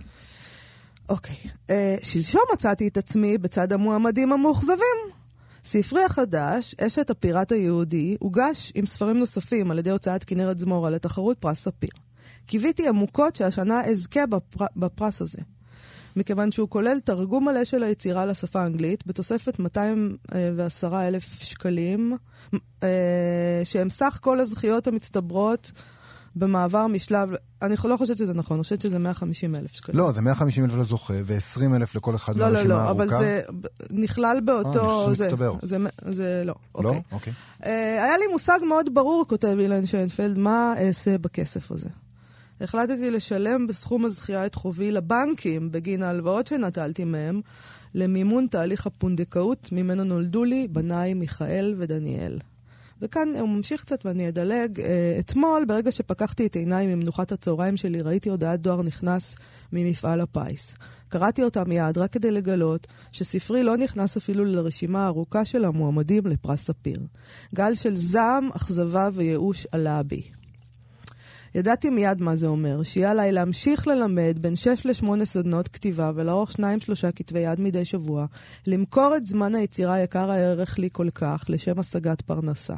אוקיי. 1.08 1.36
אה, 1.70 1.96
שלשום 2.02 2.42
מצאתי 2.54 2.88
את 2.88 2.96
עצמי 2.96 3.38
בצד 3.38 3.72
המועמדים 3.72 4.32
המאוכזבים. 4.32 5.19
ספרי 5.72 6.04
החדש, 6.04 6.74
אשת 6.80 7.10
הפיראט 7.10 7.52
היהודי, 7.52 8.16
הוגש 8.20 8.72
עם 8.74 8.86
ספרים 8.86 9.18
נוספים 9.18 9.70
על 9.70 9.78
ידי 9.78 9.90
הוצאת 9.90 10.24
כנרת 10.24 10.58
זמורה 10.58 10.90
לתחרות 10.90 11.38
פרס 11.38 11.64
ספיר. 11.64 11.90
קיוויתי 12.46 12.88
עמוקות 12.88 13.36
שהשנה 13.36 13.80
אזכה 13.84 14.26
בפר... 14.26 14.66
בפרס 14.76 15.22
הזה. 15.22 15.38
מכיוון 16.16 16.52
שהוא 16.52 16.68
כולל 16.68 17.00
תרגום 17.00 17.44
מלא 17.44 17.64
של 17.64 17.82
היצירה 17.82 18.26
לשפה 18.26 18.62
האנגלית, 18.62 19.06
בתוספת 19.06 19.58
210 19.58 21.08
אלף 21.08 21.42
שקלים, 21.42 22.16
אה, 22.82 23.60
שהם 23.64 23.90
סך 23.90 24.18
כל 24.22 24.40
הזכיות 24.40 24.86
המצטברות 24.86 25.72
במעבר 26.36 26.86
משלב, 26.86 27.28
אני 27.62 27.74
לא 27.84 27.96
חושבת 27.96 28.18
שזה 28.18 28.34
נכון, 28.34 28.56
אני 28.56 28.62
חושבת 28.62 28.80
שזה 28.80 28.98
150 28.98 29.54
אלף 29.54 29.72
שקלים. 29.72 29.98
לא, 29.98 30.12
זה 30.12 30.20
150 30.20 30.64
אלף 30.64 30.74
לזוכה 30.74 31.14
ו-20 31.24 31.76
אלף 31.76 31.94
לכל 31.94 32.14
אחד 32.14 32.36
לא, 32.36 32.46
לא, 32.46 32.52
מהרשימה 32.52 32.74
לא, 32.74 32.80
הארוכה. 32.80 33.04
אבל 33.04 33.08
זה 33.08 33.42
נכלל 33.90 34.40
באותו... 34.44 35.08
אה, 35.08 35.14
זה, 35.14 35.24
מסתבר. 35.26 35.54
זה, 35.62 35.76
זה 36.08 36.42
לא. 36.44 36.54
לא? 36.74 36.88
אוקיי. 36.88 37.02
אוקיי. 37.12 37.32
אה, 37.64 38.04
היה 38.04 38.18
לי 38.18 38.24
מושג 38.32 38.58
מאוד 38.68 38.94
ברור, 38.94 39.24
כותב 39.28 39.56
אילן 39.60 39.86
שיינפלד, 39.86 40.38
מה 40.38 40.74
אעשה 40.78 41.18
בכסף 41.18 41.72
הזה. 41.72 41.88
החלטתי 42.60 43.10
לשלם 43.10 43.66
בסכום 43.66 44.04
הזכייה 44.04 44.46
את 44.46 44.54
חובי 44.54 44.92
לבנקים 44.92 45.72
בגין 45.72 46.02
ההלוואות 46.02 46.46
שנטלתי 46.46 47.04
מהם, 47.04 47.40
למימון 47.94 48.46
תהליך 48.50 48.86
הפונדקאות 48.86 49.68
ממנו 49.72 50.04
נולדו 50.04 50.44
לי 50.44 50.68
בניי 50.68 51.14
מיכאל 51.14 51.74
ודניאל. 51.78 52.38
וכאן 53.02 53.28
הוא 53.40 53.48
ממשיך 53.48 53.80
קצת 53.80 54.06
ואני 54.06 54.28
אדלג. 54.28 54.80
אה, 54.80 55.16
אתמול, 55.20 55.64
ברגע 55.68 55.92
שפקחתי 55.92 56.46
את 56.46 56.56
עיניי 56.56 56.86
ממנוחת 56.86 57.32
הצהריים 57.32 57.76
שלי, 57.76 58.02
ראיתי 58.02 58.28
הודעת 58.28 58.60
דואר 58.60 58.82
נכנס 58.82 59.36
ממפעל 59.72 60.20
הפיס. 60.20 60.74
קראתי 61.08 61.42
אותה 61.42 61.64
מיד 61.64 61.98
רק 61.98 62.12
כדי 62.12 62.30
לגלות 62.30 62.86
שספרי 63.12 63.62
לא 63.62 63.76
נכנס 63.76 64.16
אפילו 64.16 64.44
לרשימה 64.44 65.04
הארוכה 65.04 65.44
של 65.44 65.64
המועמדים 65.64 66.26
לפרס 66.26 66.64
ספיר. 66.66 67.00
גל 67.54 67.74
של 67.74 67.96
זעם, 67.96 68.48
אכזבה 68.56 69.08
וייאוש 69.12 69.66
עלה 69.72 70.02
בי. 70.02 70.22
ידעתי 71.54 71.90
מיד 71.90 72.20
מה 72.20 72.36
זה 72.36 72.46
אומר, 72.46 72.82
שיהיה 72.82 73.10
עליי 73.10 73.32
להמשיך 73.32 73.86
ללמד 73.86 74.38
בין 74.40 74.56
6 74.56 74.86
ל-8 74.86 75.24
סדנות 75.24 75.68
כתיבה 75.68 76.12
ולערוך 76.14 76.50
2-3 76.50 76.54
כתבי 77.16 77.38
יד 77.38 77.60
מדי 77.60 77.84
שבוע, 77.84 78.26
למכור 78.66 79.16
את 79.16 79.26
זמן 79.26 79.54
היצירה 79.54 79.94
היקר 79.94 80.30
הערך 80.30 80.78
לי 80.78 80.88
כל 80.92 81.10
כך 81.14 81.44
לשם 81.48 81.78
השגת 81.78 82.20
פרנסה. 82.20 82.74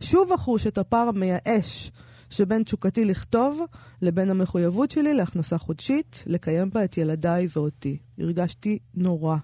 שוב 0.00 0.32
אחוש 0.32 0.66
את 0.66 0.78
הפער 0.78 1.08
המייאש 1.08 1.90
שבין 2.30 2.62
תשוקתי 2.62 3.04
לכתוב 3.04 3.60
לבין 4.02 4.30
המחויבות 4.30 4.90
שלי 4.90 5.14
להכנסה 5.14 5.58
חודשית, 5.58 6.24
לקיים 6.26 6.70
בה 6.70 6.84
את 6.84 6.98
ילדיי 6.98 7.48
ואותי. 7.56 7.98
הרגשתי 8.18 8.78
נורא. 8.94 9.36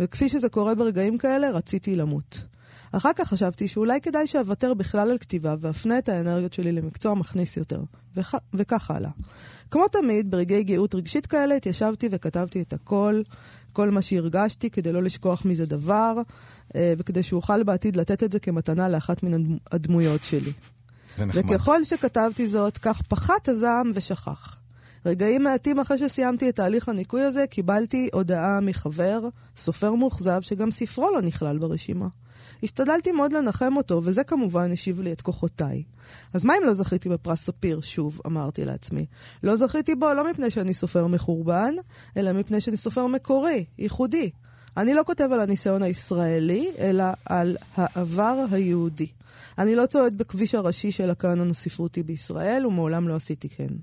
וכפי 0.00 0.28
שזה 0.28 0.48
קורה 0.48 0.74
ברגעים 0.74 1.18
כאלה, 1.18 1.50
רציתי 1.50 1.96
למות. 1.96 2.55
אחר 2.92 3.10
כך 3.16 3.28
חשבתי 3.28 3.68
שאולי 3.68 4.00
כדאי 4.00 4.26
שאוותר 4.26 4.74
בכלל 4.74 5.10
על 5.10 5.18
כתיבה 5.18 5.54
ואפנה 5.60 5.98
את 5.98 6.08
האנרגיות 6.08 6.52
שלי 6.52 6.72
למקצוע 6.72 7.14
מכניס 7.14 7.56
יותר, 7.56 7.82
וכ... 8.16 8.34
וכך 8.54 8.90
הלאה. 8.90 9.10
כמו 9.70 9.88
תמיד, 9.88 10.30
ברגעי 10.30 10.64
גאות 10.64 10.94
רגשית 10.94 11.26
כאלה 11.26 11.54
התיישבתי 11.54 12.08
וכתבתי 12.10 12.62
את 12.62 12.72
הכל, 12.72 13.22
כל 13.72 13.90
מה 13.90 14.02
שהרגשתי, 14.02 14.70
כדי 14.70 14.92
לא 14.92 15.02
לשכוח 15.02 15.44
מזה 15.44 15.66
דבר, 15.66 16.16
אה, 16.76 16.94
וכדי 16.98 17.22
שאוכל 17.22 17.62
בעתיד 17.62 17.96
לתת 17.96 18.22
את 18.22 18.32
זה 18.32 18.38
כמתנה 18.38 18.88
לאחת 18.88 19.22
מן 19.22 19.34
הדמ- 19.34 19.58
הדמויות 19.72 20.24
שלי. 20.24 20.52
וככל 21.18 21.84
שכתבתי 21.84 22.46
זאת, 22.46 22.78
כך 22.78 23.02
פחת 23.08 23.48
הזעם 23.48 23.90
ושכח. 23.94 24.58
רגעים 25.06 25.42
מעטים 25.42 25.80
אחרי 25.80 25.98
שסיימתי 25.98 26.48
את 26.48 26.56
תהליך 26.56 26.88
הניקוי 26.88 27.22
הזה, 27.22 27.44
קיבלתי 27.50 28.08
הודעה 28.12 28.60
מחבר, 28.60 29.20
סופר 29.56 29.94
מאוכזב, 29.94 30.40
שגם 30.40 30.70
ספרו 30.70 31.10
לא 31.10 31.22
נכלל 31.22 31.58
ברשימה. 31.58 32.06
השתדלתי 32.62 33.12
מאוד 33.12 33.32
לנחם 33.32 33.76
אותו, 33.76 34.00
וזה 34.04 34.24
כמובן 34.24 34.72
השיב 34.72 35.00
לי 35.00 35.12
את 35.12 35.20
כוחותיי. 35.20 35.82
אז 36.34 36.44
מה 36.44 36.54
אם 36.56 36.66
לא 36.66 36.74
זכיתי 36.74 37.08
בפרס 37.08 37.40
ספיר? 37.40 37.80
שוב, 37.80 38.20
אמרתי 38.26 38.64
לעצמי. 38.64 39.06
לא 39.42 39.56
זכיתי 39.56 39.94
בו 39.94 40.14
לא 40.14 40.30
מפני 40.30 40.50
שאני 40.50 40.74
סופר 40.74 41.06
מחורבן, 41.06 41.74
אלא 42.16 42.32
מפני 42.32 42.60
שאני 42.60 42.76
סופר 42.76 43.06
מקורי, 43.06 43.64
ייחודי. 43.78 44.30
אני 44.76 44.94
לא 44.94 45.02
כותב 45.06 45.28
על 45.32 45.40
הניסיון 45.40 45.82
הישראלי, 45.82 46.70
אלא 46.78 47.04
על 47.24 47.56
העבר 47.76 48.44
היהודי. 48.50 49.06
אני 49.58 49.74
לא 49.74 49.86
צועד 49.86 50.18
בכביש 50.18 50.54
הראשי 50.54 50.92
של 50.92 51.10
הקאנון 51.10 51.50
הספרותי 51.50 52.02
בישראל, 52.02 52.66
ומעולם 52.66 53.08
לא 53.08 53.14
עשיתי 53.14 53.48
כן. 53.48 53.74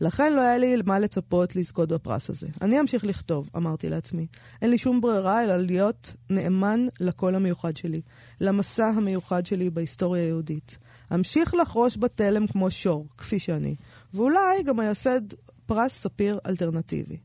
לכן 0.00 0.32
לא 0.32 0.40
היה 0.40 0.58
לי 0.58 0.76
מה 0.86 0.98
לצפות 0.98 1.56
לזכות 1.56 1.88
בפרס 1.88 2.30
הזה. 2.30 2.48
אני 2.62 2.80
אמשיך 2.80 3.04
לכתוב, 3.04 3.50
אמרתי 3.56 3.88
לעצמי. 3.88 4.26
אין 4.62 4.70
לי 4.70 4.78
שום 4.78 5.00
ברירה 5.00 5.44
אלא 5.44 5.56
להיות 5.56 6.12
נאמן 6.30 6.86
לקול 7.00 7.34
המיוחד 7.34 7.76
שלי, 7.76 8.00
למסע 8.40 8.86
המיוחד 8.86 9.46
שלי 9.46 9.70
בהיסטוריה 9.70 10.22
היהודית. 10.22 10.78
אמשיך 11.14 11.54
לחרוש 11.54 11.96
בתלם 11.96 12.46
כמו 12.46 12.70
שור, 12.70 13.06
כפי 13.18 13.38
שאני, 13.38 13.74
ואולי 14.14 14.62
גם 14.64 14.80
אייסד 14.80 15.20
פרס 15.66 15.92
ספיר 15.92 16.38
אלטרנטיבי. 16.46 17.16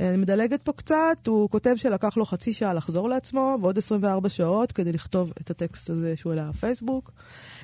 אני 0.00 0.16
מדלגת 0.16 0.62
פה 0.62 0.72
קצת, 0.72 0.96
הוא 1.26 1.50
כותב 1.50 1.74
שלקח 1.76 2.16
לו 2.16 2.24
חצי 2.26 2.52
שעה 2.52 2.74
לחזור 2.74 3.08
לעצמו, 3.08 3.58
ועוד 3.62 3.78
24 3.78 4.28
שעות 4.28 4.72
כדי 4.72 4.92
לכתוב 4.92 5.32
את 5.40 5.50
הטקסט 5.50 5.90
הזה 5.90 6.16
שהוא 6.16 6.32
העלה 6.32 6.44
לפייסבוק. 6.50 7.10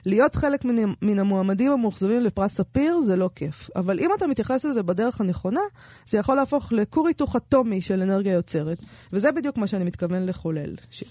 להיות 0.06 0.36
חלק 0.36 0.64
מן, 0.64 0.92
מן 1.02 1.18
המועמדים 1.18 1.72
המאוכזבים 1.72 2.20
לפרס 2.22 2.54
ספיר 2.54 2.98
זה 3.00 3.16
לא 3.16 3.30
כיף, 3.34 3.70
אבל 3.76 4.00
אם 4.00 4.10
אתה 4.18 4.26
מתייחס 4.26 4.64
לזה 4.64 4.82
בדרך 4.82 5.20
הנכונה, 5.20 5.60
זה 6.06 6.18
יכול 6.18 6.36
להפוך 6.36 6.72
לכור 6.72 7.08
היתוך 7.08 7.36
אטומי 7.36 7.80
של 7.80 8.02
אנרגיה 8.02 8.32
יוצרת, 8.32 8.78
וזה 9.12 9.32
בדיוק 9.32 9.56
מה 9.58 9.66
שאני 9.66 9.84
מתכוון 9.84 10.26
לחולל. 10.26 10.74
שיר. 10.90 11.08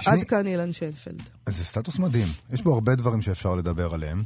שמי- 0.00 0.12
עד 0.12 0.24
כאן 0.28 0.46
אילן 0.46 0.72
שיינפלד. 0.72 1.22
זה 1.48 1.64
סטטוס 1.64 1.98
מדהים. 1.98 2.26
יש 2.52 2.62
בו 2.62 2.74
הרבה 2.74 2.94
דברים 2.94 3.22
שאפשר 3.22 3.54
לדבר 3.54 3.94
עליהם. 3.94 4.22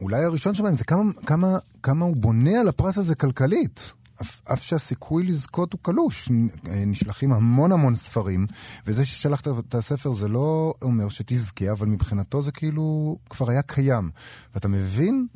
אולי 0.00 0.24
הראשון 0.24 0.54
שבהם 0.54 0.76
זה 0.76 0.84
כמה, 0.84 1.12
כמה, 1.26 1.58
כמה 1.82 2.04
הוא 2.04 2.16
בונה 2.16 2.60
על 2.60 2.68
הפרס 2.68 2.98
הזה 2.98 3.14
כלכלית. 3.14 3.92
אף, 4.22 4.40
אף 4.52 4.62
שהסיכוי 4.62 5.24
לזכות 5.24 5.72
הוא 5.72 5.80
קלוש. 5.82 6.28
אה, 6.68 6.84
נשלחים 6.86 7.32
המון 7.32 7.72
המון 7.72 7.94
ספרים, 7.94 8.46
וזה 8.86 9.04
ששלחת 9.04 9.48
את 9.48 9.74
הספר 9.74 10.12
זה 10.12 10.28
לא 10.28 10.74
אומר 10.82 11.08
שתזכה, 11.08 11.72
אבל 11.72 11.86
מבחינתו 11.86 12.42
זה 12.42 12.52
כאילו 12.52 13.16
כבר 13.30 13.50
היה 13.50 13.62
קיים. 13.62 14.10
ואתה 14.54 14.68
מבין 14.68 15.26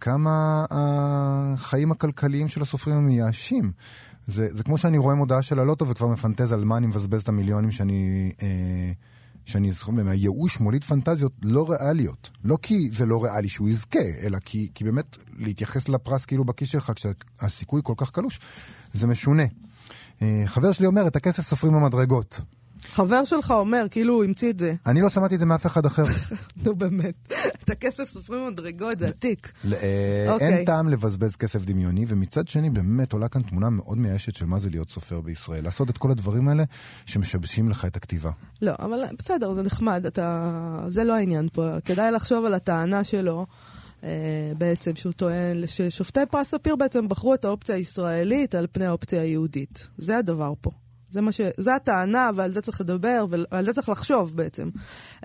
כמה 0.00 0.64
החיים 0.70 1.92
הכלכליים 1.92 2.48
של 2.48 2.62
הסופרים 2.62 2.96
הם 2.96 3.06
מייאשים. 3.06 3.72
זה, 4.26 4.48
זה 4.52 4.62
כמו 4.62 4.78
שאני 4.78 4.98
רואה 4.98 5.14
מודעה 5.14 5.42
של 5.42 5.58
הלוטו 5.58 5.88
וכבר 5.88 6.08
מפנטז 6.08 6.52
על 6.52 6.64
מה 6.64 6.76
אני 6.76 6.86
מבזבז 6.86 7.22
את 7.22 7.28
המיליונים 7.28 7.70
שאני... 7.70 8.32
אה, 8.42 8.92
שאני 9.46 9.70
אזכור 9.70 9.94
מהם. 9.94 10.08
הייאוש 10.08 10.60
מוליד 10.60 10.84
פנטזיות 10.84 11.32
לא 11.42 11.70
ריאליות. 11.70 12.30
לא 12.44 12.58
כי 12.62 12.90
זה 12.92 13.06
לא 13.06 13.24
ריאלי 13.24 13.48
שהוא 13.48 13.68
יזכה, 13.68 13.98
אלא 14.22 14.38
כי, 14.38 14.70
כי 14.74 14.84
באמת 14.84 15.16
להתייחס 15.38 15.88
לפרס 15.88 16.24
כאילו 16.24 16.44
בכיס 16.44 16.68
שלך 16.68 16.92
כשהסיכוי 16.94 17.80
כל 17.84 17.94
כך 17.96 18.10
קלוש, 18.10 18.40
זה 18.92 19.06
משונה. 19.06 19.44
אה, 20.22 20.42
חבר 20.46 20.72
שלי 20.72 20.86
אומר, 20.86 21.06
את 21.06 21.16
הכסף 21.16 21.42
סופרים 21.42 21.72
במדרגות. 21.72 22.40
חבר 22.90 23.24
שלך 23.24 23.50
אומר, 23.50 23.86
כאילו 23.90 24.14
הוא 24.14 24.24
המציא 24.24 24.50
את 24.50 24.58
זה. 24.58 24.74
אני 24.86 25.00
לא 25.00 25.08
שמעתי 25.08 25.34
את 25.34 25.40
זה 25.40 25.46
מאף 25.46 25.66
אחד 25.66 25.86
אחר. 25.86 26.02
נו 26.64 26.74
באמת. 26.74 27.14
את 27.64 27.70
הכסף 27.70 28.04
סופרים 28.04 28.46
במדרגות, 28.46 28.98
זה 28.98 29.08
עתיק. 29.08 29.52
אה, 29.72 30.26
אוקיי. 30.28 30.48
אין 30.48 30.64
טעם 30.64 30.88
לבזבז 30.88 31.36
כסף 31.36 31.64
דמיוני, 31.64 32.04
ומצד 32.08 32.48
שני 32.48 32.70
באמת 32.70 33.12
עולה 33.12 33.28
כאן 33.28 33.42
תמונה 33.42 33.70
מאוד 33.70 33.98
מייאשת 33.98 34.36
של 34.36 34.46
מה 34.46 34.58
זה 34.58 34.70
להיות 34.70 34.90
סופר 34.90 35.20
בישראל. 35.20 35.64
לעשות 35.64 35.90
את 35.90 35.98
כל 35.98 36.10
הדברים 36.10 36.48
האלה 36.48 36.64
שמשבשים 37.06 37.68
לך 37.68 37.84
את 37.84 37.96
הכתיבה. 37.96 38.30
לא, 38.62 38.72
אבל 38.78 39.02
בסדר, 39.18 39.54
זה 39.54 39.62
נחמד, 39.62 40.06
אתה... 40.06 40.86
זה 40.88 41.04
לא 41.04 41.14
העניין 41.14 41.48
פה. 41.52 41.80
כדאי 41.84 42.12
לחשוב 42.12 42.44
על 42.44 42.54
הטענה 42.54 43.04
שלו, 43.04 43.46
אה, 44.04 44.52
בעצם, 44.58 44.96
שהוא 44.96 45.12
טוען 45.12 45.66
ששופטי 45.66 46.20
פרס 46.30 46.50
ספיר 46.50 46.76
בעצם 46.76 47.08
בחרו 47.08 47.34
את 47.34 47.44
האופציה 47.44 47.74
הישראלית 47.74 48.54
על 48.54 48.66
פני 48.72 48.86
האופציה 48.86 49.22
היהודית. 49.22 49.88
זה 49.98 50.18
הדבר 50.18 50.52
פה. 50.60 50.70
זה 51.14 51.20
מה 51.20 51.32
ש... 51.32 51.40
זה 51.56 51.74
הטענה, 51.74 52.30
ועל 52.34 52.52
זה 52.52 52.60
צריך 52.60 52.80
לדבר, 52.80 53.26
ועל 53.30 53.64
זה 53.64 53.72
צריך 53.72 53.88
לחשוב 53.88 54.36
בעצם. 54.36 54.68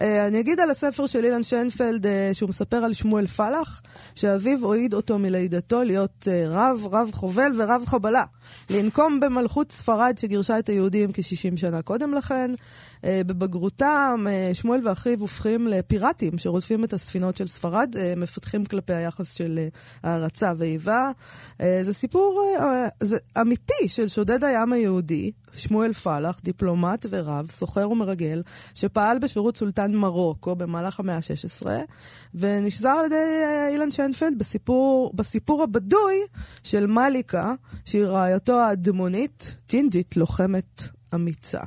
אה, 0.02 0.28
אני 0.28 0.40
אגיד 0.40 0.60
על 0.60 0.70
הספר 0.70 1.08
של 1.08 1.26
אילן 1.26 1.44
שיינפלד, 1.44 2.08
אה, 2.08 2.30
שהוא 2.34 2.50
מספר 2.50 2.78
על 2.78 2.94
שמואל 2.94 3.28
פלח, 3.28 3.82
שאביו 4.16 4.66
הועיד 4.66 4.94
אותו 4.94 5.20
מלידתו 5.20 5.84
להיות 5.84 6.28
אה, 6.32 6.44
רב, 6.48 6.88
רב 6.92 7.10
חובל 7.14 7.52
ורב 7.58 7.84
חבלה. 7.86 8.24
לנקום 8.70 9.20
במלכות 9.20 9.72
ספרד 9.72 10.18
שגירשה 10.18 10.60
את 10.60 10.70
היהודים 10.70 11.12
כ-60 11.14 11.58
שנה 11.58 11.82
קודם 11.82 12.14
לכן. 12.14 12.52
אה, 13.06 13.22
בבגרותם, 13.26 14.26
אה, 14.30 14.50
שמואל 14.54 14.88
ואחיו 14.88 15.20
הופכים 15.20 15.68
לפיראטים 15.68 16.38
שרודפים 16.38 16.84
את 16.84 16.94
הספינות 16.94 17.38
של 17.38 17.48
ספרד, 17.48 17.96
אה, 17.98 18.14
מפתחים 18.18 18.66
כלפי 18.66 18.94
היחס 18.94 19.34
של 19.34 19.68
הערצה 20.04 20.54
ואיבה. 20.58 21.12
זה 21.60 21.94
סיפור 21.94 22.42
זה 23.04 23.18
אמיתי 23.42 23.88
של 23.88 24.08
שודד 24.08 24.44
הים 24.44 24.74
היהודי, 24.74 25.32
שמואל 25.56 25.94
פלח, 25.94 26.40
דיפלומט 26.44 27.06
ורב, 27.10 27.50
סוחר 27.50 27.90
ומרגל, 27.90 28.42
שפעל 28.76 29.20
בשירות 29.20 29.58
סולטן 29.58 29.96
מרוקו 29.96 30.56
במהלך 30.56 31.00
המאה 31.00 31.16
ה-16, 31.16 31.68
ונשזר 32.36 32.90
על 32.90 33.06
ידי 33.06 33.44
אילן 33.72 33.92
שיינפלד 33.92 34.34
בסיפור, 34.38 35.12
בסיפור 35.16 35.64
הבדוי 35.64 36.16
של 36.64 36.88
מליקה, 36.88 37.54
שהיא 37.86 38.06
רעייתו 38.06 38.60
האדמונית, 38.60 39.58
ג'ינג'ית 39.70 40.18
לוחמת 40.18 40.84
אמיצה. 41.14 41.62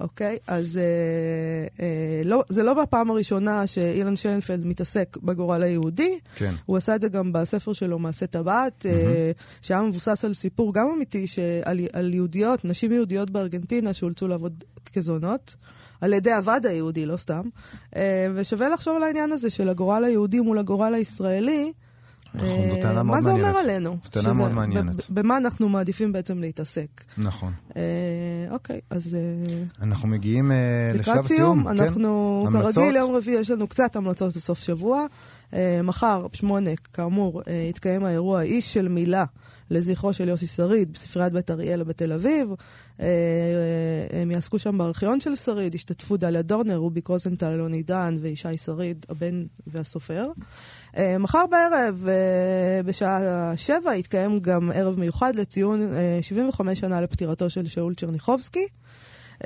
אוקיי? 0.00 0.38
אז 0.46 0.78
אה, 0.78 1.84
אה, 1.84 2.22
לא, 2.24 2.42
זה 2.48 2.62
לא 2.62 2.74
בפעם 2.74 3.10
הראשונה 3.10 3.66
שאילן 3.66 4.16
שיינפלד 4.16 4.66
מתעסק 4.66 5.16
בגורל 5.22 5.62
היהודי. 5.62 6.18
כן. 6.34 6.54
הוא 6.66 6.76
עשה 6.76 6.94
את 6.94 7.00
זה 7.00 7.08
גם 7.08 7.32
בספר 7.32 7.72
שלו, 7.72 7.98
מעשה 7.98 8.26
טבעת, 8.26 8.86
mm-hmm. 8.86 8.88
אה, 8.88 9.30
שהיה 9.62 9.82
מבוסס 9.82 10.24
על 10.24 10.34
סיפור 10.34 10.74
גם 10.74 10.88
אמיתי 10.96 11.26
שעל, 11.26 11.80
על 11.92 12.14
יהודיות, 12.14 12.64
נשים 12.64 12.92
יהודיות 12.92 13.30
בארגנטינה 13.30 13.94
שאולצו 13.94 14.28
לעבוד 14.28 14.64
כזונות. 14.92 15.54
על 16.00 16.12
ידי 16.12 16.32
הוועד 16.32 16.66
היהודי, 16.66 17.06
לא 17.06 17.16
סתם. 17.16 17.42
אה, 17.96 18.26
ושווה 18.34 18.68
לחשוב 18.68 18.96
על 18.96 19.02
העניין 19.02 19.32
הזה 19.32 19.50
של 19.50 19.68
הגורל 19.68 20.04
היהודי 20.04 20.40
מול 20.40 20.58
הגורל 20.58 20.94
הישראלי. 20.94 21.72
נכון, 22.34 22.70
זו 22.70 22.76
טענה 22.82 23.02
מאוד 23.02 23.04
מעניינת. 23.04 23.06
מה 23.06 23.20
זה 23.20 23.30
אומר 23.30 23.58
עלינו? 23.58 23.96
זו 24.04 24.10
טענה 24.10 24.32
מאוד 24.32 24.52
מעניינת. 24.52 25.10
במה 25.10 25.36
אנחנו 25.36 25.68
מעדיפים 25.68 26.12
בעצם 26.12 26.38
להתעסק. 26.38 27.04
נכון. 27.18 27.52
אה, 27.76 27.82
אוקיי, 28.50 28.80
אז... 28.90 29.14
אה, 29.14 29.64
אנחנו 29.82 30.08
מגיעים 30.08 30.52
אה, 30.52 30.56
לשלב 30.94 31.22
סיום. 31.22 31.62
כן? 31.62 31.68
אנחנו, 31.68 32.46
כרגיל, 32.52 32.96
יום 32.96 33.14
רביעי 33.14 33.40
יש 33.40 33.50
לנו 33.50 33.68
קצת 33.68 33.96
המלצות 33.96 34.36
לסוף 34.36 34.58
שבוע. 34.58 35.06
מחר, 35.84 36.26
בשמונה, 36.32 36.70
כאמור, 36.92 37.42
יתקיים 37.70 38.04
האירוע 38.04 38.42
איש 38.42 38.74
של 38.74 38.88
מילה. 38.88 39.24
לזכרו 39.70 40.12
של 40.12 40.28
יוסי 40.28 40.46
שריד 40.46 40.92
בספריית 40.92 41.32
בית 41.32 41.50
אריאלה 41.50 41.84
בתל 41.84 42.12
אביב. 42.12 42.54
הם 44.12 44.30
יעסקו 44.30 44.58
שם 44.58 44.78
בארכיון 44.78 45.20
של 45.20 45.36
שריד, 45.36 45.74
השתתפו 45.74 46.16
דליה 46.16 46.42
דורנר, 46.42 46.76
רובי 46.76 47.00
קרוזנטל, 47.00 47.46
אלוני 47.46 47.82
דן 47.82 48.16
וישי 48.20 48.56
שריד, 48.56 49.06
הבן 49.08 49.44
והסופר. 49.66 50.30
אה, 50.96 51.18
מחר 51.18 51.44
בערב, 51.50 52.06
אה, 52.08 52.82
בשעה 52.84 53.52
שבע, 53.56 53.94
יתקיים 53.96 54.40
גם 54.40 54.70
ערב 54.74 54.98
מיוחד 54.98 55.36
לציון 55.36 55.92
75 56.20 56.68
אה, 56.68 56.74
שנה 56.74 57.00
לפטירתו 57.00 57.50
של 57.50 57.68
שאול 57.68 57.94
צ'רניחובסקי. 57.94 58.66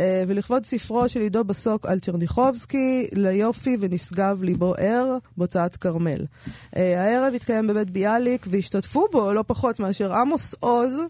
ולכבוד 0.01 0.67
ספרו 0.67 1.09
של 1.09 1.21
עידו 1.21 1.45
בסוק 1.45 1.87
על 1.87 2.01
צ'רניחובסקי, 2.01 3.09
ליופי 3.13 3.77
ונשגב 3.81 4.43
ליבו 4.43 4.75
ער, 4.79 5.19
בהוצאת 5.37 5.77
כרמל. 5.77 6.27
הערב 6.73 7.35
יתקיים 7.35 7.67
בבית 7.67 7.91
ביאליק, 7.91 8.47
והשתתפו 8.51 9.07
בו 9.13 9.33
לא 9.33 9.45
פחות 9.47 9.81
מאשר 9.81 10.13
עמוס 10.13 10.55
עוז, 10.61 11.01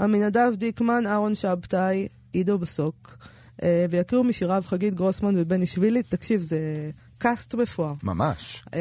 עמינדב 0.00 0.52
דיקמן, 0.54 1.06
אהרון 1.06 1.34
שבתאי, 1.34 2.08
עידו 2.32 2.58
בסוק, 2.58 3.16
ויקריאו 3.90 4.24
משיריו 4.24 4.62
חגית 4.66 4.94
גרוסמן 4.94 5.34
ובני 5.38 5.66
שבילי. 5.66 6.02
תקשיב, 6.02 6.40
זה 6.40 6.58
קאסט 7.18 7.54
מפואר. 7.54 7.92
ממש. 8.02 8.64
אה, 8.74 8.80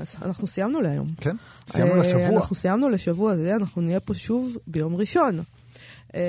אז 0.00 0.16
אנחנו 0.22 0.46
סיימנו 0.46 0.80
להיום. 0.80 1.08
כן, 1.20 1.36
סיימנו 1.68 1.94
אה, 1.94 1.98
לשבוע. 1.98 2.26
אנחנו 2.28 2.56
סיימנו 2.56 2.88
לשבוע 2.88 3.34
אנחנו 3.56 3.82
נהיה 3.82 4.00
פה 4.00 4.14
שוב 4.14 4.56
ביום 4.66 4.96
ראשון. 4.96 5.40
אה, 6.14 6.20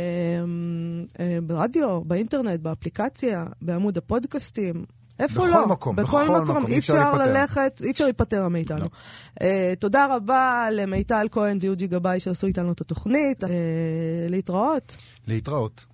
ברדיו, 1.44 2.02
באינטרנט, 2.06 2.60
באפליקציה, 2.60 3.46
בעמוד 3.62 3.98
הפודקאסטים. 3.98 4.86
איפה 5.20 5.40
בכל 5.40 5.48
לא? 5.48 5.68
מקום, 5.68 5.96
בכל, 5.96 6.24
בכל 6.24 6.42
מקום. 6.42 6.66
אי 6.68 6.80
אפשר 6.80 7.14
ללכת, 7.14 7.82
אי 7.84 7.92
אפשר 7.92 8.04
להיפטר 8.04 8.48
מאיתנו. 8.48 8.80
לא. 8.80 8.86
Uh, 9.40 9.44
תודה 9.80 10.16
רבה 10.16 10.68
למיטל 10.72 11.28
כהן 11.32 11.58
ויוג'י 11.62 11.88
גבאי 11.88 12.20
שעשו 12.20 12.48
איתנו 12.48 12.72
את 12.72 12.82
התוכנית. 12.82 13.44
Uh, 13.44 13.48
להתראות. 14.30 14.98
להתראות. 15.28 15.86